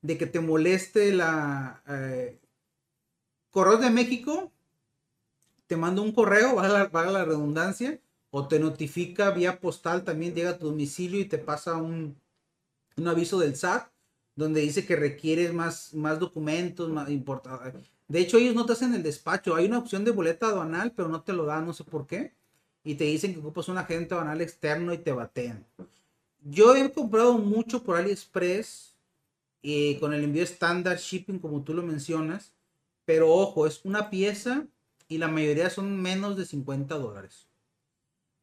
de 0.02 0.18
que 0.18 0.26
te 0.26 0.40
moleste 0.40 1.14
la... 1.14 1.82
Eh, 1.88 2.40
de 3.54 3.90
México 3.92 4.52
te 5.68 5.78
manda 5.78 6.02
un 6.02 6.12
correo, 6.12 6.56
valga 6.56 6.90
la, 6.92 7.12
la, 7.12 7.26
redundancia, 7.26 8.00
o 8.36 8.48
te 8.48 8.58
notifica 8.60 9.30
vía 9.30 9.60
postal, 9.60 10.04
también 10.04 10.34
llega 10.34 10.50
a 10.50 10.58
tu 10.58 10.66
domicilio 10.66 11.20
y 11.20 11.26
te 11.26 11.38
pasa 11.38 11.76
un, 11.76 12.20
un 12.98 13.08
aviso 13.08 13.38
del 13.38 13.56
SAT 13.56 13.92
donde 14.36 14.62
dice 14.62 14.88
que 14.88 14.96
requieres 14.96 15.54
más, 15.54 15.94
más 15.94 16.18
documentos, 16.20 16.90
más 16.90 17.08
De 17.08 18.20
hecho, 18.20 18.40
ellos 18.40 18.56
no 18.56 18.66
te 18.66 18.74
hacen 18.74 18.96
el 18.96 19.04
despacho. 19.04 19.54
Hay 19.54 19.68
una 19.68 19.78
opción 19.78 20.04
de 20.04 20.10
boleta 20.10 20.48
aduanal, 20.48 20.94
pero 20.96 21.10
no 21.10 21.22
te 21.22 21.32
lo 21.32 21.46
dan, 21.46 21.68
no 21.68 21.74
sé 21.74 21.84
por 21.84 22.08
qué. 22.08 22.34
Y 22.84 22.96
te 22.96 23.04
dicen 23.04 23.36
que 23.36 23.40
ocupas 23.40 23.70
un 23.70 23.78
agente 23.78 24.16
aduanal 24.16 24.42
externo 24.42 24.96
y 24.96 24.98
te 24.98 25.12
batean. 25.12 25.64
Yo 26.42 26.76
he 26.76 26.92
comprado 26.92 27.38
mucho 27.38 27.84
por 27.84 27.98
AliExpress 27.98 28.96
eh, 29.62 30.00
con 30.00 30.12
el 30.12 30.24
envío 30.24 30.42
estándar 30.42 30.98
shipping 30.98 31.38
como 31.38 31.62
tú 31.62 31.76
lo 31.76 31.84
mencionas. 31.84 32.52
Pero 33.06 33.32
ojo, 33.32 33.68
es 33.68 33.86
una 33.86 34.10
pieza 34.10 34.66
y 35.08 35.20
la 35.20 35.28
mayoría 35.28 35.70
son 35.70 36.02
menos 36.02 36.36
de 36.36 36.48
50 36.48 36.98
dólares. 36.98 37.46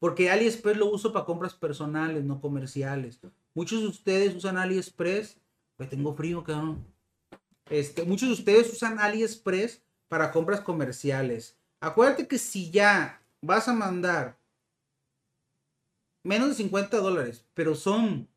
Porque 0.01 0.31
AliExpress 0.31 0.77
lo 0.77 0.87
uso 0.87 1.13
para 1.13 1.25
compras 1.25 1.53
personales, 1.53 2.23
no 2.23 2.41
comerciales. 2.41 3.19
Muchos 3.53 3.81
de 3.81 3.87
ustedes 3.87 4.33
usan 4.33 4.57
AliExpress. 4.57 5.37
Pues 5.77 5.91
tengo 5.91 6.15
frío, 6.15 6.43
cabrón. 6.43 6.83
Este, 7.69 8.03
muchos 8.03 8.29
de 8.29 8.33
ustedes 8.33 8.73
usan 8.73 8.97
AliExpress 8.97 9.83
para 10.07 10.31
compras 10.31 10.61
comerciales. 10.61 11.55
Acuérdate 11.79 12.27
que 12.27 12.39
si 12.39 12.71
ya 12.71 13.21
vas 13.41 13.67
a 13.67 13.73
mandar 13.73 14.39
menos 16.23 16.49
de 16.49 16.55
50 16.55 16.97
dólares, 16.97 17.45
pero 17.53 17.75
son 17.75 18.27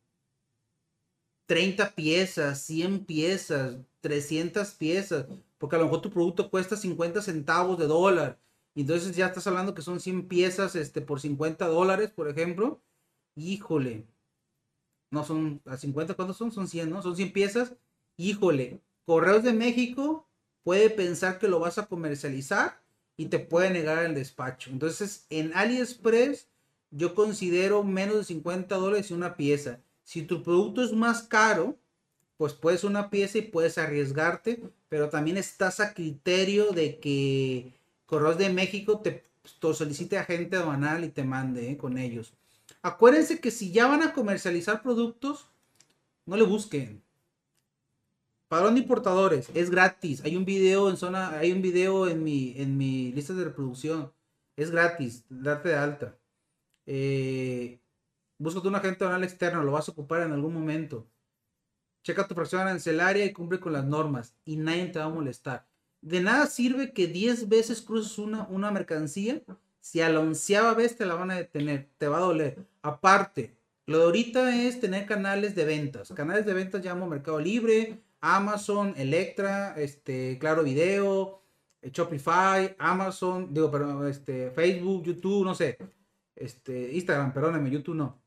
30 1.47 1.95
piezas, 1.95 2.61
100 2.61 3.07
piezas, 3.07 3.79
300 4.03 4.71
piezas, 4.73 5.27
porque 5.57 5.77
a 5.77 5.79
lo 5.79 5.87
mejor 5.87 6.03
tu 6.03 6.11
producto 6.11 6.51
cuesta 6.51 6.77
50 6.77 7.23
centavos 7.23 7.79
de 7.79 7.87
dólar. 7.87 8.39
Y 8.75 8.83
entonces 8.83 9.15
ya 9.17 9.27
estás 9.27 9.47
hablando 9.47 9.75
que 9.75 9.83
son 9.83 10.01
100 10.01 10.29
piezas 10.29 10.75
este, 10.75 11.01
por 11.01 11.21
50 11.21 11.67
dólares, 11.67 12.11
por 12.11 12.29
ejemplo. 12.29 12.81
Híjole. 13.37 14.07
No 15.11 15.25
son 15.25 15.61
a 15.67 15.77
50, 15.77 16.15
¿cuántos 16.15 16.37
son? 16.37 16.51
Son 16.51 16.67
100, 16.67 16.91
¿no? 16.91 17.03
Son 17.03 17.15
100 17.15 17.33
piezas. 17.33 17.75
Híjole. 18.17 18.81
Correos 19.07 19.45
de 19.45 19.53
México 19.53 20.27
puede 20.65 20.91
pensar 20.91 21.39
que 21.39 21.49
lo 21.49 21.61
vas 21.61 21.79
a 21.79 21.87
comercializar 21.87 22.81
y 23.17 23.27
te 23.27 23.39
puede 23.39 23.71
negar 23.71 24.05
el 24.05 24.15
despacho. 24.15 24.71
Entonces, 24.71 25.27
en 25.31 25.55
AliExpress 25.55 26.49
yo 26.91 27.15
considero 27.15 27.83
menos 27.83 28.17
de 28.17 28.25
50 28.25 28.75
dólares 28.77 29.11
una 29.11 29.37
pieza. 29.37 29.81
Si 30.05 30.23
tu 30.23 30.43
producto 30.43 30.83
es 30.83 30.93
más 30.93 31.23
caro, 31.23 31.77
pues 32.37 32.53
puedes 32.53 32.85
una 32.85 33.11
pieza 33.11 33.39
y 33.39 33.43
puedes 33.43 33.79
arriesgarte, 33.79 34.63
pero 34.89 35.09
también 35.09 35.37
estás 35.37 35.81
a 35.81 35.95
criterio 35.95 36.73
de 36.73 36.99
que 36.99 37.73
Correos 38.07 38.39
de 38.39 38.51
México 38.51 39.01
te, 39.01 39.25
solicite 39.45 40.19
agente 40.19 40.57
aduanal 40.57 41.05
y 41.05 41.09
te 41.09 41.25
mande 41.25 41.71
eh, 41.71 41.77
con 41.77 41.99
ellos. 41.99 42.35
Acuérdense 42.83 43.41
que 43.41 43.51
si 43.51 43.73
ya 43.73 43.87
van 43.87 44.03
a 44.03 44.13
comercializar 44.13 44.83
productos, 44.83 45.49
no 46.27 46.37
le 46.37 46.45
busquen. 46.45 47.03
Padrón 48.49 48.75
de 48.75 48.81
importadores, 48.83 49.51
es 49.55 49.71
gratis. 49.71 50.23
Hay 50.25 50.37
un 50.37 50.45
video 50.45 50.91
en 50.91 50.97
zona, 50.97 51.31
hay 51.39 51.53
un 51.53 51.63
video 51.63 52.09
en 52.09 52.23
mi, 52.23 52.55
en 52.57 52.77
mi 52.77 53.13
lista 53.13 53.33
de 53.33 53.45
reproducción. 53.45 54.13
Es 54.57 54.71
gratis, 54.71 55.25
date 55.29 55.71
de 55.71 55.77
alta. 55.77 56.19
Eh, 56.87 57.81
Búscate 58.37 58.67
un 58.67 58.75
agente 58.75 59.05
aduanal 59.05 59.25
externo, 59.25 59.63
lo 59.63 59.73
vas 59.73 59.89
a 59.89 59.93
ocupar 59.93 60.23
en 60.23 60.33
algún 60.33 60.53
momento. 60.53 61.07
Checa 62.03 62.27
tu 62.27 62.35
fracción 62.35 62.63
arancelaria 62.63 63.25
y 63.25 63.33
cumple 63.33 63.61
con 63.61 63.73
las 63.73 63.85
normas 63.85 64.35
y 64.45 64.57
nadie 64.57 64.89
te 64.89 64.99
va 64.99 65.07
a 65.07 65.09
molestar. 65.09 65.67
De 66.05 66.21
nada 66.21 66.47
sirve 66.47 66.93
que 66.93 67.07
10 67.07 67.49
veces 67.49 67.81
cruces 67.81 68.19
una, 68.19 68.47
una 68.49 68.71
mercancía 68.71 69.43
si 69.81 70.03
a 70.03 70.11
la 70.11 70.21
onceava 70.21 70.75
vez 70.75 70.97
te 70.97 71.07
la 71.07 71.15
van 71.15 71.31
a 71.31 71.37
detener, 71.37 71.89
te 71.99 72.09
va 72.09 72.19
a 72.19 72.21
doler. 72.21 72.59
Aparte, 72.83 73.55
lo 73.87 73.99
de 73.99 74.05
ahorita 74.05 74.67
es 74.67 74.81
tener 74.81 75.07
canales 75.07 75.55
de 75.55 75.65
ventas. 75.65 76.13
Canales 76.15 76.45
de 76.45 76.53
ventas 76.53 76.85
llamo 76.85 77.07
Mercado 77.07 77.41
Libre, 77.41 78.03
Amazon, 78.21 78.93
Electra, 78.99 79.75
este, 79.79 80.39
Claro 80.39 80.63
Video, 80.63 81.43
eh, 81.81 81.91
Shopify, 81.91 82.77
Amazon, 82.79 83.53
digo, 83.53 83.71
perdón, 83.71 84.07
este, 84.09 84.51
Facebook, 84.51 85.05
YouTube, 85.05 85.45
no 85.45 85.55
sé. 85.55 85.79
Este, 86.37 86.93
Instagram, 86.95 87.33
perdóname, 87.33 87.71
YouTube 87.71 87.97
no. 87.97 88.23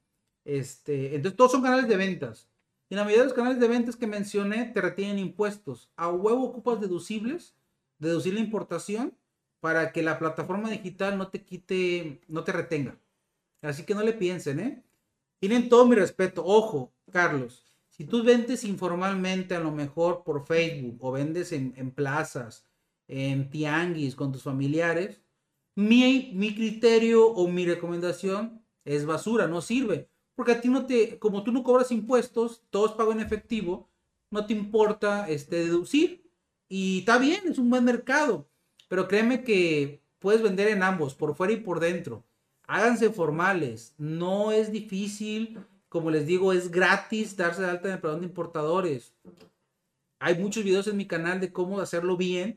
Este, 0.46 1.16
entonces, 1.16 1.36
todos 1.36 1.52
son 1.52 1.62
canales 1.62 1.88
de 1.88 1.98
ventas. 1.98 2.50
Y 2.90 2.96
la 2.96 3.04
mayoría 3.04 3.24
de 3.24 3.30
los 3.30 3.36
canales 3.36 3.60
de 3.60 3.68
ventas 3.68 3.96
que 3.96 4.08
mencioné 4.08 4.66
te 4.66 4.82
retienen 4.82 5.20
impuestos. 5.20 5.92
A 5.96 6.10
huevo 6.10 6.44
ocupas 6.44 6.80
deducibles, 6.80 7.57
deducir 8.00 8.34
la 8.34 8.40
importación 8.40 9.18
para 9.60 9.92
que 9.92 10.04
la 10.04 10.20
plataforma 10.20 10.70
digital 10.70 11.18
no 11.18 11.30
te 11.30 11.44
quite, 11.44 12.22
no 12.28 12.44
te 12.44 12.52
retenga. 12.52 13.00
Así 13.62 13.84
que 13.84 13.96
no 13.96 14.04
le 14.04 14.14
piensen, 14.14 14.60
¿eh? 14.60 14.84
Tienen 15.40 15.70
todo 15.70 15.86
mi 15.86 15.96
respeto. 15.96 16.44
Ojo, 16.46 16.94
Carlos, 17.12 17.66
si 17.90 18.06
tú 18.06 18.24
vendes 18.24 18.64
informalmente 18.64 19.56
a 19.56 19.60
lo 19.60 19.72
mejor 19.72 20.24
por 20.24 20.46
Facebook 20.46 20.98
o 21.00 21.12
vendes 21.12 21.52
en, 21.52 21.92
plazas, 21.92 22.68
en 23.08 23.50
tianguis 23.50 24.16
con 24.16 24.32
tus 24.32 24.44
familiares, 24.44 25.22
mi, 25.76 26.32
mi 26.36 26.56
criterio 26.56 27.28
o 27.28 27.48
mi 27.48 27.66
recomendación 27.66 28.64
es 28.86 29.06
basura, 29.06 29.48
no 29.48 29.62
sirve. 29.62 30.10
Porque 30.36 30.52
a 30.52 30.62
ti 30.62 30.70
no 30.70 30.86
te, 30.86 31.18
como 31.18 31.44
tú 31.44 31.52
no 31.52 31.64
cobras 31.64 31.92
impuestos, 31.92 32.64
todo 32.70 32.86
es 32.86 32.92
pago 32.92 33.12
en 33.12 33.20
efectivo, 33.20 33.90
no 34.30 34.46
te 34.46 34.54
importa 34.54 35.28
este, 35.28 35.58
deducir. 35.58 36.27
Y 36.70 37.00
está 37.00 37.18
bien, 37.18 37.42
es 37.48 37.58
un 37.58 37.70
buen 37.70 37.84
mercado. 37.84 38.50
Pero 38.90 39.08
créeme 39.08 39.44
que 39.44 40.02
puedes 40.20 40.42
vender 40.42 40.70
en 40.70 40.84
ambos, 40.84 41.16
por 41.16 41.36
fuera 41.36 41.54
y 41.54 41.58
por 41.58 41.80
dentro. 41.80 42.26
Háganse 42.68 43.10
formales, 43.12 43.94
no 43.98 44.52
es 44.52 44.72
difícil. 44.72 45.60
Como 45.90 46.12
les 46.12 46.26
digo, 46.26 46.52
es 46.54 46.70
gratis 46.72 47.38
darse 47.38 47.62
de 47.62 47.70
alta 47.70 47.88
en 47.88 47.96
el 47.96 48.02
perdón 48.02 48.22
de 48.22 48.28
importadores. 48.28 49.14
Hay 50.20 50.38
muchos 50.38 50.64
videos 50.64 50.88
en 50.88 50.98
mi 50.98 51.08
canal 51.08 51.40
de 51.40 51.52
cómo 51.54 51.80
hacerlo 51.80 52.18
bien. 52.18 52.56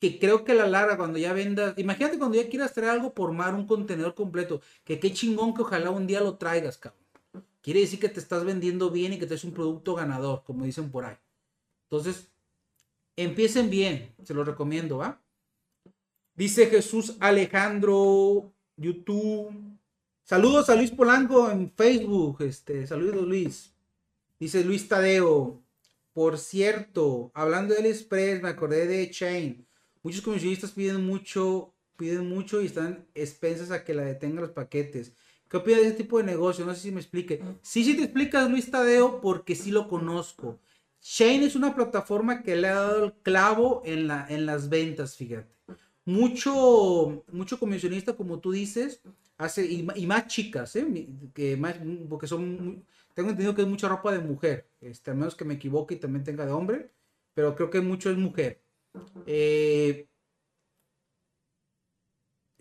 que 0.00 0.18
creo 0.18 0.44
que 0.44 0.54
la 0.54 0.66
larga, 0.66 0.96
cuando 0.96 1.16
ya 1.18 1.32
vendas, 1.32 1.74
imagínate 1.78 2.18
cuando 2.18 2.36
ya 2.36 2.48
quieras 2.48 2.74
traer 2.74 2.90
algo 2.90 3.14
por 3.14 3.30
mar, 3.32 3.54
un 3.54 3.68
contenedor 3.68 4.16
completo, 4.16 4.60
que 4.82 4.98
qué 4.98 5.12
chingón 5.12 5.54
que 5.54 5.62
ojalá 5.62 5.90
un 5.90 6.08
día 6.08 6.20
lo 6.20 6.38
traigas, 6.38 6.76
cabrón. 6.76 7.00
Quiere 7.60 7.80
decir 7.80 8.00
que 8.00 8.08
te 8.08 8.18
estás 8.18 8.44
vendiendo 8.44 8.90
bien 8.90 9.12
y 9.12 9.18
que 9.20 9.28
te 9.28 9.34
es 9.36 9.44
un 9.44 9.52
producto 9.52 9.94
ganador, 9.94 10.42
como 10.44 10.64
dicen 10.64 10.90
por 10.90 11.04
ahí. 11.04 11.16
Entonces, 11.84 12.31
empiecen 13.16 13.70
bien, 13.70 14.14
se 14.24 14.34
los 14.34 14.46
recomiendo, 14.46 14.98
¿va? 14.98 15.22
Dice 16.34 16.66
Jesús 16.66 17.16
Alejandro, 17.20 18.52
YouTube. 18.76 19.52
Saludos 20.24 20.70
a 20.70 20.76
Luis 20.76 20.90
Polanco 20.90 21.50
en 21.50 21.70
Facebook. 21.70 22.42
Este, 22.42 22.86
saludos 22.86 23.26
Luis. 23.26 23.74
Dice 24.40 24.64
Luis 24.64 24.88
Tadeo. 24.88 25.62
Por 26.12 26.38
cierto, 26.38 27.30
hablando 27.34 27.74
del 27.74 27.86
Express, 27.86 28.42
me 28.42 28.48
acordé 28.48 28.86
de 28.86 29.10
Chain. 29.10 29.66
Muchos 30.02 30.20
comisionistas 30.22 30.72
piden 30.72 31.06
mucho, 31.06 31.74
piden 31.96 32.28
mucho 32.28 32.60
y 32.60 32.66
están 32.66 33.06
expensas 33.14 33.70
a 33.70 33.84
que 33.84 33.94
la 33.94 34.02
detengan 34.02 34.42
los 34.42 34.50
paquetes. 34.50 35.12
¿Qué 35.48 35.58
opinas 35.58 35.80
de 35.80 35.88
ese 35.88 35.96
tipo 35.98 36.18
de 36.18 36.24
negocio? 36.24 36.64
No 36.64 36.74
sé 36.74 36.80
si 36.80 36.90
me 36.90 37.00
explique. 37.00 37.42
Sí, 37.60 37.84
sí 37.84 37.94
te 37.94 38.04
explicas, 38.04 38.50
Luis 38.50 38.70
Tadeo, 38.70 39.20
porque 39.20 39.54
sí 39.54 39.70
lo 39.70 39.86
conozco. 39.86 40.58
Shane 41.02 41.44
es 41.44 41.56
una 41.56 41.74
plataforma 41.74 42.42
que 42.42 42.54
le 42.54 42.68
ha 42.68 42.74
dado 42.74 43.04
el 43.04 43.12
clavo 43.22 43.82
en, 43.84 44.06
la, 44.06 44.24
en 44.28 44.46
las 44.46 44.68
ventas, 44.68 45.16
fíjate. 45.16 45.52
Mucho, 46.04 47.24
mucho 47.32 47.58
comisionista, 47.58 48.14
como 48.14 48.38
tú 48.38 48.52
dices, 48.52 49.02
hace, 49.36 49.64
y, 49.66 50.06
más 50.06 50.26
chicas, 50.28 50.74
¿eh? 50.76 51.08
que 51.34 51.56
más, 51.56 51.76
porque 52.08 52.28
son, 52.28 52.84
tengo 53.14 53.30
entendido 53.30 53.54
que 53.54 53.62
es 53.62 53.68
mucha 53.68 53.88
ropa 53.88 54.12
de 54.12 54.20
mujer, 54.20 54.68
este, 54.80 55.10
al 55.10 55.16
menos 55.16 55.34
que 55.34 55.44
me 55.44 55.54
equivoque 55.54 55.94
y 55.94 55.98
también 55.98 56.24
tenga 56.24 56.46
de 56.46 56.52
hombre, 56.52 56.92
pero 57.34 57.54
creo 57.56 57.70
que 57.70 57.80
mucho 57.80 58.10
es 58.10 58.16
mujer. 58.16 58.62
Eh, 59.26 60.06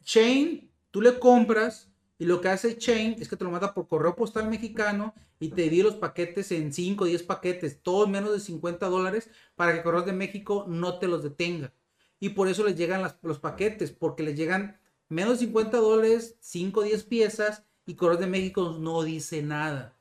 Chain, 0.03 0.71
tú 0.89 1.01
le 1.01 1.19
compras 1.19 1.91
y 2.17 2.25
lo 2.25 2.41
que 2.41 2.49
hace 2.49 2.77
Chain 2.77 3.15
es 3.19 3.29
que 3.29 3.35
te 3.35 3.43
lo 3.43 3.51
manda 3.51 3.73
por 3.73 3.87
correo 3.87 4.15
postal 4.15 4.49
mexicano 4.49 5.13
y 5.41 5.49
te 5.49 5.63
divide 5.63 5.83
los 5.83 5.95
paquetes 5.95 6.51
en 6.51 6.71
5 6.71 7.03
o 7.03 7.07
10 7.07 7.23
paquetes, 7.23 7.81
todos 7.81 8.07
menos 8.07 8.31
de 8.31 8.39
50 8.39 8.87
dólares, 8.87 9.29
para 9.55 9.73
que 9.73 9.81
Correos 9.81 10.05
de 10.05 10.13
México 10.13 10.65
no 10.67 10.99
te 10.99 11.07
los 11.07 11.23
detenga. 11.23 11.73
Y 12.19 12.29
por 12.29 12.47
eso 12.47 12.63
les 12.63 12.75
llegan 12.75 13.01
los 13.23 13.39
paquetes, 13.39 13.91
porque 13.91 14.21
les 14.21 14.37
llegan 14.37 14.79
menos 15.09 15.39
de 15.39 15.45
50 15.47 15.77
dólares, 15.77 16.37
5 16.41 16.79
o 16.79 16.83
10 16.83 17.03
piezas, 17.05 17.65
y 17.87 17.95
Correos 17.95 18.19
de 18.19 18.27
México 18.27 18.77
no 18.79 19.01
dice 19.01 19.41
nada. 19.41 19.97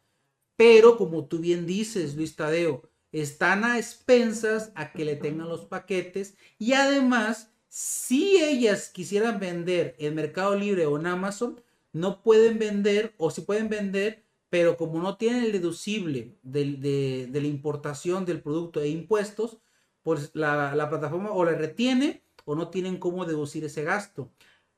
Pero 0.56 0.98
como 0.98 1.24
tú 1.24 1.38
bien 1.38 1.66
dices, 1.66 2.16
Luis 2.16 2.36
Tadeo, 2.36 2.82
están 3.10 3.64
a 3.64 3.78
expensas 3.78 4.72
a 4.74 4.92
que 4.92 5.06
le 5.06 5.16
tengan 5.16 5.48
los 5.48 5.64
paquetes 5.64 6.36
y 6.58 6.74
además, 6.74 7.50
si 7.68 8.36
ellas 8.36 8.90
quisieran 8.90 9.40
vender 9.40 9.96
en 9.98 10.14
Mercado 10.14 10.54
Libre 10.54 10.84
o 10.84 10.98
en 10.98 11.06
Amazon, 11.06 11.62
no 11.92 12.22
pueden 12.22 12.58
vender 12.58 13.14
o 13.16 13.30
si 13.30 13.40
pueden 13.40 13.70
vender, 13.70 14.22
pero 14.50 14.76
como 14.76 15.00
no 15.00 15.16
tienen 15.16 15.44
el 15.44 15.52
deducible 15.52 16.36
de, 16.42 17.28
la 17.32 17.46
importación 17.46 18.24
del 18.24 18.42
producto 18.42 18.80
e 18.80 18.88
impuestos, 18.88 19.58
pues 20.02 20.30
la, 20.34 20.74
la, 20.74 20.90
plataforma 20.90 21.30
o 21.30 21.44
le 21.44 21.54
retiene 21.56 22.22
o 22.44 22.54
no 22.54 22.68
tienen 22.68 22.98
cómo 22.98 23.24
deducir 23.24 23.64
ese 23.64 23.84
gasto. 23.84 24.30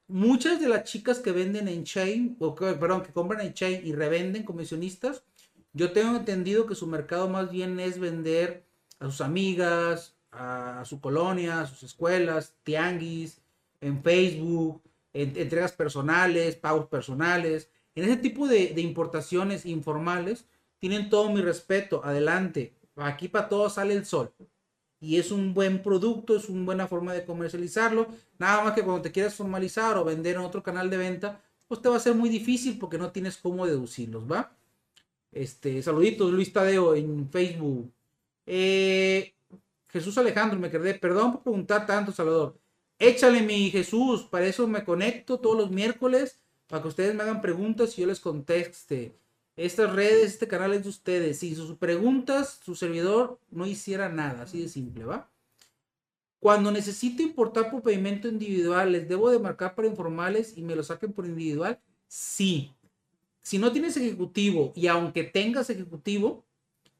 Muchas 0.08 0.60
de 0.60 0.68
las 0.68 0.84
chicas 0.84 1.20
que 1.20 1.32
venden 1.32 1.68
en 1.68 1.84
chain, 1.84 2.36
o 2.38 2.54
que, 2.54 2.74
perdón, 2.74 3.02
que 3.02 3.12
compran 3.12 3.40
en 3.40 3.54
chain 3.54 3.80
y 3.86 3.92
revenden 3.94 4.44
comisionistas, 4.44 5.24
yo 5.72 5.92
tengo 5.92 6.16
entendido 6.16 6.66
que 6.66 6.74
su 6.74 6.86
mercado 6.86 7.28
más 7.28 7.50
bien 7.50 7.80
es 7.80 7.98
vender 7.98 8.66
a 8.98 9.06
sus 9.06 9.22
amigas, 9.22 10.14
a, 10.30 10.84
su 10.84 11.00
colonia, 11.00 11.62
a 11.62 11.66
sus 11.66 11.82
escuelas, 11.82 12.54
tianguis, 12.62 13.40
en 13.80 14.02
Facebook, 14.02 14.82
entregas 15.14 15.72
personales, 15.72 16.56
pagos 16.56 16.86
personales. 16.88 17.70
En 17.94 18.04
ese 18.04 18.16
tipo 18.16 18.48
de, 18.48 18.72
importaciones 18.80 19.66
informales, 19.66 20.46
tienen 20.78 21.10
todo 21.10 21.30
mi 21.30 21.40
respeto. 21.40 22.02
Adelante. 22.04 22.74
Aquí 22.96 23.28
para 23.28 23.48
todos 23.48 23.74
sale 23.74 23.94
el 23.94 24.04
sol. 24.04 24.32
Y 25.00 25.18
es 25.18 25.32
un 25.32 25.52
buen 25.52 25.82
producto, 25.82 26.36
es 26.36 26.48
una 26.48 26.64
buena 26.64 26.86
forma 26.86 27.12
de 27.12 27.24
comercializarlo. 27.24 28.06
Nada 28.38 28.64
más 28.64 28.74
que 28.74 28.82
cuando 28.82 29.02
te 29.02 29.12
quieras 29.12 29.34
formalizar 29.34 29.96
o 29.96 30.04
vender 30.04 30.36
en 30.36 30.42
otro 30.42 30.62
canal 30.62 30.90
de 30.90 30.96
venta, 30.96 31.42
pues 31.66 31.82
te 31.82 31.88
va 31.88 31.96
a 31.96 32.00
ser 32.00 32.14
muy 32.14 32.28
difícil 32.28 32.78
porque 32.78 32.98
no 32.98 33.10
tienes 33.10 33.36
cómo 33.36 33.66
deducirlos, 33.66 34.30
¿va? 34.30 34.56
Este, 35.32 35.82
saluditos, 35.82 36.30
Luis 36.30 36.52
Tadeo 36.52 36.94
en 36.94 37.28
Facebook. 37.30 37.90
Eh, 38.46 39.34
Jesús 39.88 40.16
Alejandro, 40.18 40.58
me 40.58 40.70
quedé. 40.70 40.94
Perdón 40.94 41.32
por 41.32 41.42
preguntar 41.42 41.86
tanto, 41.86 42.12
Salvador. 42.12 42.58
Échale 42.98 43.42
mi 43.42 43.70
Jesús, 43.70 44.22
para 44.24 44.46
eso 44.46 44.68
me 44.68 44.84
conecto 44.84 45.40
todos 45.40 45.56
los 45.56 45.70
miércoles, 45.70 46.41
para 46.72 46.80
que 46.80 46.88
ustedes 46.88 47.14
me 47.14 47.22
hagan 47.22 47.42
preguntas 47.42 47.98
y 47.98 48.00
yo 48.00 48.06
les 48.06 48.18
conteste. 48.18 49.14
Estas 49.56 49.92
redes, 49.92 50.32
este 50.32 50.48
canal 50.48 50.72
es 50.72 50.84
de 50.84 50.88
ustedes. 50.88 51.38
Si 51.38 51.54
sus 51.54 51.76
preguntas, 51.76 52.60
su 52.64 52.74
servidor 52.74 53.38
no 53.50 53.66
hiciera 53.66 54.08
nada, 54.08 54.44
así 54.44 54.62
de 54.62 54.68
simple, 54.68 55.04
¿va? 55.04 55.30
Cuando 56.40 56.70
necesito 56.70 57.22
importar 57.22 57.70
por 57.70 57.82
pedimento 57.82 58.26
individual, 58.26 58.90
¿les 58.90 59.06
debo 59.06 59.30
de 59.30 59.38
marcar 59.38 59.74
para 59.74 59.86
informales 59.86 60.56
y 60.56 60.62
me 60.62 60.74
lo 60.74 60.82
saquen 60.82 61.12
por 61.12 61.26
individual? 61.26 61.78
Sí 62.08 62.72
si 63.42 63.58
no 63.58 63.72
tienes 63.72 63.96
ejecutivo 63.96 64.72
y 64.74 64.86
aunque 64.86 65.24
tengas 65.24 65.68
ejecutivo, 65.68 66.44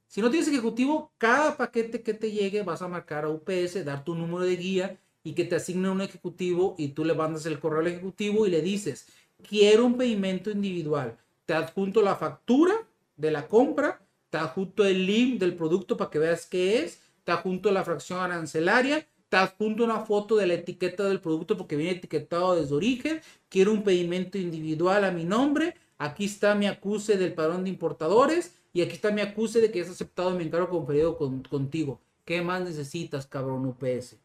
si 0.08 0.20
no 0.20 0.30
tienes 0.30 0.48
ejecutivo, 0.48 1.12
cada 1.16 1.56
paquete 1.56 2.02
que 2.02 2.12
te 2.12 2.30
llegue 2.30 2.62
vas 2.62 2.82
a 2.82 2.88
marcar 2.88 3.24
a 3.24 3.30
UPS, 3.30 3.84
dar 3.84 4.04
tu 4.04 4.14
número 4.14 4.40
de 4.40 4.56
guía 4.56 5.00
y 5.24 5.32
que 5.34 5.44
te 5.44 5.54
asigne 5.54 5.88
un 5.88 6.02
ejecutivo 6.02 6.74
y 6.76 6.88
tú 6.88 7.04
le 7.04 7.14
mandas 7.14 7.46
el 7.46 7.60
correo 7.60 7.80
al 7.80 7.86
ejecutivo 7.86 8.46
y 8.46 8.50
le 8.50 8.60
dices, 8.60 9.06
quiero 9.42 9.84
un 9.84 9.96
pedimento 9.96 10.50
individual. 10.50 11.16
Te 11.46 11.54
adjunto 11.54 12.02
la 12.02 12.16
factura 12.16 12.74
de 13.16 13.30
la 13.30 13.48
compra, 13.48 14.00
te 14.30 14.38
adjunto 14.38 14.84
el 14.84 15.06
link 15.06 15.38
del 15.38 15.54
producto 15.54 15.96
para 15.96 16.10
que 16.10 16.18
veas 16.18 16.46
qué 16.46 16.82
es, 16.82 17.02
te 17.24 17.32
adjunto 17.32 17.70
la 17.70 17.84
fracción 17.84 18.20
arancelaria, 18.20 19.06
te 19.28 19.36
adjunto 19.36 19.84
una 19.84 20.00
foto 20.00 20.36
de 20.36 20.46
la 20.46 20.54
etiqueta 20.54 21.04
del 21.04 21.20
producto 21.20 21.56
porque 21.56 21.76
viene 21.76 21.92
etiquetado 21.92 22.54
desde 22.54 22.74
origen, 22.74 23.20
quiero 23.48 23.72
un 23.72 23.82
pedimento 23.82 24.38
individual 24.38 25.04
a 25.04 25.10
mi 25.10 25.24
nombre, 25.24 25.74
aquí 25.98 26.26
está 26.26 26.54
mi 26.54 26.66
acuse 26.66 27.16
del 27.16 27.34
padrón 27.34 27.64
de 27.64 27.70
importadores 27.70 28.54
y 28.72 28.82
aquí 28.82 28.92
está 28.92 29.10
mi 29.10 29.20
acuse 29.20 29.60
de 29.60 29.70
que 29.70 29.80
has 29.80 29.90
aceptado 29.90 30.30
mi 30.32 30.44
encargo 30.44 30.68
conferido 30.68 31.16
con, 31.16 31.42
contigo. 31.42 32.00
¿Qué 32.24 32.40
más 32.42 32.62
necesitas, 32.62 33.26
cabrón 33.26 33.66
UPS? 33.66 34.16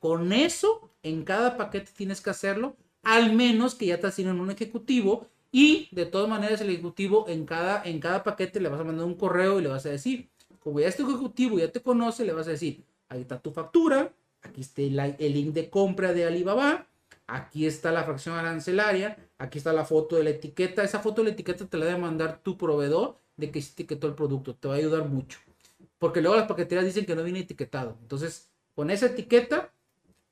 Con 0.00 0.32
eso, 0.32 0.90
en 1.02 1.24
cada 1.24 1.56
paquete 1.56 1.90
tienes 1.96 2.20
que 2.20 2.30
hacerlo, 2.30 2.76
al 3.04 3.32
menos 3.32 3.74
que 3.74 3.86
ya 3.86 4.00
te 4.00 4.06
asignen 4.06 4.40
un 4.40 4.50
ejecutivo 4.50 5.26
y 5.52 5.88
de 5.92 6.06
todas 6.06 6.28
maneras 6.28 6.60
el 6.60 6.70
ejecutivo 6.70 7.26
en 7.28 7.46
cada, 7.46 7.84
en 7.84 8.00
cada 8.00 8.24
paquete 8.24 8.60
le 8.60 8.68
vas 8.68 8.80
a 8.80 8.84
mandar 8.84 9.06
un 9.06 9.14
correo 9.14 9.60
y 9.60 9.62
le 9.62 9.68
vas 9.68 9.86
a 9.86 9.90
decir, 9.90 10.28
como 10.58 10.80
ya 10.80 10.88
este 10.88 11.02
ejecutivo 11.02 11.58
ya 11.58 11.70
te 11.70 11.80
conoce, 11.80 12.24
le 12.24 12.32
vas 12.32 12.48
a 12.48 12.50
decir, 12.50 12.82
ahí 13.08 13.20
está 13.20 13.38
tu 13.38 13.52
factura, 13.52 14.12
aquí 14.42 14.62
está 14.62 14.82
el, 14.82 14.98
el 15.18 15.32
link 15.32 15.52
de 15.52 15.70
compra 15.70 16.12
de 16.12 16.24
Alibaba, 16.24 16.86
aquí 17.26 17.66
está 17.66 17.92
la 17.92 18.04
fracción 18.04 18.36
arancelaria, 18.36 19.16
aquí 19.38 19.58
está 19.58 19.72
la 19.72 19.84
foto 19.84 20.16
de 20.16 20.24
la 20.24 20.30
etiqueta. 20.30 20.82
Esa 20.82 21.00
foto 21.00 21.22
de 21.22 21.28
la 21.28 21.34
etiqueta 21.34 21.66
te 21.66 21.78
la 21.78 21.86
debe 21.86 21.98
mandar 21.98 22.40
tu 22.42 22.56
proveedor 22.56 23.18
de 23.36 23.50
que 23.50 23.62
se 23.62 23.72
etiquetó 23.72 24.06
el 24.06 24.14
producto. 24.14 24.54
Te 24.54 24.68
va 24.68 24.74
a 24.74 24.78
ayudar 24.78 25.08
mucho. 25.08 25.38
Porque 25.98 26.20
luego 26.20 26.36
las 26.36 26.48
paqueterías 26.48 26.84
dicen 26.84 27.06
que 27.06 27.14
no 27.14 27.22
viene 27.24 27.40
etiquetado. 27.40 27.96
Entonces, 28.00 28.50
con 28.74 28.90
esa 28.90 29.06
etiqueta, 29.06 29.72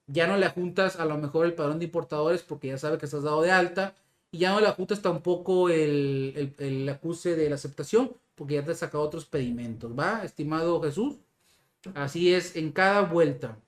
ya 0.07 0.27
no 0.27 0.37
le 0.37 0.49
juntas 0.49 0.97
a 0.97 1.05
lo 1.05 1.17
mejor 1.19 1.47
el 1.47 1.55
padrón 1.55 1.79
de 1.79 1.87
importadores 1.87 2.43
porque 2.43 2.69
ya 2.69 2.79
sabe 2.79 2.99
que 2.99 3.07
estás 3.07 3.23
dado 3.23 3.43
de 3.43 3.51
alta. 3.51 3.95
Y 4.31 4.39
ya 4.39 4.53
no 4.53 4.61
le 4.61 4.71
juntas 4.73 5.03
tampoco 5.03 5.69
el, 5.69 6.55
el, 6.59 6.89
acuse 6.89 7.37
de 7.37 7.49
la 7.51 7.57
aceptación 7.57 8.13
porque 8.35 8.55
ya 8.55 8.65
te 8.65 8.73
has 8.73 8.79
sacado 8.79 9.05
otros 9.05 9.27
pedimentos. 9.27 9.93
¿Va, 9.99 10.25
estimado 10.25 10.81
Jesús? 10.83 11.17
Así 11.95 12.33
es, 12.33 12.57
en 12.57 12.73
cada 12.73 13.03
vuelta. 13.03 13.59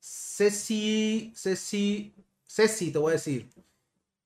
Ceci, 0.00 1.32
Ceci, 1.36 2.14
Ceci, 2.46 2.90
te 2.90 2.98
voy 2.98 3.10
a 3.10 3.12
decir. 3.14 3.50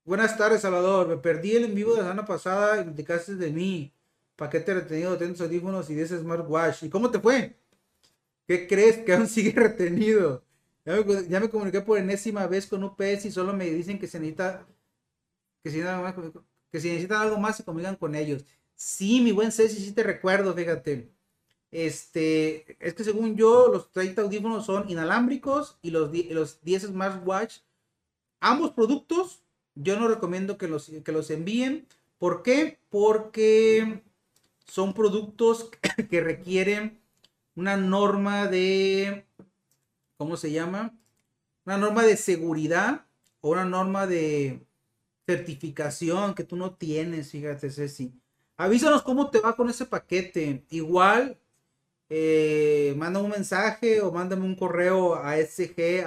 Buenas 0.05 0.37
tardes, 0.37 0.61
Salvador. 0.61 1.07
Me 1.07 1.17
perdí 1.17 1.55
el 1.55 1.65
en 1.65 1.75
vivo 1.75 1.91
de 1.91 1.97
la 1.97 2.03
semana 2.03 2.25
pasada 2.25 2.79
y 2.81 2.83
platicaste 2.85 3.35
de 3.35 3.51
mí. 3.51 3.91
Paquete 4.35 4.73
retenido, 4.73 5.13
atentos 5.13 5.41
audífonos 5.41 5.89
y 5.89 5.95
de 5.95 6.03
ese 6.03 6.17
smartwatch. 6.17 6.83
¿Y 6.83 6.89
cómo 6.89 7.11
te 7.11 7.19
fue? 7.19 7.55
¿Qué 8.47 8.67
crees 8.67 8.97
que 8.99 9.13
aún 9.13 9.27
sigue 9.27 9.51
retenido? 9.51 10.43
Ya 11.29 11.39
me, 11.39 11.49
comuniqué 11.49 11.81
por 11.81 11.99
enésima 11.99 12.47
vez 12.47 12.65
con 12.65 12.83
UPS 12.83 13.25
y 13.25 13.31
solo 13.31 13.53
me 13.53 13.69
dicen 13.69 13.99
que 13.99 14.07
se 14.07 14.19
necesita 14.19 14.65
que 15.63 15.69
si, 15.69 15.81
que 16.71 16.79
si 16.79 16.89
necesitan 16.89 17.21
algo 17.21 17.37
más 17.37 17.57
se 17.57 17.63
comunican 17.63 17.95
con 17.95 18.15
ellos. 18.15 18.43
Sí, 18.75 19.21
mi 19.21 19.31
buen 19.31 19.51
Ceci, 19.51 19.75
sí 19.83 19.91
te 19.91 20.01
recuerdo, 20.01 20.53
fíjate. 20.55 21.11
Este, 21.71 22.75
es 22.79 22.95
que 22.95 23.03
según 23.03 23.35
yo, 23.35 23.67
los 23.67 23.91
30 23.91 24.23
audífonos 24.23 24.65
son 24.65 24.89
inalámbricos 24.89 25.77
y 25.83 25.91
los, 25.91 26.11
los 26.31 26.61
10 26.63 26.83
smartwatch, 26.87 27.59
ambos 28.39 28.71
productos, 28.71 29.43
yo 29.75 29.99
no 29.99 30.07
recomiendo 30.07 30.57
que 30.57 30.67
los, 30.67 30.91
que 31.03 31.11
los 31.11 31.29
envíen. 31.29 31.87
¿Por 32.17 32.41
qué? 32.41 32.79
Porque 32.89 34.01
son 34.65 34.93
productos 34.95 35.69
que 36.09 36.21
requieren 36.21 36.99
una 37.55 37.77
norma 37.77 38.47
de, 38.47 39.25
¿cómo 40.19 40.37
se 40.37 40.51
llama? 40.51 40.93
una 41.69 41.77
norma 41.77 42.03
de 42.03 42.17
seguridad 42.17 43.05
o 43.41 43.51
una 43.51 43.63
norma 43.65 44.07
de 44.07 44.65
certificación 45.27 46.33
que 46.33 46.43
tú 46.43 46.55
no 46.55 46.73
tienes, 46.73 47.29
fíjate, 47.31 47.69
Ceci. 47.69 48.11
Avísanos 48.57 49.03
cómo 49.03 49.29
te 49.29 49.39
va 49.39 49.55
con 49.55 49.69
ese 49.69 49.85
paquete. 49.85 50.65
Igual, 50.71 51.39
eh, 52.09 52.95
manda 52.97 53.19
un 53.19 53.29
mensaje 53.29 54.01
o 54.01 54.11
mándame 54.11 54.45
un 54.45 54.55
correo 54.55 55.15
a 55.15 55.37
sg 55.37 56.03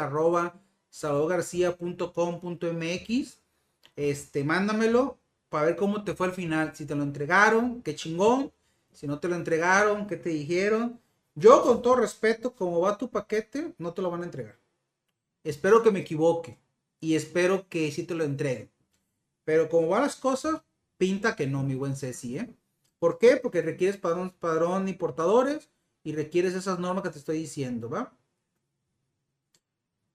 Este, 3.95 4.45
mándamelo 4.45 5.19
para 5.49 5.67
ver 5.67 5.77
cómo 5.77 6.03
te 6.03 6.15
fue 6.15 6.27
al 6.27 6.33
final. 6.33 6.75
Si 6.75 6.87
te 6.87 6.97
lo 6.97 7.05
entregaron, 7.05 7.83
qué 7.83 7.95
chingón. 7.95 8.53
Si 8.93 9.07
no 9.07 9.21
te 9.21 9.29
lo 9.29 9.37
entregaron, 9.37 10.09
qué 10.09 10.17
te 10.17 10.31
dijeron. 10.31 11.01
Yo, 11.35 11.63
con 11.63 11.83
todo 11.83 11.97
respeto, 11.97 12.55
como 12.55 12.81
va 12.81 12.99
tu 12.99 13.11
paquete, 13.11 13.75
no 13.79 13.95
te 13.95 14.03
lo 14.03 14.11
van 14.11 14.23
a 14.23 14.25
entregar. 14.25 14.59
Espero 15.45 15.83
que 15.83 15.91
me 15.91 16.01
equivoque 16.01 16.59
y 17.01 17.17
espero 17.17 17.69
que 17.69 17.91
sí 17.91 18.05
te 18.05 18.15
lo 18.15 18.25
entreguen. 18.25 18.71
Pero 19.45 19.69
como 19.69 19.89
van 19.89 20.03
las 20.03 20.17
cosas, 20.17 20.63
pinta 20.99 21.35
que 21.37 21.47
no, 21.47 21.63
mi 21.63 21.75
buen 21.75 21.97
Ceci, 21.97 22.39
¿eh? 22.39 22.55
¿Por 22.99 23.19
qué? 23.19 23.37
Porque 23.37 23.63
requieres 23.63 23.97
padrón, 23.97 24.31
padrón 24.39 24.89
importadores 24.89 25.71
y 26.05 26.15
requieres 26.15 26.55
esas 26.55 26.79
normas 26.79 27.03
que 27.03 27.11
te 27.11 27.19
estoy 27.19 27.39
diciendo, 27.39 27.91
¿va? 27.91 28.17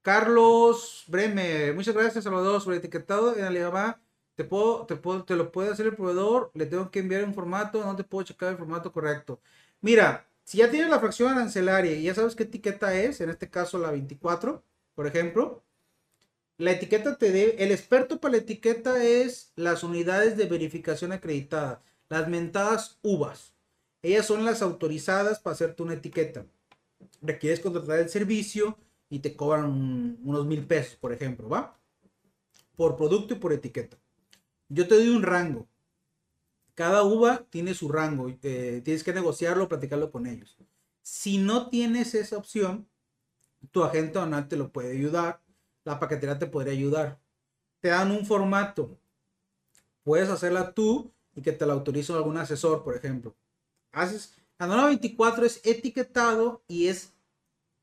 Carlos 0.01 1.03
Bremer, 1.07 1.75
muchas 1.75 1.93
gracias, 1.93 2.23
Salvador, 2.23 2.61
sobre 2.61 2.77
etiquetado 2.77 3.35
en 3.35 3.43
Alibaba. 3.43 3.99
Te, 4.35 4.45
puedo, 4.45 4.85
te, 4.85 4.95
puedo, 4.95 5.25
te 5.25 5.35
lo 5.35 5.51
puede 5.51 5.71
hacer 5.71 5.87
el 5.87 5.95
proveedor, 5.95 6.51
le 6.53 6.65
tengo 6.65 6.89
que 6.91 6.99
enviar 6.99 7.25
un 7.25 7.33
formato, 7.33 7.83
no 7.83 7.95
te 7.95 8.05
puedo 8.05 8.23
checar 8.23 8.51
el 8.51 8.57
formato 8.57 8.93
correcto. 8.93 9.41
Mira, 9.81 10.25
si 10.47 10.59
ya 10.59 10.71
tienes 10.71 10.89
la 10.89 11.01
fracción 11.01 11.29
arancelaria 11.33 11.91
y 11.91 12.03
ya 12.03 12.15
sabes 12.15 12.33
qué 12.33 12.43
etiqueta 12.43 12.97
es, 12.97 13.19
en 13.19 13.29
este 13.29 13.49
caso 13.49 13.77
la 13.79 13.91
24, 13.91 14.63
por 14.95 15.05
ejemplo, 15.05 15.61
la 16.57 16.71
etiqueta 16.71 17.17
te 17.17 17.33
debe, 17.33 17.61
el 17.61 17.73
experto 17.73 18.21
para 18.21 18.31
la 18.31 18.37
etiqueta 18.37 19.03
es 19.03 19.51
las 19.57 19.83
unidades 19.83 20.37
de 20.37 20.45
verificación 20.45 21.11
acreditada, 21.11 21.83
las 22.07 22.29
mentadas 22.29 22.97
UVAs. 23.01 23.55
Ellas 24.01 24.25
son 24.25 24.45
las 24.45 24.61
autorizadas 24.61 25.39
para 25.39 25.53
hacerte 25.53 25.83
una 25.83 25.95
etiqueta. 25.95 26.45
Requieres 27.21 27.59
contratar 27.59 27.99
el 27.99 28.07
servicio 28.07 28.77
y 29.09 29.19
te 29.19 29.35
cobran 29.35 30.17
unos 30.23 30.45
mil 30.45 30.65
pesos, 30.65 30.95
por 30.95 31.11
ejemplo, 31.11 31.49
¿va? 31.49 31.77
Por 32.77 32.95
producto 32.95 33.33
y 33.33 33.37
por 33.37 33.51
etiqueta. 33.51 33.97
Yo 34.69 34.87
te 34.87 34.95
doy 34.95 35.09
un 35.09 35.23
rango 35.23 35.67
cada 36.77 37.01
uva 37.01 37.43
tiene 37.49 37.73
su 37.73 37.89
rango, 37.89 38.31
tienes 38.35 39.03
que 39.03 39.11
negociarlo, 39.11 39.67
platicarlo 39.67 40.11
con 40.11 40.27
ellos. 40.27 40.55
Si 41.01 41.39
no 41.39 41.69
tienes 41.69 42.13
esa 42.13 42.37
opción, 42.37 42.87
tu 43.71 43.83
agente 43.83 44.19
aduanal 44.19 44.47
te 44.47 44.57
lo 44.57 44.71
puede 44.71 44.91
ayudar, 44.91 45.41
la 45.83 45.99
paquetería 45.99 46.37
te 46.37 46.45
podría 46.45 46.73
ayudar. 46.73 47.19
Te 47.79 47.87
dan 47.87 48.11
un 48.11 48.27
formato, 48.27 48.95
puedes 50.03 50.29
hacerla 50.29 50.75
tú 50.75 51.11
y 51.33 51.41
que 51.41 51.51
te 51.51 51.65
la 51.65 51.73
autorice 51.73 52.13
algún 52.13 52.37
asesor, 52.37 52.83
por 52.83 52.95
ejemplo. 52.95 53.35
Haces, 53.91 54.35
la 54.59 54.67
norma 54.67 54.85
24 54.85 55.47
es 55.47 55.61
etiquetado 55.63 56.63
y 56.67 56.89
es 56.89 57.11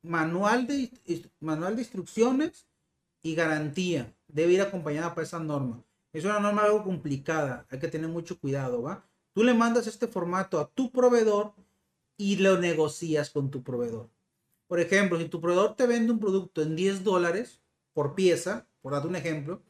manual 0.03 0.69
de, 0.69 1.29
manual 1.41 1.75
de 1.75 1.83
instrucciones 1.83 2.65
y 3.23 3.35
garantía. 3.35 4.15
Debe 4.29 4.53
ir 4.53 4.63
acompañada 4.63 5.15
por 5.15 5.25
esa 5.25 5.41
norma. 5.41 5.83
Es 6.15 6.25
una 6.25 6.39
norma 6.39 6.63
algo 6.63 6.85
complicada, 6.85 7.67
hay 7.69 7.81
que 7.81 7.89
tener 7.89 8.09
mucho 8.09 8.39
cuidado, 8.39 8.83
¿va? 8.83 9.05
Tú 9.33 9.43
le 9.43 9.53
mandas 9.53 9.89
este 9.89 10.07
formato 10.07 10.61
a 10.61 10.71
tu 10.71 10.93
proveedor 10.93 11.55
y 12.17 12.37
lo 12.37 12.57
negocias 12.57 13.31
con 13.31 13.51
tu 13.51 13.65
proveedor. 13.65 14.09
Por 14.69 14.79
ejemplo, 14.79 15.19
si 15.19 15.29
tu 15.29 15.41
proveedor 15.41 15.75
te 15.75 15.89
vende 15.89 16.13
un 16.13 16.21
producto 16.21 16.63
en 16.63 16.77
10 16.77 17.03
dólares 17.03 17.61
por 17.93 18.15
pieza, 18.15 18.69
por 18.81 18.93
darte 18.93 19.09
un 19.09 19.17
ejemplo, 19.17 19.61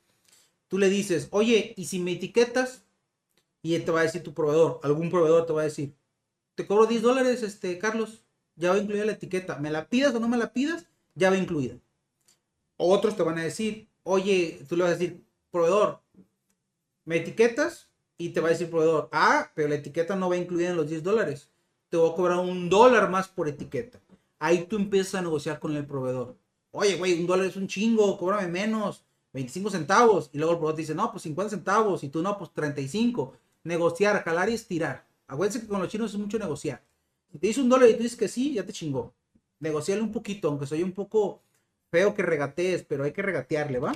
tú 0.69 0.77
le 0.77 0.91
dices, 0.91 1.29
oye, 1.31 1.73
¿y 1.79 1.87
si 1.87 1.99
me 1.99 2.13
etiquetas? 2.13 2.85
Y 3.63 3.79
te 3.79 3.91
va 3.91 4.01
a 4.01 4.05
decir 4.05 4.23
tu 4.23 4.35
proveedor, 4.35 4.81
algún 4.83 5.11
proveedor 5.11 5.47
te 5.47 5.55
va 5.55 5.63
a 5.63 5.65
decir, 5.65 5.95
te 6.55 6.67
cobro 6.67 6.85
10 6.85 7.01
dólares, 7.01 7.43
este, 7.43 7.79
Carlos, 7.79 8.23
ya 8.55 8.71
va 8.71 8.79
incluida 8.79 9.07
la 9.07 9.13
etiqueta. 9.13 9.59
¿Me 9.59 9.71
la 9.71 9.89
pidas 9.89 10.15
o 10.15 10.21
no 10.21 10.29
me 10.29 10.37
la 10.37 10.53
pidas? 10.53 10.87
Ya 11.15 11.31
va 11.31 11.39
incluida. 11.39 11.79
Otros 12.77 13.17
te 13.17 13.23
van 13.23 13.39
a 13.39 13.45
decir, 13.45 13.89
oye, 14.03 14.63
tú 14.69 14.77
le 14.77 14.83
vas 14.83 14.93
a 14.93 14.97
decir, 14.97 15.25
proveedor, 15.51 16.04
me 17.05 17.17
etiquetas 17.17 17.91
y 18.17 18.31
te 18.31 18.41
va 18.41 18.49
a 18.49 18.51
decir 18.53 18.71
proveedor, 18.71 19.09
ah, 19.13 19.51
pero 19.55 19.69
la 19.69 19.77
etiqueta 19.77 20.17
no 20.17 20.29
va 20.29 20.37
incluida 20.37 20.71
en 20.71 20.77
los 20.77 20.89
10 20.89 21.03
dólares. 21.03 21.51
Te 21.89 21.97
voy 21.97 22.11
a 22.11 22.15
cobrar 22.15 22.39
un 22.39 22.69
dólar 22.69 23.11
más 23.11 23.29
por 23.29 23.49
etiqueta. 23.49 24.01
Ahí 24.39 24.67
tú 24.67 24.77
empiezas 24.77 25.17
a 25.17 25.23
negociar 25.23 25.59
con 25.59 25.77
el 25.77 25.87
proveedor. 25.87 26.37
Oye, 26.71 26.97
güey, 26.97 27.19
un 27.21 27.27
dólar 27.27 27.47
es 27.47 27.57
un 27.57 27.69
chingo, 27.69 28.19
cóbrame 28.19 28.49
menos, 28.49 29.05
25 29.33 29.71
centavos. 29.71 30.31
Y 30.33 30.39
luego 30.39 30.53
el 30.53 30.59
proveedor 30.59 30.77
te 30.77 30.83
dice, 30.83 30.95
no, 30.95 31.11
pues 31.11 31.23
50 31.23 31.51
centavos. 31.51 32.03
Y 32.05 32.09
tú 32.09 32.23
no, 32.23 32.37
pues 32.37 32.51
35. 32.53 33.35
Negociar, 33.65 34.23
jalar 34.25 34.51
y 34.51 34.55
estirar. 34.55 35.07
Acuérdense 35.27 35.61
que 35.61 35.69
con 35.69 35.81
los 35.81 35.89
chinos 35.89 36.13
es 36.13 36.19
mucho 36.19 36.39
negociar. 36.39 36.83
Si 37.31 37.39
te 37.39 37.47
dice 37.47 37.61
un 37.61 37.69
dólar 37.69 37.89
y 37.89 37.95
tú 37.95 38.03
dices 38.03 38.19
que 38.19 38.29
sí, 38.29 38.55
ya 38.55 38.67
te 38.67 38.73
chingó. 38.73 39.15
Negociarle 39.61 40.03
un 40.03 40.13
poquito, 40.13 40.49
aunque 40.49 40.67
soy 40.67 40.83
un 40.83 40.93
poco 40.93 41.43
feo 41.91 42.15
que 42.15 42.23
regatees, 42.23 42.83
pero 42.83 43.05
hay 43.05 43.13
que 43.13 43.23
regatearle, 43.23 43.79
¿va? 43.79 43.95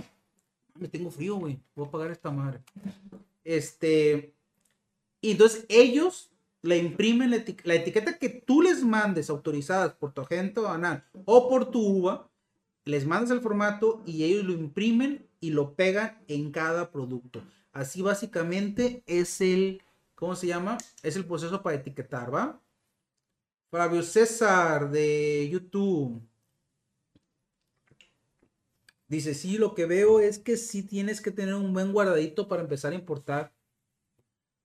Me 0.78 0.88
tengo 0.88 1.10
frío, 1.10 1.36
güey, 1.36 1.60
voy 1.74 1.86
a 1.86 1.90
pagar 1.90 2.10
esta 2.10 2.30
madre. 2.30 2.62
Este, 3.44 4.34
y 5.20 5.32
entonces 5.32 5.64
ellos 5.68 6.30
le 6.62 6.78
imprimen 6.78 7.30
la, 7.30 7.74
etiqueta 7.74 8.18
que 8.18 8.28
tú 8.28 8.62
les 8.62 8.82
mandes 8.84 9.30
autorizadas 9.30 9.94
por 9.94 10.12
tu 10.12 10.22
agente 10.22 10.60
banal 10.60 11.04
o 11.24 11.48
por 11.48 11.70
tu 11.70 11.80
uva, 11.80 12.30
les 12.84 13.06
mandas 13.06 13.30
el 13.30 13.40
formato 13.40 14.02
y 14.06 14.24
ellos 14.24 14.44
lo 14.44 14.52
imprimen 14.52 15.28
y 15.40 15.50
lo 15.50 15.74
pegan 15.74 16.22
en 16.26 16.50
cada 16.50 16.90
producto. 16.90 17.42
Así 17.72 18.02
básicamente 18.02 19.02
es 19.06 19.40
el, 19.40 19.82
¿cómo 20.14 20.34
se 20.34 20.46
llama? 20.46 20.78
Es 21.02 21.16
el 21.16 21.24
proceso 21.24 21.62
para 21.62 21.76
etiquetar, 21.76 22.34
¿va? 22.34 22.60
Fabio 23.70 24.02
César 24.02 24.90
de 24.90 25.48
YouTube. 25.50 26.22
Dice, 29.08 29.34
sí, 29.34 29.56
lo 29.56 29.74
que 29.74 29.86
veo 29.86 30.20
es 30.20 30.38
que 30.38 30.58
sí 30.58 30.82
tienes 30.82 31.22
que 31.22 31.30
tener 31.30 31.54
un 31.54 31.72
buen 31.72 31.92
guardadito 31.92 32.46
para 32.46 32.62
empezar 32.62 32.92
a 32.92 32.96
importar. 32.96 33.54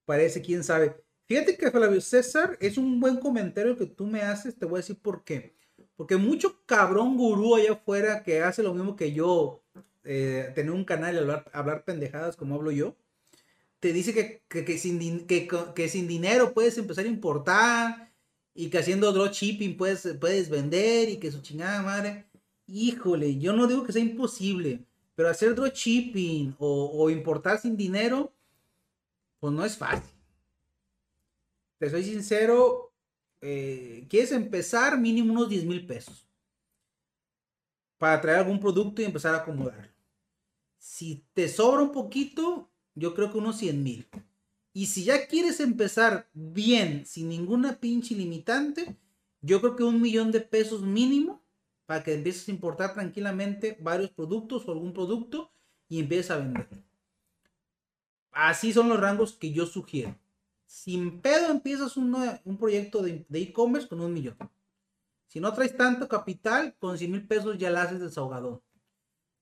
Parece, 0.06 0.42
quién 0.42 0.66
sabe. 0.66 1.02
Fíjate 1.28 1.58
que 1.58 1.72
Flavio 1.72 2.02
César 2.02 2.58
es 2.60 2.78
un 2.78 3.00
buen 3.00 3.18
comentario 3.18 3.78
que 3.78 3.86
tú 3.86 4.06
me 4.06 4.22
haces. 4.22 4.58
Te 4.58 4.66
voy 4.66 4.76
a 4.76 4.82
decir 4.82 5.00
por 5.00 5.24
qué. 5.24 5.56
Porque 5.96 6.18
mucho 6.18 6.62
cabrón 6.66 7.16
gurú 7.16 7.56
allá 7.56 7.74
afuera 7.74 8.24
que 8.24 8.42
hace 8.42 8.64
lo 8.64 8.74
mismo 8.74 8.98
que 8.98 9.14
yo, 9.14 9.64
eh, 10.04 10.52
tener 10.54 10.72
un 10.72 10.84
canal 10.84 11.16
y 11.16 11.20
hablar, 11.20 11.50
hablar, 11.54 11.86
pendejadas 11.86 12.36
como 12.36 12.56
hablo 12.56 12.72
yo, 12.72 12.98
te 13.80 13.94
dice 13.94 14.14
que, 14.14 14.42
que, 14.50 14.78
sin, 14.78 15.26
que, 15.28 15.90
sin 15.90 16.08
dinero 16.08 16.54
puedes 16.54 16.78
empezar 16.78 17.06
a 17.06 17.10
importar 17.10 18.12
y 18.54 18.70
que 18.70 18.80
haciendo 18.80 19.12
dropshipping 19.14 19.78
puedes, 19.78 20.08
puedes 20.20 20.50
vender 20.50 21.10
y 21.10 21.18
que 21.18 21.32
su 21.32 21.42
chingada 21.42 21.82
madre 21.82 22.26
híjole, 22.68 23.38
yo 23.38 23.54
no 23.54 23.68
digo 23.68 23.84
que 23.84 23.94
sea 23.94 24.02
imposible, 24.02 24.86
pero 25.16 25.30
hacer 25.30 25.56
dropshipping 25.56 26.56
o, 26.60 26.92
o 26.94 27.10
importar 27.10 27.60
sin 27.60 27.78
dinero, 27.78 28.34
pues 29.40 29.54
no 29.54 29.66
es 29.66 29.78
fácil. 29.78 30.16
Te 31.78 31.90
soy 31.90 32.04
sincero, 32.04 32.94
eh, 33.42 34.08
quieres 34.10 34.32
empezar 34.32 34.98
mínimo 34.98 35.34
unos 35.34 35.50
10 35.50 35.66
mil 35.66 35.86
pesos 35.86 36.26
para 37.98 38.22
traer 38.22 38.40
algún 38.40 38.60
producto 38.60 39.02
y 39.02 39.06
empezar 39.06 39.36
a 39.36 39.40
acomodar. 39.40 39.94
Si 40.78 41.26
te 41.34 41.50
sobra 41.50 41.82
un 41.82 41.92
poquito, 41.92 42.72
yo 42.96 43.14
creo 43.14 43.32
que 43.32 43.38
unos 43.38 43.58
100 43.58 43.84
mil. 43.84 44.08
Y 44.72 44.86
si 44.86 45.04
ya 45.04 45.28
quieres 45.28 45.60
empezar 45.60 46.30
bien, 46.34 47.06
sin 47.06 47.28
ninguna 47.28 47.82
pinche 47.82 48.16
limitante, 48.16 48.98
yo 49.42 49.60
creo 49.60 49.76
que 49.76 49.84
un 49.84 50.02
millón 50.02 50.32
de 50.32 50.40
pesos 50.40 50.82
mínimo 50.82 51.43
para 51.86 52.04
que 52.04 52.14
empieces 52.14 52.48
a 52.48 52.52
importar 52.52 52.94
tranquilamente 52.94 53.78
varios 53.80 54.12
productos 54.12 54.68
o 54.68 54.72
algún 54.72 54.94
producto 54.94 55.52
y 55.90 56.00
empieces 56.00 56.32
a 56.32 56.38
vender. 56.38 56.68
Así 58.32 58.74
son 58.74 58.90
los 58.90 59.00
rangos 59.00 59.34
que 59.34 59.52
yo 59.52 59.66
sugiero. 59.66 60.18
Sin 60.66 61.22
pedo 61.22 61.52
empiezas 61.52 61.98
un, 61.98 62.16
un 62.46 62.58
proyecto 62.58 63.04
de 63.04 63.26
e-commerce 63.32 63.88
con 63.88 64.02
un 64.02 64.14
millón. 64.14 64.38
Si 65.28 65.40
no 65.40 65.52
traes 65.54 65.76
tanto 65.76 66.08
capital, 66.08 66.76
con 66.78 66.98
100 66.98 67.12
mil 67.12 67.28
pesos 67.28 67.58
ya 67.58 67.72
la 67.72 67.82
haces 67.82 68.00
desahogador. 68.00 68.62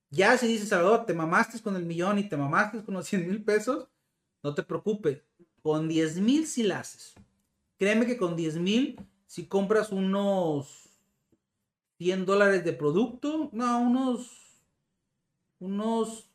Ya 0.09 0.37
si 0.37 0.47
dices, 0.47 0.69
Salvador, 0.69 1.05
te 1.05 1.13
mamaste 1.13 1.61
con 1.61 1.75
el 1.75 1.85
millón 1.85 2.19
y 2.19 2.27
te 2.27 2.37
mamaste 2.37 2.83
con 2.83 2.93
los 2.93 3.07
100 3.07 3.27
mil 3.27 3.43
pesos, 3.43 3.89
no 4.43 4.53
te 4.53 4.63
preocupes. 4.63 5.23
Con 5.61 5.87
10 5.87 6.19
mil 6.19 6.47
si 6.47 6.63
la 6.63 6.79
haces. 6.79 7.13
Créeme 7.77 8.05
que 8.05 8.17
con 8.17 8.35
10 8.35 8.57
mil, 8.57 8.99
si 9.25 9.47
compras 9.47 9.91
unos 9.91 10.90
100 12.01 12.25
dólares 12.25 12.63
de 12.63 12.73
producto, 12.73 13.51
no, 13.53 13.79
unos, 13.79 14.31
unos 15.59 16.31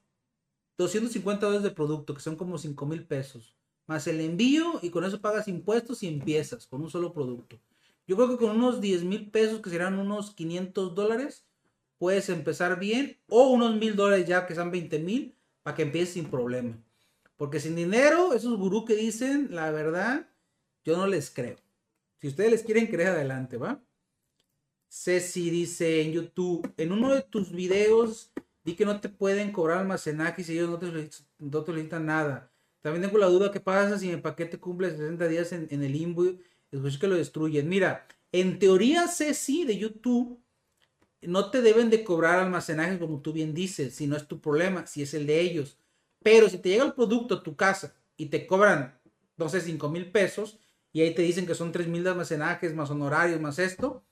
250 0.79 1.45
dólares 1.45 1.65
de 1.65 1.73
producto, 1.73 2.15
que 2.15 2.21
son 2.21 2.37
como 2.37 2.57
5 2.57 2.87
mil 2.87 3.05
pesos, 3.05 3.57
más 3.89 4.07
el 4.07 4.21
envío 4.21 4.79
y 4.81 4.91
con 4.91 5.03
eso 5.03 5.21
pagas 5.21 5.49
impuestos 5.49 6.05
y 6.05 6.07
empiezas 6.07 6.69
con 6.69 6.83
un 6.83 6.89
solo 6.89 7.13
producto. 7.13 7.59
Yo 8.07 8.15
creo 8.15 8.29
que 8.29 8.37
con 8.37 8.51
unos 8.55 8.81
10 8.81 9.03
mil 9.03 9.29
pesos, 9.33 9.61
que 9.61 9.71
serán 9.71 9.99
unos 9.99 10.31
500 10.37 10.95
dólares, 10.95 11.45
puedes 11.99 12.29
empezar 12.29 12.79
bien, 12.79 13.19
o 13.27 13.49
unos 13.49 13.75
mil 13.75 13.97
dólares 13.97 14.29
ya 14.29 14.47
que 14.47 14.55
sean 14.55 14.71
20 14.71 15.01
mil, 15.01 15.35
para 15.65 15.75
que 15.75 15.83
empieces 15.83 16.15
sin 16.15 16.31
problema. 16.31 16.79
Porque 17.37 17.59
sin 17.59 17.75
dinero, 17.75 18.35
esos 18.35 18.57
gurús 18.57 18.85
que 18.85 18.95
dicen, 18.95 19.49
la 19.51 19.73
verdad, 19.73 20.29
yo 20.85 20.97
no 20.97 21.09
les 21.09 21.29
creo. 21.29 21.57
Si 22.21 22.29
ustedes 22.29 22.53
les 22.53 22.63
quieren 22.63 22.87
creer, 22.87 23.09
adelante, 23.09 23.57
¿va? 23.57 23.83
Ceci 24.89 25.51
dice 25.51 26.03
en 26.03 26.13
YouTube, 26.13 26.73
en 26.77 26.93
uno 26.93 27.15
de 27.15 27.23
tus 27.23 27.53
videos 27.53 28.33
di 28.65 28.75
que 28.75 28.85
no 28.85 29.01
te 29.01 29.09
pueden 29.09 29.53
cobrar 29.53 29.79
almacenaje 29.79 30.43
si 30.43 30.53
ellos 30.53 30.71
no 30.71 30.79
te, 30.79 31.11
no 31.39 31.63
te 31.63 32.01
nada. 32.01 32.51
También 32.81 33.03
tengo 33.03 33.19
la 33.19 33.27
duda, 33.27 33.51
¿qué 33.51 33.61
pasa 33.61 33.99
si 33.99 34.11
el 34.11 34.23
paquete 34.23 34.59
cumple 34.59 34.91
60 34.91 35.29
días 35.29 35.53
en, 35.53 35.69
el 35.71 35.93
limbo 35.93 36.25
y 36.25 36.41
después 36.71 36.99
que 36.99 37.09
lo 37.09 37.17
destruyen? 37.17 37.69
Mira, 37.69 38.07
en 38.33 38.59
teoría 38.59 39.09
Ceci 39.09 39.65
de 39.65 39.77
YouTube 39.77 40.41
no 41.23 41.51
te 41.51 41.63
deben 41.63 41.91
de 41.91 42.05
cobrar 42.05 42.39
almacenaje 42.39 42.99
como 42.99 43.21
tú 43.21 43.33
bien 43.33 43.55
dices, 43.55 43.95
si 43.95 44.07
no 44.07 44.17
es 44.17 44.29
tu 44.29 44.41
problema, 44.41 44.87
si 44.87 45.03
es 45.03 45.15
el 45.15 45.27
de 45.27 45.41
ellos. 45.41 45.79
Pero 46.23 46.49
si 46.49 46.59
te 46.59 46.69
llega 46.69 46.85
el 46.85 46.95
producto 46.95 47.37
a 47.37 47.43
tu 47.43 47.57
casa 47.57 47.95
y 48.17 48.27
te 48.27 48.47
cobran, 48.47 48.99
no 49.37 49.49
sé, 49.49 49.61
5 49.61 49.89
mil 49.91 50.11
pesos 50.11 50.59
y 50.93 51.03
ahí 51.03 51.15
te 51.15 51.23
dicen 51.23 51.47
que 51.47 51.55
son 51.55 51.73
3 51.73 51.89
mil 51.89 52.05
de 52.05 52.11
almacenajes 52.11 52.75
más 52.75 52.91
honorarios 52.91 53.41
más 53.41 53.59
esto, 53.59 54.03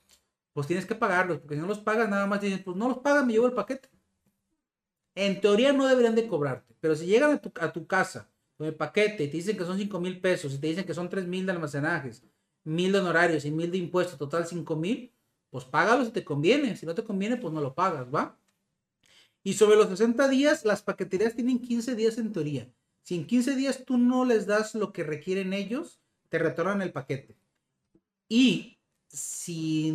pues 0.55 0.67
tienes 0.67 0.85
que 0.85 0.95
pagarlos, 0.95 1.39
porque 1.39 1.55
si 1.55 1.61
no 1.61 1.67
los 1.67 1.79
pagas 1.79 2.07
nada 2.09 2.25
más 2.27 2.39
dicen, 2.39 2.63
pues 2.63 2.77
no 2.77 2.87
los 2.87 2.99
pagas, 2.99 3.25
me 3.25 3.33
llevo 3.33 3.45
el 3.45 3.51
paquete. 3.51 3.89
En 5.13 5.41
teoría 5.41 5.73
no 5.73 5.85
deberían 5.85 6.15
de 6.15 6.29
cobrarte, 6.29 6.73
pero 6.79 6.95
si 6.95 7.05
llegan 7.05 7.33
a 7.33 7.41
tu, 7.41 7.51
a 7.59 7.73
tu 7.73 7.85
casa 7.85 8.31
con 8.57 8.65
el 8.65 8.73
paquete 8.73 9.25
y 9.25 9.27
te 9.27 9.35
dicen 9.35 9.57
que 9.57 9.65
son 9.65 9.77
5 9.77 9.99
mil 9.99 10.21
pesos 10.21 10.53
y 10.53 10.57
te 10.57 10.67
dicen 10.67 10.85
que 10.85 10.93
son 10.93 11.09
3 11.09 11.27
mil 11.27 11.45
de 11.45 11.51
almacenajes, 11.51 12.23
mil 12.63 12.93
de 12.93 12.99
honorarios 12.99 13.43
y 13.43 13.51
mil 13.51 13.69
de 13.69 13.79
impuestos, 13.79 14.17
total 14.17 14.47
5 14.47 14.77
mil, 14.77 15.13
pues 15.49 15.65
págalo 15.65 16.05
si 16.05 16.11
te 16.11 16.23
conviene. 16.23 16.77
Si 16.77 16.85
no 16.85 16.95
te 16.95 17.03
conviene, 17.03 17.35
pues 17.35 17.53
no 17.53 17.59
lo 17.59 17.75
pagas, 17.75 18.07
¿va? 18.13 18.37
Y 19.43 19.55
sobre 19.55 19.75
los 19.75 19.89
60 19.89 20.29
días, 20.29 20.63
las 20.63 20.81
paqueterías 20.81 21.35
tienen 21.35 21.59
15 21.59 21.95
días 21.95 22.17
en 22.17 22.31
teoría. 22.31 22.71
Si 23.03 23.15
en 23.15 23.27
15 23.27 23.57
días 23.57 23.83
tú 23.85 23.97
no 23.97 24.23
les 24.23 24.47
das 24.47 24.73
lo 24.73 24.93
que 24.93 25.03
requieren 25.03 25.51
ellos, 25.51 25.99
te 26.29 26.39
retornan 26.39 26.81
el 26.81 26.93
paquete. 26.93 27.37
Y 28.29 28.74
si, 29.15 29.93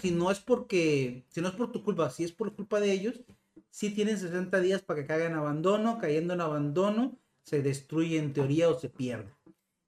si 0.00 0.10
no 0.10 0.30
es 0.30 0.40
porque, 0.40 1.24
si 1.28 1.40
no 1.40 1.48
es 1.48 1.54
por 1.54 1.72
tu 1.72 1.82
culpa, 1.82 2.10
si 2.10 2.24
es 2.24 2.32
por 2.32 2.54
culpa 2.54 2.80
de 2.80 2.92
ellos, 2.92 3.20
si 3.70 3.90
tienen 3.90 4.18
60 4.18 4.60
días 4.60 4.82
para 4.82 5.00
que 5.00 5.06
caigan 5.06 5.34
abandono, 5.34 5.98
cayendo 5.98 6.34
en 6.34 6.40
abandono, 6.40 7.18
se 7.42 7.62
destruye 7.62 8.18
en 8.18 8.32
teoría 8.32 8.68
o 8.68 8.78
se 8.78 8.88
pierde. 8.88 9.32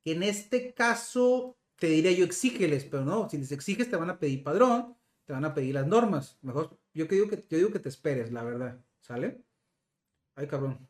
En 0.04 0.22
este 0.22 0.72
caso, 0.72 1.56
te 1.76 1.88
diría 1.88 2.12
yo, 2.12 2.24
exígeles, 2.24 2.84
pero 2.84 3.04
no, 3.04 3.28
si 3.28 3.38
les 3.38 3.52
exiges 3.52 3.90
te 3.90 3.96
van 3.96 4.10
a 4.10 4.18
pedir 4.18 4.42
padrón, 4.42 4.96
te 5.24 5.32
van 5.32 5.44
a 5.44 5.54
pedir 5.54 5.74
las 5.74 5.86
normas. 5.86 6.38
Mejor 6.42 6.78
yo, 6.94 7.06
que 7.08 7.14
digo 7.16 7.28
que, 7.28 7.44
yo 7.48 7.58
digo 7.58 7.70
que 7.70 7.80
te 7.80 7.88
esperes, 7.88 8.32
la 8.32 8.44
verdad. 8.44 8.80
¿Sale? 9.00 9.42
Ay, 10.34 10.46
cabrón. 10.46 10.88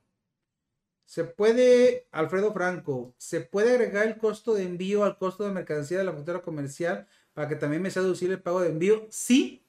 Se 1.05 1.25
puede, 1.25 2.07
Alfredo 2.11 2.53
Franco, 2.53 3.15
¿se 3.17 3.41
puede 3.41 3.73
agregar 3.73 4.07
el 4.07 4.19
costo 4.19 4.55
de 4.55 4.65
envío 4.65 5.05
al 5.05 5.17
costo 5.17 5.45
de 5.45 5.53
mercancía 5.53 5.99
de 5.99 6.05
la 6.05 6.13
factura 6.13 6.43
comercial 6.43 7.09
para 7.39 7.49
que 7.49 7.55
también 7.55 7.81
me 7.81 7.89
sea 7.93 8.03
deducible 8.03 8.35
el 8.35 8.43
pago 8.43 8.63
de 8.63 8.71
envío? 8.71 9.07
Sí, 9.11 9.63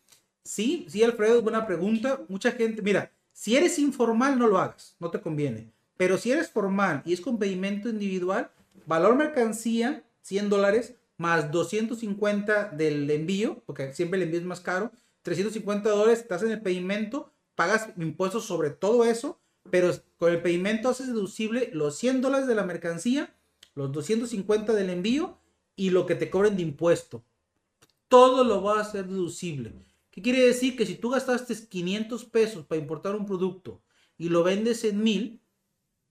sí, 0.43 0.88
sí, 0.89 1.03
Alfredo, 1.03 1.43
buena 1.43 1.67
pregunta. 1.67 2.20
Mucha 2.28 2.51
gente, 2.51 2.82
mira, 2.82 3.11
si 3.32 3.55
eres 3.55 3.78
informal 3.78 4.39
no 4.39 4.47
lo 4.47 4.57
hagas, 4.57 4.95
no 4.97 5.11
te 5.11 5.22
conviene. 5.22 5.72
Pero 5.95 6.17
si 6.17 6.32
eres 6.32 6.49
formal 6.49 7.03
y 7.05 7.13
es 7.13 7.22
con 7.22 7.38
pedimento 7.38 7.88
individual, 7.88 8.49
valor 8.88 9.15
mercancía, 9.15 10.03
100 10.24 10.49
dólares, 10.49 10.95
más 11.17 11.51
250 11.51 12.70
del 12.70 13.07
envío, 13.11 13.61
porque 13.67 13.93
siempre 13.93 14.17
el 14.17 14.24
envío 14.24 14.39
es 14.39 14.47
más 14.47 14.61
caro, 14.61 14.91
350 15.22 15.91
dólares, 15.91 16.22
estás 16.22 16.41
en 16.41 16.49
el 16.49 16.63
pedimento, 16.63 17.32
pagas 17.53 17.89
impuestos 17.97 18.45
sobre 18.45 18.72
todo 18.72 19.05
eso, 19.05 19.39
pero 19.70 19.91
con 20.17 20.32
el 20.32 20.41
pedimento 20.41 20.89
haces 20.89 21.05
deducible 21.05 21.70
los 21.72 21.99
100 21.99 22.22
dólares 22.22 22.47
de 22.47 22.55
la 22.55 22.63
mercancía, 22.63 23.32
los 23.76 23.91
250 23.91 24.74
del 24.74 24.89
envío 24.89 25.38
y 25.76 25.91
lo 25.91 26.07
que 26.07 26.15
te 26.15 26.32
cobren 26.32 26.55
de 26.55 26.63
impuesto. 26.63 27.24
Todo 28.10 28.43
lo 28.43 28.62
va 28.62 28.82
a 28.82 28.84
ser 28.84 29.07
deducible. 29.07 29.74
¿Qué 30.10 30.22
quiere 30.22 30.43
decir? 30.43 30.76
Que 30.76 30.86
si 30.86 30.95
tú 30.95 31.12
gastaste 31.12 31.55
500 31.55 32.26
pesos 32.26 32.66
para 32.66 32.82
importar 32.82 33.16
un 33.16 33.26
producto 33.26 33.82
y 34.18 34.30
lo 34.30 34.43
vendes 34.43 34.84
en 34.84 35.03
1000, 35.03 35.41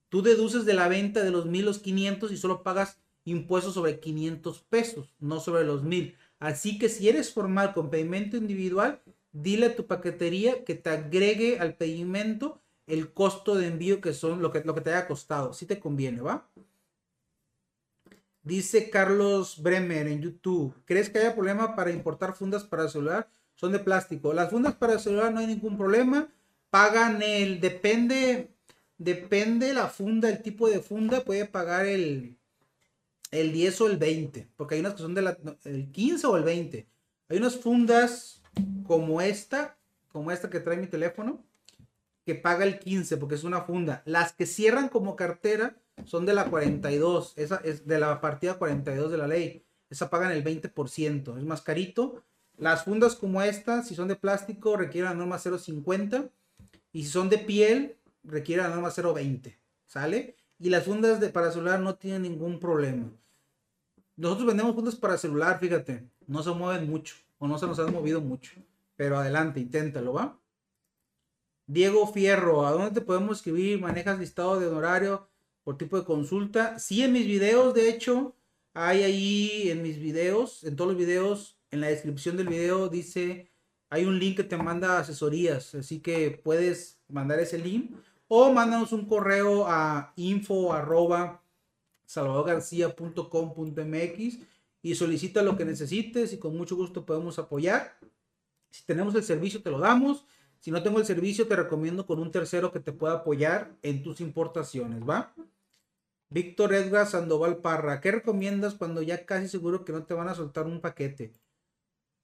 tú 0.09 0.23
deduces 0.23 0.65
de 0.65 0.75
la 0.75 0.89
venta 0.89 1.23
de 1.23 1.31
los 1.31 1.47
1000 1.47 1.65
los 1.67 1.79
500 1.81 2.33
y 2.33 2.37
solo 2.37 2.63
pagas 2.63 3.01
impuestos 3.25 3.75
sobre 3.75 4.01
500 4.01 4.63
pesos, 4.63 5.15
no 5.19 5.41
sobre 5.41 5.65
los 5.65 5.83
1000. 5.83 6.17
Así 6.39 6.79
que 6.79 6.89
si 6.89 7.09
eres 7.09 7.33
formal 7.33 7.75
con 7.75 7.91
pedimento 7.91 8.37
individual, 8.37 9.03
dile 9.33 9.67
a 9.67 9.77
tu 9.77 9.87
paquetería 9.87 10.65
que 10.65 10.77
te 10.77 10.91
agregue 10.91 11.59
al 11.59 11.77
pedimento 11.77 12.63
el 12.87 13.13
costo 13.13 13.57
de 13.57 13.67
envío 13.67 14.01
que 14.01 14.15
son 14.15 14.41
lo 14.41 14.51
que, 14.53 14.63
lo 14.65 14.75
que 14.75 14.81
te 14.83 14.91
haya 14.91 15.09
costado. 15.09 15.53
Si 15.53 15.67
te 15.67 15.81
conviene, 15.81 16.21
¿va? 16.23 16.49
Dice 18.49 18.89
Carlos 18.89 19.63
Bremer 19.63 20.07
en 20.07 20.23
YouTube, 20.23 20.75
¿crees 20.87 21.11
que 21.11 21.19
haya 21.19 21.35
problema 21.35 21.77
para 21.77 21.91
importar 21.91 22.35
fundas 22.35 22.65
para 22.65 22.89
celular? 22.89 23.29
Son 23.55 23.73
de 23.73 23.79
plástico. 23.79 24.33
Las 24.33 24.49
fundas 24.49 24.75
para 24.75 24.99
celular 24.99 25.31
no 25.35 25.41
hay 25.41 25.47
ningún 25.47 25.77
problema. 25.77 26.33
Pagan 26.71 27.21
el, 27.21 27.61
depende, 27.61 28.55
depende 28.97 29.75
la 29.75 29.89
funda, 29.89 30.31
el 30.31 30.41
tipo 30.41 30.67
de 30.67 30.81
funda, 30.81 31.25
puede 31.25 31.45
pagar 31.45 31.85
el, 31.85 32.39
el 33.33 33.53
10 33.53 33.83
o 33.83 33.87
el 33.89 33.99
20, 33.99 34.49
porque 34.57 34.77
hay 34.77 34.81
unas 34.81 34.95
que 34.95 35.03
son 35.03 35.15
de 35.15 35.21
la, 35.21 35.37
el 35.65 35.93
15 35.93 36.27
o 36.27 36.37
el 36.39 36.45
20. 36.45 36.89
Hay 37.29 37.37
unas 37.37 37.57
fundas 37.57 38.41
como 38.87 39.21
esta, 39.21 39.77
como 40.11 40.33
esta 40.33 40.49
que 40.49 40.61
trae 40.61 40.79
mi 40.79 40.87
teléfono, 40.87 41.45
que 42.25 42.35
paga 42.35 42.65
el 42.65 42.79
15 42.79 43.19
porque 43.19 43.35
es 43.35 43.45
una 43.45 43.61
funda. 43.61 44.01
Las 44.07 44.33
que 44.33 44.47
cierran 44.47 44.89
como 44.89 45.17
cartera 45.17 45.77
son 46.05 46.27
de 46.27 46.35
la 46.35 46.47
42, 46.47 47.35
esa 47.37 47.57
es 47.65 47.87
de 47.87 47.99
la 47.99 48.21
partida 48.21 48.55
42 48.55 49.11
de 49.11 49.19
la 49.19 49.27
ley. 49.27 49.65
Esa 49.91 50.11
pagan 50.11 50.33
el 50.33 50.45
20%, 50.45 51.39
es 51.39 51.45
más 51.45 51.63
carito. 51.63 52.23
Las 52.57 52.85
fundas 52.85 53.15
como 53.15 53.43
esta, 53.43 53.83
si 53.83 53.95
son 53.95 54.09
de 54.09 54.17
plástico, 54.17 54.77
requieren 54.77 55.11
la 55.11 55.17
norma 55.17 55.37
0.50 55.37 56.31
y 56.93 57.05
si 57.05 57.09
son 57.11 57.29
de 57.29 57.39
piel, 57.39 57.97
requieren 58.25 58.69
la 58.69 58.75
norma 58.75 58.91
0.20, 58.91 59.57
¿sale? 59.87 60.37
y 60.59 60.71
las 60.71 60.85
fundas 60.85 61.21
de 61.21 61.29
para 61.29 61.53
celular 61.53 61.81
no 61.81 61.95
tienen 61.95 62.23
ningún 62.23 62.59
problema. 62.59 63.11
Nosotros 64.17 64.47
vendemos 64.49 64.75
fundas 64.75 64.97
para 64.97 65.17
celular, 65.17 65.59
fíjate, 65.61 66.09
no 66.27 66.43
se 66.43 66.51
mueven 66.51 66.91
mucho 66.91 67.15
o 67.39 67.47
no 67.47 67.59
se 67.59 67.67
nos 67.67 67.79
han 67.79 67.93
movido 67.93 68.21
mucho, 68.21 68.53
pero 68.97 69.19
adelante, 69.19 69.61
inténtalo, 69.61 70.13
¿va? 70.13 70.39
Diego 71.67 72.07
Fierro, 72.13 72.67
¿a 72.67 72.73
dónde 72.73 72.91
te 72.91 73.01
podemos 73.01 73.39
escribir? 73.39 73.81
¿Manejas 73.81 74.19
listado 74.19 74.59
de 74.59 74.67
honorario 74.67 75.29
por 75.69 75.77
tipo 75.77 75.99
de 75.99 76.07
consulta? 76.07 76.79
Sí, 76.79 77.03
en 77.03 77.13
mis 77.13 77.27
videos, 77.27 77.75
de 77.75 77.91
hecho, 77.91 78.35
hay 78.73 79.03
ahí 79.03 79.69
en 79.69 79.83
mis 79.83 79.99
videos, 79.99 80.65
en 80.65 80.77
todos 80.77 80.93
los 80.93 80.99
videos, 80.99 81.59
en 81.71 81.83
la 81.83 81.89
descripción 81.89 82.39
del 82.39 82.49
video 82.49 82.89
dice, 82.89 83.51
hay 83.91 84.07
un 84.07 84.19
link 84.19 84.39
que 84.39 84.45
te 84.45 84.57
manda 84.57 84.99
asesorías, 84.99 85.75
así 85.75 86.01
que 86.01 86.41
puedes 86.43 87.03
mandar 87.07 87.39
ese 87.39 87.59
link 87.59 87.95
o 88.29 88.51
mándanos 88.51 88.95
un 88.95 89.05
correo 89.05 89.67
a 89.69 90.15
info 90.17 90.73
arroba 90.73 91.43
salvadorgarcia.com.mx 92.07 94.39
y 94.81 94.95
solicita 94.95 95.43
lo 95.43 95.59
que 95.59 95.67
necesites 95.67 96.33
y 96.33 96.39
con 96.39 96.57
mucho 96.57 96.77
gusto 96.77 97.05
podemos 97.05 97.39
apoyar. 97.39 97.99
Si 98.71 98.87
tenemos 98.87 99.15
el 99.17 99.23
servicio 99.23 99.63
te 99.63 99.71
lo 99.71 99.81
damos. 99.81 100.25
Si 100.61 100.71
no 100.71 100.83
tengo 100.83 100.99
el 100.99 101.05
servicio 101.05 101.47
te 101.47 101.57
recomiendo 101.57 102.07
con 102.07 102.21
un 102.21 102.31
tercero 102.31 102.73
que 102.73 102.81
te 102.81 102.93
pueda 102.93 103.17
apoyar 103.17 103.77
en 103.83 104.03
tus 104.03 104.23
importaciones, 104.23 105.07
¿va? 105.07 105.35
Víctor 106.31 106.75
Edgar 106.75 107.07
Sandoval 107.07 107.59
Parra, 107.59 108.01
¿qué 108.01 108.13
recomiendas 108.13 108.75
cuando 108.75 109.03
ya 109.03 109.25
casi 109.25 109.49
seguro 109.49 109.85
que 109.85 109.93
no 109.93 110.05
te 110.05 110.15
van 110.15 110.29
a 110.29 110.35
soltar 110.35 110.67
un 110.67 110.81
paquete? 110.81 111.33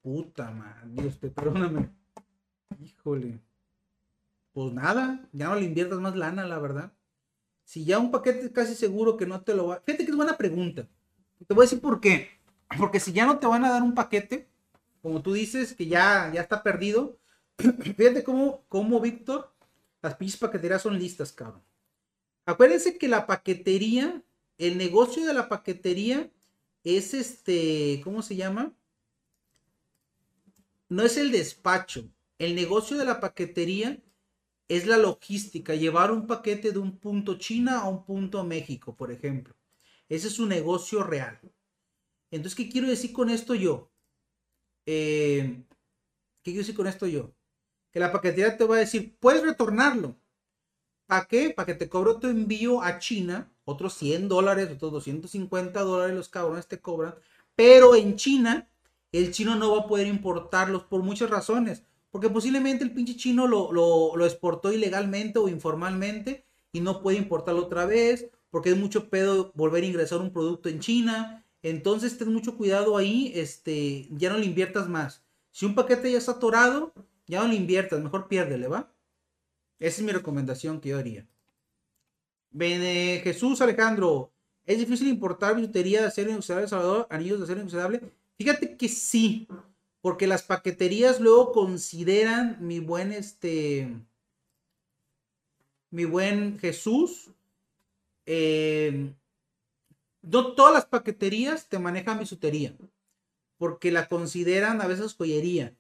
Puta 0.03 0.51
madre, 0.51 0.89
Dios 0.91 1.19
te 1.19 1.31
perdóname. 1.31 1.91
Híjole 2.81 3.41
pues 4.55 4.73
nada, 4.73 5.29
ya 5.33 5.49
no 5.49 5.57
le 5.57 5.65
inviertas 5.65 5.99
más 5.99 6.15
lana, 6.15 6.47
la 6.47 6.61
verdad. 6.61 6.93
Si 7.65 7.85
ya 7.85 7.99
un 7.99 8.13
paquete 8.13 8.53
casi 8.53 8.77
seguro 8.77 9.17
que 9.17 9.27
no 9.27 9.43
te 9.43 9.53
lo 9.53 9.67
va. 9.67 9.83
Fíjate 9.85 10.05
que 10.05 10.13
es 10.13 10.17
buena 10.17 10.39
pregunta. 10.39 10.89
Te 11.47 11.55
voy 11.55 11.65
a 11.65 11.67
decir 11.67 11.81
por 11.81 12.01
qué. 12.01 12.29
Porque 12.79 13.01
si 13.01 13.13
ya 13.13 13.27
no 13.27 13.39
te 13.39 13.49
van 13.49 13.65
a 13.65 13.71
dar 13.71 13.83
un 13.83 13.95
paquete, 13.95 14.49
como 15.03 15.23
tú 15.23 15.33
dices, 15.33 15.75
que 15.75 15.87
ya, 15.87 16.31
ya 16.33 16.41
está 16.41 16.63
perdido, 16.63 17.19
fíjate 17.59 18.23
cómo, 18.23 18.65
cómo 18.69 19.01
Víctor, 19.01 19.53
las 20.01 20.15
pinches 20.15 20.39
paqueterías 20.39 20.83
son 20.83 20.99
listas, 20.99 21.33
cabrón. 21.33 21.63
Acuérdense 22.47 22.99
que 22.99 23.09
la 23.09 23.27
paquetería, 23.27 24.23
el 24.59 24.77
negocio 24.79 25.25
de 25.27 25.35
la 25.35 25.49
paquetería 25.49 26.31
es 26.83 27.15
este, 27.15 28.01
¿cómo 28.05 28.23
se 28.23 28.37
llama? 28.37 28.75
No 30.89 31.03
es 31.03 31.17
el 31.17 31.33
despacho. 31.33 32.09
El 32.39 32.55
negocio 32.55 32.99
de 32.99 33.05
la 33.05 33.21
paquetería 33.21 34.03
es 34.69 34.87
la 34.87 34.97
logística, 34.97 35.75
llevar 35.75 36.11
un 36.11 36.27
paquete 36.27 36.73
de 36.73 36.79
un 36.79 36.99
punto 36.99 37.39
China 37.39 37.81
a 37.81 37.89
un 37.89 38.05
punto 38.05 38.45
México, 38.45 38.95
por 38.97 39.11
ejemplo. 39.11 39.55
Ese 40.09 40.29
es 40.29 40.39
un 40.39 40.49
negocio 40.51 41.03
real. 41.03 41.41
Entonces, 42.31 42.57
¿qué 42.57 42.69
quiero 42.69 42.89
decir 42.89 43.13
con 43.13 43.31
esto 43.31 43.55
yo? 43.55 43.91
Eh, 44.87 45.65
¿Qué 46.43 46.51
quiero 46.51 46.61
decir 46.61 46.75
con 46.75 46.87
esto 46.87 47.07
yo? 47.07 47.35
que 47.95 48.01
la 48.01 48.11
paquetería 48.11 48.57
te 48.57 48.65
va 48.65 48.75
a 48.75 48.81
decir, 48.81 49.17
puedes 49.21 49.41
retornarlo. 49.41 50.17
¿Para 51.15 51.27
qué? 51.27 51.51
Para 51.51 51.67
que 51.67 51.75
te 51.75 51.89
cobre 51.89 52.15
tu 52.21 52.27
envío 52.27 52.83
a 52.83 52.99
China, 52.99 53.49
otros 53.65 53.95
100 53.95 54.29
dólares, 54.29 54.69
otros 54.73 54.91
250 54.91 55.81
dólares 55.83 56.17
los 56.17 56.29
cabrones 56.29 56.67
te 56.67 56.81
cobran, 56.81 57.15
pero 57.55 57.95
en 57.95 58.17
China 58.17 58.69
el 59.13 59.31
chino 59.31 59.55
no 59.55 59.71
va 59.71 59.83
a 59.83 59.87
poder 59.87 60.09
importarlos 60.09 60.83
por 60.83 61.05
muchas 61.05 61.31
razones. 61.31 61.85
Porque 62.11 62.31
posiblemente 62.31 62.83
el 62.83 62.93
pinche 62.93 63.15
chino 63.15 63.47
lo, 63.47 63.71
lo, 63.71 64.27
exportó 64.27 64.73
ilegalmente 64.73 65.39
o 65.39 65.49
informalmente 65.49 66.47
y 66.73 66.81
no 66.81 67.01
puede 67.01 67.19
importarlo 67.19 67.63
otra 67.63 67.87
vez. 67.87 68.29
Porque 68.51 68.71
es 68.71 68.77
mucho 68.77 69.09
pedo 69.09 69.53
volver 69.55 69.85
a 69.85 69.87
ingresar 69.87 70.19
un 70.19 70.33
producto 70.33 70.69
en 70.69 70.81
China. 70.81 71.47
Entonces 71.63 72.19
ten 72.19 72.33
mucho 72.33 72.57
cuidado 72.57 72.97
ahí. 72.97 73.31
Este, 73.37 74.09
ya 74.11 74.31
no 74.31 74.39
le 74.39 74.47
inviertas 74.47 74.89
más. 74.89 75.23
Si 75.53 75.65
un 75.65 75.77
paquete 75.77 76.11
ya 76.11 76.19
está 76.19 76.33
atorado, 76.33 76.93
ya 77.29 77.41
no 77.41 77.47
le 77.47 77.55
inviertas. 77.55 78.03
Mejor 78.03 78.27
piérdele, 78.27 78.67
¿va? 78.67 78.94
Esa 79.79 80.01
es 80.01 80.07
mi 80.07 80.13
recomendación 80.13 80.81
que 80.81 80.91
yo 80.91 80.99
haría. 80.99 81.27
Jesús 83.23 83.61
Alejandro. 83.61 84.31
¿Es 84.67 84.79
difícil 84.79 85.09
importar 85.09 85.57
bisutería 85.57 86.01
de 86.01 86.07
acero 86.07 86.31
inoxidable 86.31 86.69
Salvador? 86.69 87.07
Anillos 87.11 87.39
de 87.39 87.45
acero 87.45 87.61
inoxidable. 87.61 88.01
Fíjate 88.39 88.77
que 88.77 88.89
sí, 88.89 89.47
porque 90.01 90.27
las 90.27 90.43
paqueterías 90.43 91.21
luego 91.21 91.53
consideran 91.53 92.57
mi 92.61 92.79
buen 92.79 93.13
este, 93.13 93.95
mi 95.91 96.05
buen 96.05 96.59
Jesús. 96.59 97.31
Eh, 98.27 99.13
no 100.23 100.55
todas 100.55 100.73
las 100.73 100.87
paqueterías 100.87 101.69
te 101.69 101.79
manejan 101.79 102.19
bisutería, 102.19 102.75
porque 103.59 103.93
la 103.93 104.09
consideran 104.09 104.81
a 104.81 104.87
veces 104.87 105.15
joyería. 105.15 105.77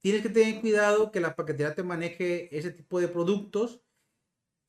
Tienes 0.00 0.22
que 0.22 0.28
tener 0.28 0.60
cuidado 0.60 1.10
que 1.10 1.20
la 1.20 1.36
paquetería 1.36 1.74
te 1.74 1.82
maneje 1.82 2.56
ese 2.56 2.70
tipo 2.70 3.00
de 3.00 3.08
productos. 3.08 3.80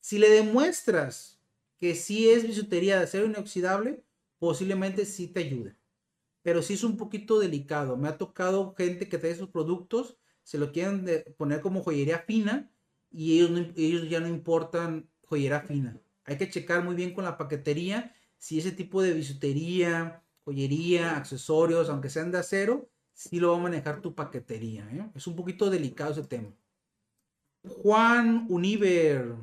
Si 0.00 0.18
le 0.18 0.30
demuestras 0.30 1.40
que 1.76 1.94
sí 1.94 2.30
es 2.30 2.46
bisutería 2.46 2.98
de 2.98 3.04
acero 3.04 3.26
inoxidable, 3.26 4.04
posiblemente 4.38 5.06
sí 5.06 5.28
te 5.28 5.40
ayude 5.40 5.80
pero 6.42 6.62
sí 6.62 6.74
es 6.74 6.84
un 6.84 6.96
poquito 6.96 7.38
delicado. 7.38 7.96
Me 7.96 8.08
ha 8.08 8.18
tocado 8.18 8.74
gente 8.76 9.08
que 9.08 9.18
trae 9.18 9.32
esos 9.32 9.50
productos, 9.50 10.16
se 10.42 10.58
lo 10.58 10.72
quieren 10.72 11.06
poner 11.36 11.60
como 11.60 11.82
joyería 11.82 12.20
fina 12.20 12.70
y 13.10 13.38
ellos, 13.38 13.68
ellos 13.76 14.08
ya 14.08 14.20
no 14.20 14.28
importan 14.28 15.10
joyería 15.22 15.60
fina. 15.60 16.00
Hay 16.24 16.38
que 16.38 16.50
checar 16.50 16.84
muy 16.84 16.94
bien 16.94 17.14
con 17.14 17.24
la 17.24 17.36
paquetería 17.36 18.14
si 18.38 18.58
ese 18.58 18.72
tipo 18.72 19.02
de 19.02 19.12
bisutería, 19.12 20.24
joyería, 20.44 21.16
accesorios, 21.16 21.90
aunque 21.90 22.08
sean 22.08 22.30
de 22.30 22.38
acero, 22.38 22.88
sí 23.20 23.38
lo 23.38 23.52
va 23.52 23.58
a 23.58 23.60
manejar 23.60 24.00
tu 24.00 24.14
paquetería. 24.14 24.88
¿eh? 24.92 25.10
Es 25.14 25.26
un 25.26 25.36
poquito 25.36 25.68
delicado 25.68 26.12
ese 26.12 26.22
tema. 26.24 26.54
Juan 27.62 28.46
Univer. 28.48 29.36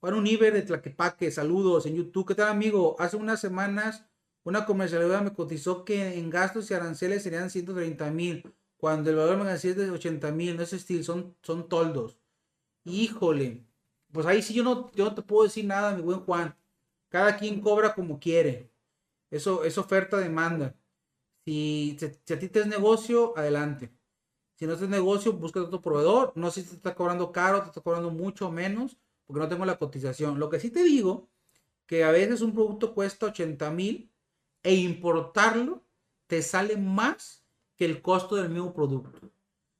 Juan 0.00 0.14
Univer 0.14 0.54
de 0.54 0.62
Tlaquepaque, 0.62 1.30
saludos 1.30 1.84
en 1.84 1.96
YouTube. 1.96 2.28
¿Qué 2.28 2.34
tal, 2.34 2.48
amigo? 2.48 2.96
Hace 2.98 3.16
unas 3.18 3.40
semanas 3.40 4.06
una 4.44 4.64
comercialidad 4.64 5.22
me 5.22 5.34
cotizó 5.34 5.84
que 5.84 6.18
en 6.18 6.30
gastos 6.30 6.70
y 6.70 6.74
aranceles 6.74 7.22
serían 7.22 7.50
130 7.50 8.10
mil, 8.12 8.54
cuando 8.78 9.10
el 9.10 9.16
valor 9.16 9.38
me 9.38 9.52
es 9.52 9.62
de 9.62 9.90
80 9.90 10.30
mil, 10.32 10.56
no 10.56 10.62
es 10.62 10.72
estilo, 10.72 11.02
son, 11.02 11.36
son 11.42 11.68
toldos. 11.68 12.18
Híjole, 12.84 13.66
pues 14.12 14.24
ahí 14.26 14.42
sí 14.42 14.54
yo 14.54 14.62
no, 14.62 14.90
yo 14.92 15.04
no 15.06 15.14
te 15.14 15.22
puedo 15.22 15.44
decir 15.44 15.66
nada, 15.66 15.94
mi 15.94 16.02
buen 16.02 16.20
Juan. 16.20 16.56
Cada 17.08 17.36
quien 17.36 17.60
cobra 17.60 17.94
como 17.94 18.18
quiere. 18.20 18.70
Eso 19.30 19.64
es 19.64 19.76
oferta-demanda. 19.76 20.74
Si, 21.46 21.96
a 22.02 22.38
ti 22.40 22.48
te 22.48 22.60
es 22.60 22.66
negocio, 22.66 23.32
adelante. 23.38 23.92
Si 24.56 24.66
no 24.66 24.72
es 24.72 24.80
negocio, 24.80 25.32
busca 25.32 25.60
otro 25.60 25.80
proveedor. 25.80 26.32
No 26.34 26.50
sé 26.50 26.62
si 26.62 26.70
te 26.70 26.74
está 26.74 26.96
cobrando 26.96 27.30
caro, 27.30 27.62
te 27.62 27.68
está 27.68 27.80
cobrando 27.80 28.10
mucho 28.10 28.50
menos, 28.50 28.96
porque 29.26 29.40
no 29.40 29.48
tengo 29.48 29.64
la 29.64 29.78
cotización. 29.78 30.40
Lo 30.40 30.50
que 30.50 30.58
sí 30.58 30.70
te 30.70 30.82
digo, 30.82 31.28
que 31.86 32.02
a 32.02 32.10
veces 32.10 32.40
un 32.40 32.52
producto 32.52 32.94
cuesta 32.94 33.26
80 33.26 33.70
mil 33.70 34.10
e 34.64 34.74
importarlo 34.74 35.84
te 36.26 36.42
sale 36.42 36.76
más 36.76 37.44
que 37.76 37.84
el 37.84 38.02
costo 38.02 38.34
del 38.34 38.48
mismo 38.50 38.74
producto. 38.74 39.26
O 39.26 39.30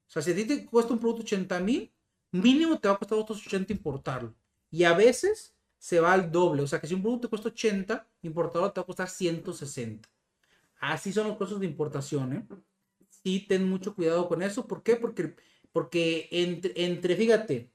sea, 0.07 0.23
si 0.23 0.31
a 0.31 0.37
ti 0.37 0.45
te 0.45 0.67
cuesta 0.67 0.93
un 0.93 1.01
producto 1.01 1.23
80 1.23 1.59
mil, 1.59 1.93
mínimo 2.31 2.79
te 2.79 2.87
va 2.87 2.95
a 2.95 2.99
costar 2.99 3.19
otros 3.19 3.45
80 3.45 3.73
importarlo. 3.73 4.37
Y 4.71 4.85
a 4.85 4.95
veces 4.95 5.57
se 5.79 5.99
va 5.99 6.13
al 6.13 6.31
doble. 6.31 6.63
O 6.63 6.67
sea, 6.69 6.81
que 6.81 6.87
si 6.87 6.95
un 6.95 7.03
producto 7.03 7.27
te 7.27 7.31
cuesta 7.31 7.49
80, 7.49 8.09
importarlo 8.23 8.71
te 8.71 8.79
va 8.79 8.83
a 8.83 8.87
costar 8.87 9.09
160. 9.09 10.09
Así 10.79 11.13
son 11.13 11.29
los 11.29 11.37
costos 11.37 11.61
de 11.61 11.67
importación. 11.67 12.33
¿eh? 12.33 12.47
Sí, 13.09 13.47
ten 13.49 13.69
mucho 13.69 13.95
cuidado 13.95 14.29
con 14.29 14.43
eso. 14.43 14.67
¿Por 14.67 14.83
qué? 14.83 14.97
Porque, 14.97 15.35
porque 15.73 16.29
entre, 16.31 16.73
entre, 16.85 17.17
fíjate, 17.17 17.73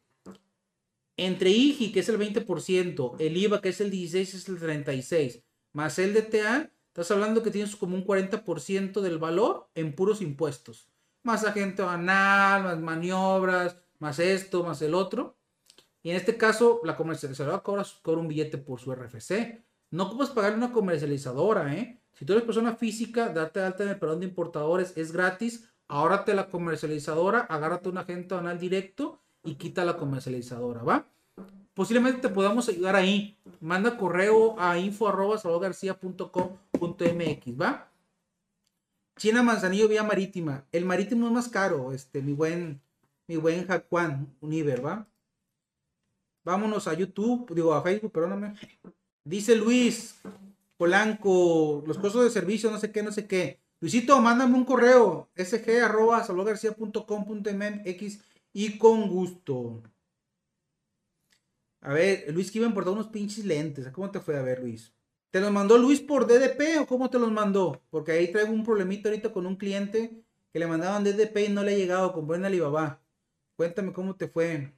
entre 1.18 1.49
IGI, 1.49 1.91
que 1.91 1.99
es 1.99 2.10
el 2.10 2.18
20%, 2.18 3.16
el 3.20 3.38
IVA, 3.38 3.62
que 3.62 3.70
es 3.70 3.82
el 3.82 3.91
16, 3.91 4.34
es 4.34 4.49
el 4.49 4.60
36, 4.60 5.43
más 5.74 5.99
el 5.99 6.14
DTA, 6.14 6.72
Estás 6.91 7.10
hablando 7.12 7.41
que 7.41 7.52
tienes 7.52 7.78
como 7.78 7.95
un 7.95 8.06
40% 8.06 8.99
del 8.99 9.18
valor 9.18 9.70
en 9.76 9.95
puros 9.95 10.22
impuestos. 10.22 10.89
Más 11.24 11.45
agente 11.45 11.82
banal, 11.84 12.64
más 12.64 12.80
maniobras, 12.82 13.78
más 13.99 14.20
esto, 14.20 14.66
más 14.66 14.82
el 14.82 14.93
otro. 14.93 15.38
Y 16.04 16.10
en 16.10 16.18
este 16.18 16.36
caso, 16.36 16.82
la 16.84 16.97
comercializadora 16.97 17.64
cobra, 17.64 17.86
cobra 18.02 18.20
un 18.20 18.28
billete 18.28 18.58
por 18.58 18.82
su 18.82 18.91
RFC. 18.93 19.64
No 19.91 20.12
puedes 20.12 20.34
pagarle 20.34 20.58
una 20.58 20.74
comercializadora, 20.74 21.74
¿eh? 21.74 22.01
Si 22.14 22.26
tú 22.26 22.34
eres 22.34 22.45
persona 22.45 22.76
física, 22.76 23.30
date 23.30 23.62
alta 23.62 23.84
en 23.84 23.89
el 23.89 23.99
perdón 23.99 24.20
de 24.20 24.28
importadores, 24.28 24.93
es 24.95 25.12
gratis. 25.12 25.70
Ahórrate 25.88 26.34
la 26.34 26.49
comercializadora, 26.49 27.41
agárrate 27.41 27.89
un 27.89 27.97
agente 27.97 28.36
banal 28.36 28.59
directo 28.59 29.20
y 29.43 29.55
quita 29.55 29.84
la 29.84 29.97
comercializadora, 29.97 30.84
¿va? 30.84 31.05
posiblemente 31.74 32.22
te 32.22 32.30
podamos 32.30 32.70
ayudar 32.70 32.95
ahí. 32.95 33.38
Manda 33.59 33.97
correo 33.97 34.59
a 34.59 34.78
info 34.78 35.07
arroba 35.07 35.41
¿va? 37.59 37.91
China 39.18 39.43
Manzanillo 39.43 39.88
vía 39.88 40.03
marítima. 40.03 40.66
El 40.72 40.86
marítimo 40.86 41.28
es 41.28 41.34
más 41.34 41.49
caro, 41.49 41.91
este, 41.91 42.22
mi 42.22 42.34
buen, 42.34 42.82
mi 43.28 43.38
buen 43.38 43.68
Jacuán 43.68 44.36
Univer, 44.41 44.86
¿va? 44.86 45.07
Vámonos 46.43 46.88
a 46.88 46.93
YouTube, 46.93 47.53
digo 47.53 47.74
a 47.74 47.84
Facebook, 47.84 48.12
perdóname. 48.12 48.55
Dice 49.24 49.55
Luis 49.55 50.20
Polanco, 50.82 51.84
los 51.86 51.99
costos 51.99 52.23
de 52.23 52.32
servicio, 52.32 52.71
no 52.71 52.79
sé 52.79 52.91
qué, 52.91 53.03
no 53.03 53.11
sé 53.11 53.27
qué. 53.27 53.59
Luisito, 53.82 54.19
mándame 54.19 54.55
un 54.55 54.65
correo, 54.65 55.29
sg 55.36 55.79
arroba 55.79 56.25
y 58.51 58.77
con 58.79 59.07
gusto. 59.07 59.84
A 61.82 61.93
ver, 61.93 62.34
Luis 62.34 62.55
a 62.55 62.59
importar 62.61 62.93
unos 62.93 63.09
pinches 63.09 63.45
lentes. 63.45 63.88
¿Cómo 63.89 64.09
te 64.09 64.19
fue 64.21 64.36
a 64.36 64.41
ver, 64.41 64.61
Luis? 64.61 64.91
¿Te 65.29 65.39
los 65.39 65.51
mandó 65.51 65.77
Luis 65.77 65.99
por 65.99 66.25
DDP 66.25 66.79
o 66.82 66.88
cómo 66.88 67.11
te 67.11 67.19
los 67.19 67.32
mandó? 67.32 67.84
Porque 67.91 68.13
ahí 68.13 68.32
traigo 68.32 68.51
un 68.51 68.63
problemita 68.63 69.09
ahorita 69.09 69.32
con 69.32 69.45
un 69.45 69.57
cliente 69.57 70.23
que 70.51 70.57
le 70.57 70.65
mandaban 70.65 71.03
DDP 71.03 71.45
y 71.45 71.49
no 71.49 71.61
le 71.61 71.73
ha 71.73 71.77
llegado 71.77 72.11
con 72.11 72.25
buen 72.25 72.43
Alibaba. 72.43 73.03
Cuéntame 73.55 73.93
cómo 73.93 74.15
te 74.15 74.27
fue. 74.27 74.73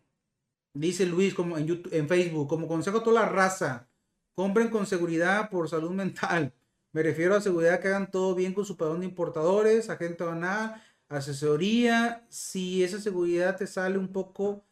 Dice 0.74 1.06
Luis 1.06 1.34
como 1.34 1.58
en, 1.58 1.66
YouTube, 1.66 1.94
en 1.94 2.10
Facebook, 2.10 2.50
como 2.50 2.68
consejo 2.68 2.98
a 2.98 3.04
toda 3.04 3.22
la 3.22 3.30
raza, 3.30 3.88
compren 4.36 4.70
con 4.70 4.86
seguridad 4.86 5.50
por 5.50 5.70
salud 5.70 5.92
mental. 6.04 6.54
Me 6.92 7.04
refiero 7.04 7.36
a 7.36 7.42
seguridad 7.42 7.80
que 7.80 7.88
hagan 7.88 8.12
todo 8.12 8.36
bien 8.36 8.54
con 8.54 8.66
su 8.66 8.78
padrón 8.78 9.00
de 9.00 9.08
importadores, 9.08 9.90
agente 9.90 10.24
banal, 10.24 10.82
asesoría. 11.10 12.26
Si 12.30 12.84
esa 12.84 13.00
seguridad 13.00 13.58
te 13.58 13.68
sale 13.68 13.98
un 13.98 14.10
poco 14.12 14.64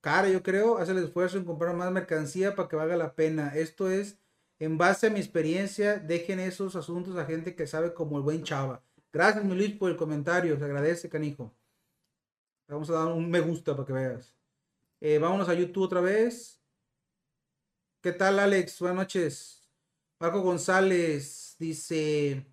cara, 0.00 0.28
yo 0.28 0.42
creo, 0.42 0.78
hace 0.78 0.92
el 0.92 0.98
esfuerzo 0.98 1.38
en 1.38 1.44
comprar 1.44 1.74
más 1.76 1.90
mercancía 1.92 2.54
para 2.54 2.68
que 2.68 2.76
valga 2.76 2.96
la 2.96 3.14
pena. 3.14 3.54
Esto 3.54 3.90
es, 3.90 4.18
en 4.58 4.78
base 4.78 5.08
a 5.08 5.10
mi 5.10 5.20
experiencia, 5.20 5.98
dejen 5.98 6.40
esos 6.40 6.76
asuntos 6.76 7.16
a 7.16 7.26
gente 7.26 7.54
que 7.54 7.66
sabe 7.66 7.94
como 7.94 8.16
el 8.16 8.22
buen 8.22 8.42
chava. 8.42 8.82
Gracias, 9.12 9.44
Luis, 9.44 9.72
por 9.76 9.90
el 9.90 9.96
comentario. 9.96 10.58
Se 10.58 10.64
agradece, 10.64 11.08
canijo. 11.08 11.54
Vamos 12.68 12.88
a 12.90 12.94
dar 12.94 13.08
un 13.08 13.28
me 13.30 13.40
gusta 13.40 13.74
para 13.74 13.86
que 13.86 13.92
veas. 13.92 14.34
Eh, 15.00 15.18
vámonos 15.18 15.48
a 15.48 15.54
YouTube 15.54 15.84
otra 15.84 16.00
vez. 16.00 16.59
¿Qué 18.02 18.12
tal, 18.12 18.38
Alex? 18.38 18.80
Buenas 18.80 18.96
noches. 18.96 19.70
Marco 20.20 20.40
González 20.40 21.56
dice: 21.58 22.46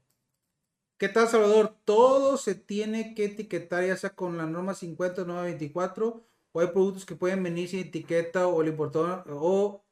¿Qué 0.98 1.08
tal, 1.08 1.30
Salvador? 1.30 1.78
Todo 1.86 2.36
se 2.38 2.54
tiene 2.54 3.16
que 3.16 3.26
etiquetar, 3.26 3.86
ya 3.86 3.96
sea 3.96 4.10
con 4.10 4.38
la 4.38 4.46
norma 4.46 4.74
50 4.74 5.24
24 5.24 6.28
o 6.52 6.60
hay 6.60 6.68
productos 6.68 7.06
que 7.06 7.16
pueden 7.16 7.44
venir 7.44 7.70
sin 7.70 7.80
etiqueta 7.80 8.48
o 8.48 8.62
el 8.62 8.70
importador 8.70 9.24
o 9.30 9.86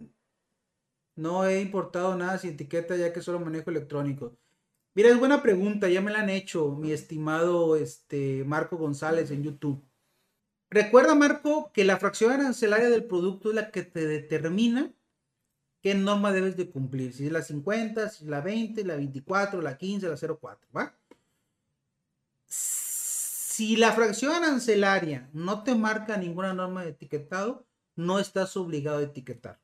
no 1.16 1.45
he 1.45 1.62
importado 1.62 2.16
nada 2.18 2.38
sin 2.38 2.51
etiqueta 2.51 2.97
ya 2.97 3.14
que 3.14 3.22
solo 3.22 3.39
manejo 3.39 3.70
electrónico. 3.70 4.38
Mira, 4.93 5.10
es 5.10 5.20
buena 5.20 5.41
pregunta, 5.41 5.88
ya 5.89 6.01
me 6.01 6.12
la 6.12 6.20
han 6.22 6.30
hecho 6.30 6.72
mi 6.76 6.91
estimado 6.91 7.78
este 7.78 8.43
Marco 8.45 8.78
González 8.78 9.32
en 9.32 9.43
YouTube. 9.43 9.82
Recuerda, 10.70 11.16
Marco, 11.16 11.72
que 11.74 11.86
la 11.86 11.97
fracción 11.97 12.32
arancelaria 12.34 12.89
del 12.89 13.06
producto 13.06 13.49
es 13.49 13.56
la 13.56 13.72
que 13.72 13.84
te 13.84 14.06
determina 14.08 14.93
qué 15.86 15.94
norma 15.94 16.32
debes 16.32 16.58
de 16.58 16.68
cumplir. 16.72 17.14
Si 17.14 17.28
es 17.28 17.32
la 17.32 17.44
50, 17.44 18.10
si 18.10 18.24
es 18.24 18.28
la 18.32 18.42
20, 18.42 18.84
la 18.86 18.96
24, 18.96 19.62
la 19.62 19.78
15, 19.78 20.10
la 20.10 20.16
04, 20.16 20.68
¿va? 20.76 20.98
Si 22.48 23.76
la 23.76 23.92
fracción 23.92 24.34
arancelaria 24.34 25.30
no 25.32 25.62
te 25.62 25.76
marca 25.76 26.18
ninguna 26.18 26.56
norma 26.56 26.82
de 26.84 26.90
etiquetado, 26.90 27.68
no 27.96 28.18
estás 28.18 28.58
obligado 28.58 28.98
a 28.98 29.04
etiquetar. 29.04 29.60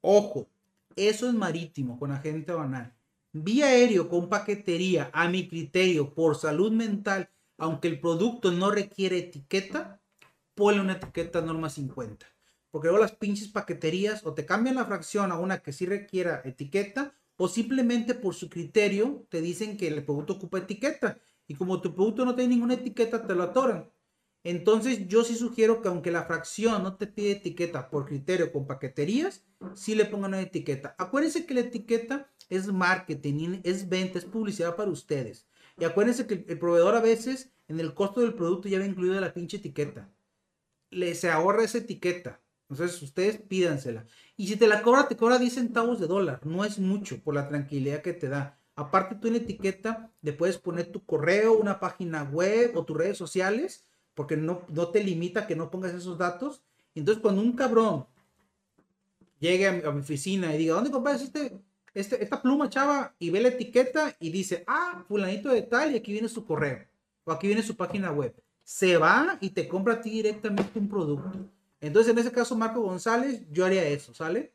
Ojo, 0.00 0.48
eso 0.96 1.28
es 1.28 1.34
marítimo 1.34 1.98
con 1.98 2.12
agente 2.12 2.52
banal. 2.52 2.94
Vía 3.34 3.66
aéreo 3.66 4.08
con 4.08 4.30
paquetería, 4.30 5.10
a 5.12 5.28
mi 5.28 5.46
criterio, 5.50 6.14
por 6.14 6.34
salud 6.34 6.72
mental, 6.72 7.28
aunque 7.58 7.88
el 7.88 8.00
producto 8.00 8.52
no 8.52 8.70
requiere 8.70 9.18
etiqueta, 9.18 10.00
ponle 10.54 10.80
una 10.80 10.94
etiqueta 10.94 11.42
norma 11.42 11.68
50. 11.68 12.26
Porque 12.70 12.88
luego 12.88 13.02
las 13.02 13.12
pinches 13.12 13.48
paqueterías 13.48 14.24
o 14.24 14.34
te 14.34 14.46
cambian 14.46 14.76
la 14.76 14.84
fracción 14.84 15.32
a 15.32 15.38
una 15.38 15.62
que 15.62 15.72
sí 15.72 15.86
requiera 15.86 16.42
etiqueta 16.44 17.14
o 17.36 17.48
simplemente 17.48 18.14
por 18.14 18.34
su 18.34 18.48
criterio 18.48 19.26
te 19.28 19.40
dicen 19.40 19.76
que 19.76 19.88
el 19.88 20.04
producto 20.04 20.34
ocupa 20.34 20.58
etiqueta. 20.58 21.18
Y 21.46 21.54
como 21.54 21.80
tu 21.80 21.94
producto 21.94 22.24
no 22.24 22.34
tiene 22.34 22.54
ninguna 22.54 22.74
etiqueta, 22.74 23.26
te 23.26 23.34
lo 23.34 23.42
atoran. 23.44 23.90
Entonces 24.44 25.06
yo 25.08 25.24
sí 25.24 25.34
sugiero 25.34 25.82
que 25.82 25.88
aunque 25.88 26.10
la 26.10 26.24
fracción 26.24 26.82
no 26.82 26.96
te 26.96 27.06
pide 27.06 27.32
etiqueta 27.32 27.90
por 27.90 28.06
criterio 28.06 28.52
con 28.52 28.66
paqueterías, 28.66 29.44
sí 29.74 29.94
le 29.94 30.06
pongan 30.06 30.32
una 30.32 30.40
etiqueta. 30.40 30.94
Acuérdense 30.98 31.46
que 31.46 31.54
la 31.54 31.60
etiqueta 31.60 32.30
es 32.48 32.66
marketing, 32.66 33.60
es 33.64 33.88
venta, 33.88 34.18
es 34.18 34.24
publicidad 34.24 34.76
para 34.76 34.90
ustedes. 34.90 35.46
Y 35.78 35.84
acuérdense 35.84 36.26
que 36.26 36.44
el 36.46 36.58
proveedor 36.58 36.94
a 36.94 37.00
veces 37.00 37.52
en 37.68 37.80
el 37.80 37.94
costo 37.94 38.20
del 38.20 38.34
producto 38.34 38.68
ya 38.68 38.78
va 38.78 38.86
incluida 38.86 39.20
la 39.20 39.32
pinche 39.32 39.58
etiqueta. 39.58 40.10
Le, 40.90 41.14
se 41.14 41.30
ahorra 41.30 41.64
esa 41.64 41.78
etiqueta. 41.78 42.40
Entonces 42.70 43.02
ustedes 43.02 43.38
pídansela. 43.38 44.06
Y 44.36 44.46
si 44.46 44.56
te 44.56 44.68
la 44.68 44.82
cobra, 44.82 45.08
te 45.08 45.16
cobra 45.16 45.38
10 45.38 45.52
centavos 45.52 46.00
de 46.00 46.06
dólar. 46.06 46.40
No 46.46 46.64
es 46.64 46.78
mucho 46.78 47.20
por 47.22 47.34
la 47.34 47.48
tranquilidad 47.48 48.02
que 48.02 48.12
te 48.12 48.28
da. 48.28 48.58
Aparte 48.76 49.16
tú 49.16 49.26
en 49.26 49.34
la 49.34 49.40
etiqueta 49.40 50.10
le 50.22 50.32
puedes 50.32 50.56
poner 50.56 50.86
tu 50.86 51.04
correo, 51.04 51.58
una 51.58 51.80
página 51.80 52.22
web 52.22 52.76
o 52.76 52.84
tus 52.84 52.96
redes 52.96 53.18
sociales 53.18 53.84
porque 54.20 54.36
no, 54.36 54.62
no 54.68 54.88
te 54.88 55.02
limita 55.02 55.46
que 55.46 55.56
no 55.56 55.70
pongas 55.70 55.94
esos 55.94 56.18
datos. 56.18 56.62
Entonces, 56.94 57.22
cuando 57.22 57.40
un 57.40 57.52
cabrón 57.52 58.06
llegue 59.38 59.66
a 59.66 59.72
mi, 59.72 59.98
oficina 60.00 60.54
y 60.54 60.58
diga, 60.58 60.74
¿dónde 60.74 60.90
compras 60.90 61.22
este, 61.22 61.58
este, 61.94 62.22
esta 62.22 62.42
pluma, 62.42 62.68
chava? 62.68 63.14
Y 63.18 63.30
ve 63.30 63.40
la 63.40 63.48
etiqueta 63.48 64.14
y 64.20 64.30
dice, 64.30 64.64
ah, 64.66 65.04
fulanito 65.08 65.48
de 65.48 65.62
tal, 65.62 65.92
y 65.92 65.96
aquí 65.96 66.12
viene 66.12 66.28
su 66.28 66.44
correo, 66.44 66.86
o 67.24 67.32
aquí 67.32 67.46
viene 67.46 67.62
su 67.62 67.76
página 67.76 68.12
web. 68.12 68.34
Se 68.62 68.96
va 68.96 69.38
y 69.40 69.50
te 69.50 69.66
compra 69.66 69.94
a 69.94 70.00
ti 70.02 70.10
directamente 70.10 70.78
un 70.78 70.88
producto. 70.88 71.38
Entonces, 71.80 72.12
en 72.12 72.18
ese 72.18 72.32
caso, 72.32 72.56
Marco 72.56 72.80
González, 72.82 73.42
yo 73.50 73.64
haría 73.64 73.84
eso, 73.84 74.14
¿sale? 74.14 74.54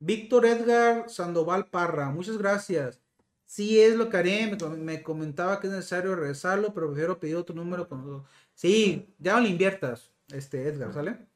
Víctor 0.00 0.46
Edgar 0.46 1.08
Sandoval 1.10 1.68
Parra, 1.68 2.10
muchas 2.10 2.38
gracias. 2.38 3.00
Sí, 3.46 3.80
es 3.80 3.96
lo 3.96 4.08
que 4.08 4.16
haré. 4.16 4.56
Me, 4.78 5.02
comentaba 5.02 5.60
que 5.60 5.66
es 5.66 5.72
necesario 5.72 6.14
regresarlo, 6.14 6.72
pero 6.72 6.88
prefiero 6.88 7.18
pedir 7.20 7.36
otro 7.36 7.54
número. 7.54 7.88
Con... 7.88 8.24
Sí, 8.54 9.14
ya 9.18 9.40
no 9.40 9.46
inviertas, 9.46 10.12
este 10.28 10.68
Edgar, 10.68 10.94
¿sale? 10.94 11.26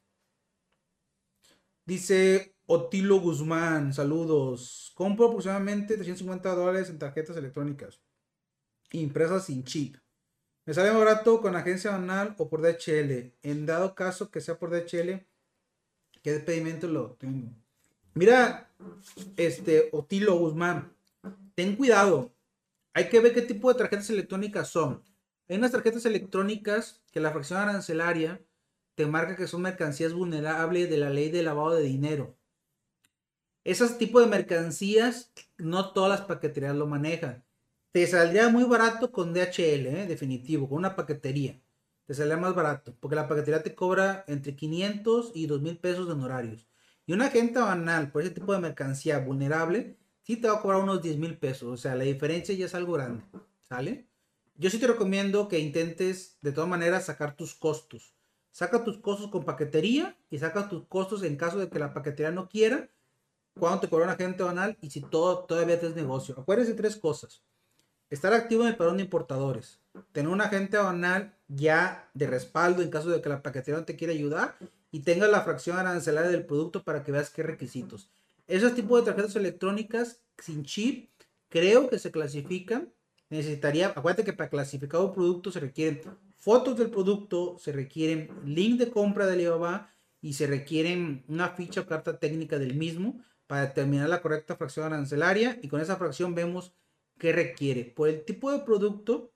Dice 1.85 2.57
Otilo 2.67 3.21
Guzmán, 3.21 3.93
saludos. 3.93 4.93
Compro 4.95 5.27
aproximadamente 5.27 5.95
350 5.95 6.55
dólares 6.55 6.89
en 6.89 6.99
tarjetas 6.99 7.37
electrónicas, 7.37 8.01
impresas 8.93 9.47
sin 9.47 9.65
chip. 9.65 9.97
Me 10.67 10.73
sale 10.73 10.91
más 10.91 10.99
barato 11.05 11.41
con 11.43 11.57
agencia 11.57 11.91
banal 11.91 12.35
o 12.39 12.49
por 12.49 12.63
DHL. 12.63 13.33
En 13.43 13.67
dado 13.67 13.95
caso 13.95 14.31
que 14.31 14.41
sea 14.41 14.59
por 14.59 14.71
DHL, 14.71 15.27
¿qué 16.23 16.41
pedimento 16.41 16.89
lo 16.89 17.13
tengo? 17.13 17.51
Mira, 18.15 18.71
este 19.37 19.91
Otilo 19.93 20.37
Guzmán 20.39 20.93
ten 21.55 21.77
cuidado. 21.77 22.33
Hay 22.95 23.09
que 23.09 23.21
ver 23.21 23.35
qué 23.35 23.43
tipo 23.43 23.73
de 23.73 23.79
tarjetas 23.79 24.09
electrónicas 24.11 24.69
son. 24.69 25.03
Hay 25.49 25.59
unas 25.59 25.73
tarjetas 25.73 26.07
electrónicas 26.07 27.03
que 27.13 27.21
la 27.21 27.33
fracción 27.33 27.61
arancelaria 27.61 28.41
te 28.95 29.07
marca 29.07 29.37
que 29.37 29.47
son 29.47 29.63
mercancías 29.63 30.13
vulnerables 30.13 30.89
de 30.89 30.97
la 30.97 31.11
ley 31.11 31.31
de 31.31 31.43
lavado 31.43 31.75
de 31.75 31.83
dinero. 31.83 32.37
Esos 33.65 33.99
tipos 33.99 34.23
de 34.23 34.31
mercancías, 34.31 35.33
no 35.57 35.93
todas 35.93 36.11
las 36.11 36.27
paqueterías 36.27 36.77
lo 36.77 36.87
manejan. 36.87 37.45
Te 37.95 38.09
saldría 38.09 38.49
muy 38.49 38.65
barato 38.65 39.13
con 39.13 39.33
DHL, 39.33 39.87
¿eh? 39.87 40.07
definitivo, 40.09 40.69
con 40.69 40.79
una 40.79 40.97
paquetería. 40.97 41.63
Te 42.07 42.15
saldría 42.15 42.37
más 42.37 42.53
barato, 42.53 42.93
porque 42.99 43.15
la 43.15 43.29
paquetería 43.29 43.63
te 43.63 43.77
cobra 43.77 44.25
entre 44.27 44.57
500 44.57 45.31
y 45.33 45.47
2000 45.47 45.79
pesos 45.79 46.07
de 46.09 46.15
honorarios. 46.15 46.67
Y 47.07 47.13
una 47.13 47.27
agente 47.27 47.61
banal 47.61 48.11
por 48.11 48.23
ese 48.23 48.33
tipo 48.33 48.53
de 48.53 48.59
mercancía 48.59 49.21
vulnerable 49.21 49.97
sí 50.23 50.37
te 50.37 50.49
va 50.49 50.55
a 50.55 50.61
cobrar 50.61 50.83
unos 50.83 51.03
10 51.03 51.19
mil 51.19 51.39
pesos. 51.39 51.69
O 51.73 51.77
sea, 51.77 51.95
la 51.95 52.03
diferencia 52.03 52.53
ya 52.57 52.67
es 52.67 52.75
algo 52.75 52.95
grande. 52.95 53.23
¿Sale? 53.63 54.09
Yo 54.57 54.71
sí 54.71 54.81
te 54.81 54.89
recomiendo 54.89 55.47
que 55.47 55.61
intentes 55.61 56.37
de 56.43 56.51
todas 56.51 56.69
maneras 56.69 57.07
sacar 57.07 57.37
tus 57.37 57.55
costos. 57.55 58.17
Saca 58.51 58.83
tus 58.83 58.99
costos 58.99 59.31
con 59.31 59.45
paquetería 59.45 60.19
y 60.31 60.39
saca 60.39 60.69
tus 60.69 60.85
costos 60.89 61.23
en 61.23 61.37
caso 61.37 61.61
de 61.61 61.69
que 61.69 61.79
la 61.79 61.95
paquetería 61.95 62.33
no 62.33 62.49
quiera. 62.49 62.91
Cuando 63.57 63.79
te 63.79 63.89
cobra 63.89 64.07
un 64.07 64.11
agente 64.11 64.43
banal 64.43 64.77
y 64.81 64.91
si 64.91 65.01
todo 65.01 65.45
todavía 65.45 65.79
te 65.79 65.87
es 65.87 65.95
negocio. 65.95 66.35
Acuérdense 66.37 66.75
tres 66.75 66.97
cosas. 66.97 67.45
Estar 68.15 68.33
activo 68.33 68.63
en 68.63 68.69
el 68.69 68.77
padrón 68.77 68.99
de 68.99 69.03
importadores. 69.03 69.81
Tener 70.13 70.31
un 70.31 70.41
agente 70.41 70.77
banal 70.77 71.35
ya 71.49 72.09
de 72.15 72.29
respaldo 72.29 72.81
en 72.81 72.89
caso 72.89 73.11
de 73.11 73.21
que 73.21 73.29
la 73.29 73.43
paquetería 73.43 73.81
no 73.81 73.85
te 73.85 73.97
quiera 73.97 74.13
ayudar. 74.13 74.57
Y 74.93 75.01
tenga 75.01 75.27
la 75.27 75.41
fracción 75.41 75.77
arancelaria 75.79 76.31
del 76.31 76.47
producto 76.47 76.85
para 76.85 77.03
que 77.03 77.11
veas 77.11 77.31
qué 77.31 77.43
requisitos. 77.43 78.09
Esos 78.47 78.73
tipos 78.77 79.01
de 79.01 79.11
tarjetas 79.11 79.35
electrónicas 79.35 80.21
sin 80.39 80.65
chip 80.65 81.11
creo 81.49 81.89
que 81.89 81.99
se 81.99 82.13
clasifican. 82.13 82.93
Necesitaría, 83.31 83.89
acuérdate 83.89 84.23
que 84.23 84.33
para 84.33 84.49
clasificar 84.49 85.01
un 85.01 85.13
producto 85.13 85.51
se 85.51 85.59
requieren 85.59 86.01
fotos 86.37 86.79
del 86.79 86.91
producto, 86.91 87.57
se 87.59 87.73
requieren 87.73 88.31
link 88.45 88.79
de 88.79 88.91
compra 88.91 89.27
de 89.27 89.33
Alibaba 89.33 89.91
y 90.23 90.35
se 90.35 90.47
requieren 90.47 91.25
una 91.27 91.49
ficha 91.49 91.81
o 91.81 91.87
carta 91.87 92.21
técnica 92.21 92.61
del 92.61 92.77
mismo 92.77 93.21
para 93.49 93.63
determinar 93.63 94.09
la 94.09 94.23
correcta 94.23 94.55
fracción 94.55 94.87
arancelaria 94.87 95.59
y 95.63 95.67
con 95.67 95.81
esa 95.81 95.97
fracción 95.97 96.37
vemos 96.37 96.75
qué 97.19 97.33
requiere. 97.33 97.85
Por 97.85 98.09
el 98.09 98.25
tipo 98.25 98.51
de 98.53 98.61
producto, 98.61 99.33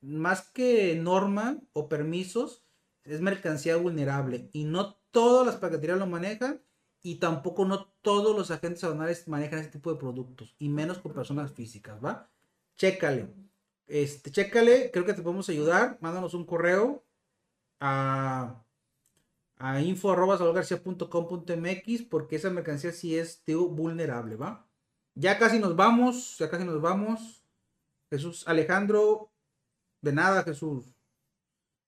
más 0.00 0.50
que 0.50 0.94
norma 0.96 1.60
o 1.72 1.88
permisos, 1.88 2.64
es 3.04 3.20
mercancía 3.20 3.76
vulnerable 3.76 4.48
y 4.52 4.64
no 4.64 4.96
todas 5.10 5.46
las 5.46 5.56
paqueterías 5.56 5.98
lo 5.98 6.06
manejan 6.06 6.62
y 7.02 7.16
tampoco 7.16 7.64
no 7.64 7.86
todos 8.02 8.36
los 8.36 8.50
agentes 8.50 8.84
aduanales 8.84 9.28
manejan 9.28 9.60
ese 9.60 9.70
tipo 9.70 9.92
de 9.92 9.98
productos 9.98 10.54
y 10.58 10.68
menos 10.68 10.98
con 10.98 11.12
personas 11.12 11.52
físicas, 11.52 12.04
¿va? 12.04 12.30
Chécale. 12.76 13.28
Este, 13.86 14.30
chécale, 14.32 14.90
creo 14.90 15.06
que 15.06 15.14
te 15.14 15.22
podemos 15.22 15.48
ayudar. 15.48 15.98
Mándanos 16.00 16.34
un 16.34 16.44
correo 16.44 17.04
a, 17.80 18.64
a 19.58 19.80
info.salvadorgarcia.com.mx 19.80 22.02
porque 22.10 22.36
esa 22.36 22.50
mercancía 22.50 22.92
sí 22.92 23.16
es 23.16 23.42
vulnerable, 23.46 24.36
¿va? 24.36 24.66
Ya 25.16 25.38
casi 25.38 25.58
nos 25.58 25.74
vamos, 25.74 26.36
ya 26.38 26.50
casi 26.50 26.64
nos 26.64 26.80
vamos. 26.80 27.42
Jesús 28.10 28.46
Alejandro, 28.46 29.32
de 30.02 30.12
nada, 30.12 30.42
Jesús. 30.44 30.94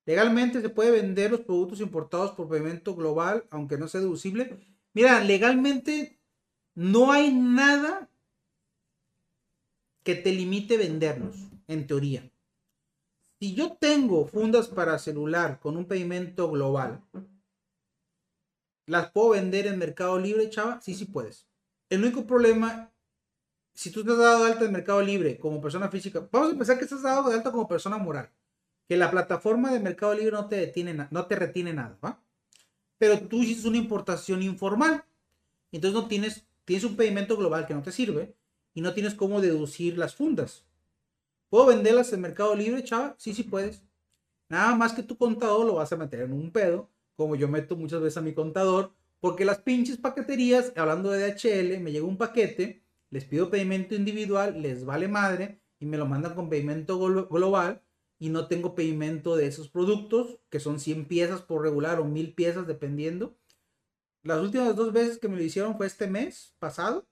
Legalmente 0.07 0.62
se 0.62 0.70
puede 0.70 0.91
vender 0.91 1.31
los 1.31 1.43
productos 1.43 1.81
importados 1.81 2.33
por 2.33 2.49
pavimento 2.49 2.97
global, 2.97 3.47
aunque 3.51 3.76
no 3.76 3.87
sea 3.87 4.01
deducible. 4.01 4.59
Mira, 4.95 5.20
legalmente 5.20 6.18
no 6.74 7.12
hay 7.12 7.35
nada 7.35 8.09
que 10.03 10.14
te 10.14 10.33
limite 10.33 10.79
vendernos, 10.79 11.37
en 11.66 11.87
teoría. 11.87 12.33
Si 13.39 13.55
yo 13.55 13.76
tengo 13.76 14.26
fundas 14.26 14.68
para 14.68 14.99
celular 14.99 15.61
con 15.61 15.76
un 15.76 15.85
pedimento 15.85 16.51
global, 16.51 17.05
¿las 18.87 19.11
puedo 19.11 19.31
vender 19.31 19.66
en 19.66 19.79
Mercado 19.79 20.18
Libre, 20.18 20.49
chava? 20.49 20.81
Sí, 20.81 20.95
sí 20.95 21.05
puedes. 21.05 21.47
El 21.91 22.03
único 22.03 22.26
problema, 22.26 22.91
si 23.79 23.93
tú 23.93 24.05
te 24.05 24.11
has 24.11 24.18
dado 24.18 24.45
de 24.45 24.51
alta 24.51 24.64
en 24.64 24.72
Mercado 24.72 25.01
Libre 25.01 25.39
como 25.39 25.61
persona 25.61 25.89
física, 25.89 26.29
vamos 26.33 26.53
a 26.53 26.57
pensar 26.57 26.79
que 26.79 26.85
estás 26.85 27.01
dado 27.01 27.29
de 27.29 27.37
alta 27.37 27.53
como 27.53 27.68
persona 27.68 27.97
moral. 27.97 28.29
Que 28.89 28.97
la 28.97 29.09
plataforma 29.09 29.72
de 29.72 29.79
Mercado 29.79 30.14
Libre 30.14 30.33
no 30.33 30.49
te, 30.49 30.57
detiene, 30.57 31.07
no 31.12 31.26
te 31.26 31.37
retiene 31.37 31.72
nada, 31.72 31.97
¿va? 32.05 32.20
pero 32.99 33.20
tú 33.20 33.41
hiciste 33.45 33.68
una 33.68 33.76
importación 33.76 34.43
informal. 34.43 35.05
Entonces 35.70 35.95
no 35.95 36.09
tienes, 36.09 36.45
tienes 36.64 36.83
un 36.83 36.97
pedimento 36.97 37.37
global 37.37 37.68
que 37.68 37.74
no 37.74 37.83
te 37.83 37.93
sirve 37.93 38.35
y 38.74 38.81
no 38.81 38.95
tienes 38.95 39.14
cómo 39.14 39.41
deducir 39.41 39.97
las 39.97 40.16
fundas. 40.16 40.64
¿Puedo 41.49 41.66
venderlas 41.66 42.12
en 42.12 42.20
Mercado 42.20 42.57
Libre, 42.57 42.83
chava? 42.83 43.14
Sí, 43.16 43.33
sí 43.33 43.45
puedes. 43.45 43.85
Nada 44.49 44.74
más 44.74 44.93
que 44.93 45.05
tu 45.05 45.16
contador 45.16 45.64
lo 45.64 45.74
vas 45.74 45.93
a 45.93 45.97
meter 45.97 46.22
en 46.22 46.33
un 46.33 46.51
pedo, 46.51 46.91
como 47.14 47.37
yo 47.37 47.47
meto 47.47 47.76
muchas 47.76 48.01
veces 48.01 48.16
a 48.16 48.22
mi 48.22 48.35
contador, 48.35 48.93
porque 49.20 49.45
las 49.45 49.59
pinches 49.59 49.99
paqueterías, 49.99 50.72
hablando 50.74 51.12
de 51.12 51.33
DHL, 51.33 51.79
me 51.81 51.93
llega 51.93 52.05
un 52.07 52.16
paquete, 52.16 52.83
les 53.11 53.24
pido 53.24 53.50
pedimento 53.50 53.94
individual, 53.94 54.61
les 54.62 54.84
vale 54.84 55.09
madre 55.09 55.61
y 55.78 55.86
me 55.86 55.96
lo 55.96 56.06
mandan 56.06 56.34
con 56.34 56.48
pedimento 56.48 56.98
global 57.28 57.82
y 58.18 58.30
no 58.30 58.48
tengo 58.48 58.74
pedimento 58.74 59.36
de 59.36 59.46
esos 59.46 59.68
productos, 59.68 60.40
que 60.50 60.61
son 60.61 60.80
100 60.80 61.06
piezas 61.06 61.42
por 61.42 61.62
regular 61.62 62.00
o 62.00 62.04
1000 62.04 62.34
piezas 62.34 62.66
dependiendo. 62.66 63.36
Las 64.22 64.40
últimas 64.40 64.74
dos 64.74 64.92
veces 64.92 65.18
que 65.18 65.28
me 65.28 65.36
lo 65.36 65.42
hicieron 65.42 65.76
fue 65.76 65.86
este 65.86 66.09
mes 66.09 66.54
pasado, 66.59 67.06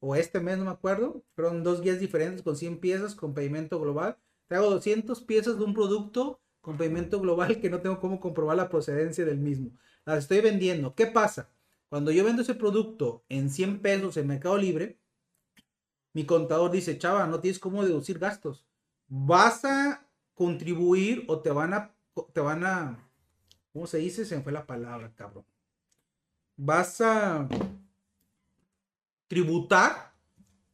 o 0.00 0.14
este 0.14 0.40
mes, 0.40 0.58
no 0.58 0.64
me 0.64 0.70
acuerdo. 0.70 1.24
Fueron 1.34 1.62
dos 1.62 1.80
guías 1.80 2.00
diferentes 2.00 2.42
con 2.42 2.56
100 2.56 2.78
piezas 2.80 3.14
con 3.14 3.34
pedimento 3.34 3.80
global. 3.80 4.18
te 4.46 4.56
hago 4.56 4.70
200 4.70 5.22
piezas 5.22 5.58
de 5.58 5.64
un 5.64 5.74
producto 5.74 6.40
con 6.60 6.76
pedimento 6.78 7.20
global 7.20 7.60
que 7.60 7.70
no 7.70 7.80
tengo 7.80 8.00
cómo 8.00 8.20
comprobar 8.20 8.56
la 8.56 8.68
procedencia 8.68 9.24
del 9.24 9.38
mismo. 9.38 9.72
Las 10.04 10.18
estoy 10.18 10.40
vendiendo. 10.40 10.94
¿Qué 10.94 11.06
pasa? 11.06 11.50
Cuando 11.88 12.10
yo 12.10 12.24
vendo 12.24 12.42
ese 12.42 12.54
producto 12.54 13.24
en 13.28 13.50
100 13.50 13.80
pesos 13.80 14.16
en 14.16 14.26
Mercado 14.26 14.58
Libre, 14.58 14.98
mi 16.12 16.24
contador 16.26 16.70
dice, 16.70 16.98
chava, 16.98 17.26
no 17.26 17.40
tienes 17.40 17.58
cómo 17.58 17.84
deducir 17.84 18.18
gastos. 18.18 18.66
Vas 19.08 19.64
a 19.64 20.06
contribuir 20.34 21.24
o 21.28 21.40
te 21.40 21.50
van 21.50 21.74
a, 21.74 21.94
te 22.32 22.40
van 22.40 22.64
a, 22.64 23.08
¿cómo 23.72 23.86
se 23.86 23.98
dice? 23.98 24.24
Se 24.24 24.36
me 24.36 24.42
fue 24.42 24.52
la 24.52 24.66
palabra, 24.66 25.12
cabrón. 25.14 25.44
Vas 26.56 27.00
a 27.00 27.48
tributar 29.28 30.14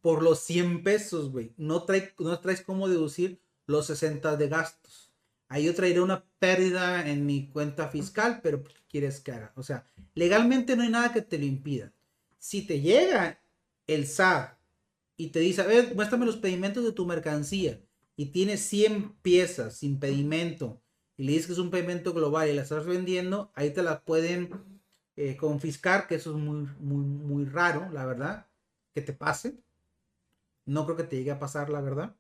por 0.00 0.22
los 0.22 0.40
100 0.40 0.82
pesos, 0.82 1.30
güey. 1.30 1.52
No, 1.56 1.86
no 2.18 2.40
traes 2.40 2.62
cómo 2.62 2.88
deducir 2.88 3.40
los 3.66 3.86
60 3.86 4.36
de 4.36 4.48
gastos. 4.48 5.03
Ahí 5.48 5.64
yo 5.64 5.74
traeré 5.74 6.00
una 6.00 6.24
pérdida 6.38 7.08
en 7.08 7.26
mi 7.26 7.48
cuenta 7.48 7.88
fiscal, 7.88 8.40
pero 8.42 8.64
¿qué 8.64 8.74
quieres 8.88 9.20
que 9.20 9.32
haga? 9.32 9.52
O 9.56 9.62
sea, 9.62 9.86
legalmente 10.14 10.76
no 10.76 10.82
hay 10.82 10.88
nada 10.88 11.12
que 11.12 11.22
te 11.22 11.38
lo 11.38 11.44
impida. 11.44 11.92
Si 12.38 12.66
te 12.66 12.80
llega 12.80 13.40
el 13.86 14.06
SAT 14.06 14.58
y 15.16 15.28
te 15.28 15.40
dice, 15.40 15.62
a 15.62 15.66
ver, 15.66 15.94
muéstrame 15.94 16.26
los 16.26 16.36
pedimentos 16.36 16.84
de 16.84 16.92
tu 16.92 17.06
mercancía 17.06 17.80
y 18.16 18.26
tienes 18.26 18.60
100 18.60 19.12
piezas 19.22 19.76
sin 19.76 19.98
pedimento 19.98 20.80
y 21.16 21.24
le 21.24 21.32
dices 21.32 21.46
que 21.46 21.52
es 21.52 21.58
un 21.58 21.70
pedimento 21.70 22.12
global 22.12 22.48
y 22.48 22.54
la 22.54 22.62
estás 22.62 22.86
vendiendo, 22.86 23.52
ahí 23.54 23.70
te 23.70 23.82
la 23.82 24.00
pueden 24.02 24.50
eh, 25.16 25.36
confiscar, 25.36 26.08
que 26.08 26.16
eso 26.16 26.30
es 26.30 26.36
muy, 26.36 26.68
muy, 26.80 27.04
muy 27.04 27.44
raro, 27.44 27.88
la 27.92 28.04
verdad, 28.04 28.46
que 28.92 29.00
te 29.00 29.12
pase. 29.12 29.56
No 30.66 30.84
creo 30.84 30.96
que 30.96 31.04
te 31.04 31.16
llegue 31.16 31.30
a 31.30 31.38
pasar, 31.38 31.70
la 31.70 31.80
verdad. 31.80 32.16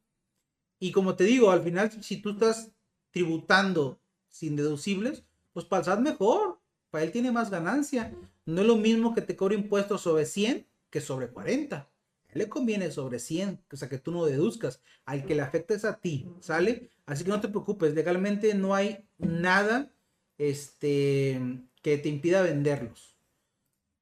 Y 0.78 0.92
como 0.92 1.16
te 1.16 1.24
digo, 1.24 1.50
al 1.50 1.62
final, 1.62 1.90
si 2.02 2.20
tú 2.20 2.30
estás 2.30 2.70
tributando 3.14 4.00
sin 4.28 4.56
deducibles, 4.56 5.24
pues 5.52 5.64
para 5.64 5.80
el 5.80 5.84
SAT 5.86 6.00
mejor, 6.00 6.58
para 6.90 7.04
él 7.04 7.12
tiene 7.12 7.30
más 7.30 7.48
ganancia. 7.48 8.12
No 8.44 8.62
es 8.62 8.66
lo 8.66 8.76
mismo 8.76 9.14
que 9.14 9.22
te 9.22 9.36
cobre 9.36 9.54
impuestos 9.54 10.02
sobre 10.02 10.26
100 10.26 10.66
que 10.90 11.00
sobre 11.00 11.28
40. 11.28 11.76
A 11.76 11.88
él 12.32 12.38
le 12.38 12.48
conviene 12.48 12.90
sobre 12.90 13.20
100, 13.20 13.60
o 13.72 13.76
sea, 13.76 13.88
que 13.88 13.98
tú 13.98 14.10
no 14.10 14.26
deduzcas. 14.26 14.82
Al 15.04 15.24
que 15.24 15.36
le 15.36 15.42
afecta 15.42 15.74
es 15.74 15.84
a 15.84 16.00
ti, 16.00 16.28
¿sale? 16.40 16.90
Así 17.06 17.22
que 17.22 17.30
no 17.30 17.40
te 17.40 17.48
preocupes, 17.48 17.94
legalmente 17.94 18.52
no 18.54 18.74
hay 18.74 19.06
nada 19.18 19.92
este, 20.36 21.40
que 21.82 21.98
te 21.98 22.08
impida 22.08 22.42
venderlos. 22.42 23.16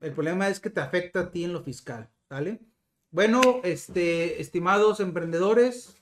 El 0.00 0.12
problema 0.12 0.48
es 0.48 0.58
que 0.58 0.70
te 0.70 0.80
afecta 0.80 1.20
a 1.20 1.30
ti 1.30 1.44
en 1.44 1.52
lo 1.52 1.62
fiscal, 1.62 2.08
¿sale? 2.30 2.60
Bueno, 3.10 3.60
este, 3.62 4.40
estimados 4.40 5.00
emprendedores, 5.00 5.96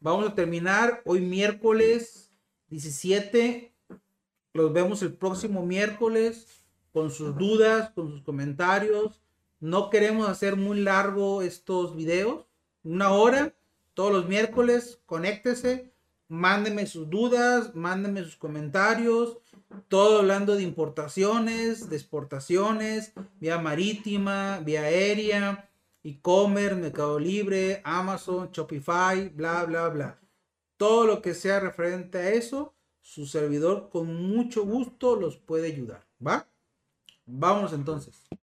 vamos 0.00 0.26
a 0.26 0.34
terminar 0.34 1.02
hoy 1.04 1.20
miércoles 1.20 2.23
17. 2.74 3.72
Los 4.52 4.72
vemos 4.72 5.00
el 5.02 5.14
próximo 5.14 5.64
miércoles 5.64 6.64
con 6.92 7.12
sus 7.12 7.36
dudas, 7.36 7.90
con 7.90 8.10
sus 8.10 8.22
comentarios. 8.22 9.20
No 9.60 9.90
queremos 9.90 10.28
hacer 10.28 10.56
muy 10.56 10.80
largo 10.80 11.42
estos 11.42 11.94
videos. 11.94 12.46
Una 12.82 13.12
hora, 13.12 13.54
todos 13.94 14.12
los 14.12 14.26
miércoles, 14.26 15.00
conéctese, 15.06 15.92
mándeme 16.26 16.86
sus 16.86 17.08
dudas, 17.08 17.74
mándeme 17.76 18.24
sus 18.24 18.36
comentarios. 18.36 19.38
Todo 19.86 20.18
hablando 20.18 20.56
de 20.56 20.64
importaciones, 20.64 21.88
de 21.88 21.96
exportaciones, 21.96 23.12
vía 23.38 23.58
marítima, 23.58 24.58
vía 24.64 24.82
aérea 24.82 25.70
e-commerce, 26.02 26.74
Mercado 26.74 27.18
Libre, 27.18 27.80
Amazon, 27.84 28.50
Shopify, 28.52 29.28
bla, 29.28 29.64
bla, 29.64 29.88
bla. 29.88 30.23
Todo 30.76 31.06
lo 31.06 31.22
que 31.22 31.34
sea 31.34 31.60
referente 31.60 32.18
a 32.18 32.30
eso, 32.30 32.74
su 33.00 33.26
servidor 33.26 33.90
con 33.90 34.14
mucho 34.14 34.64
gusto 34.64 35.16
los 35.16 35.36
puede 35.36 35.68
ayudar. 35.68 36.06
¿Va? 36.24 36.48
Vamos 37.26 37.72
entonces. 37.72 38.24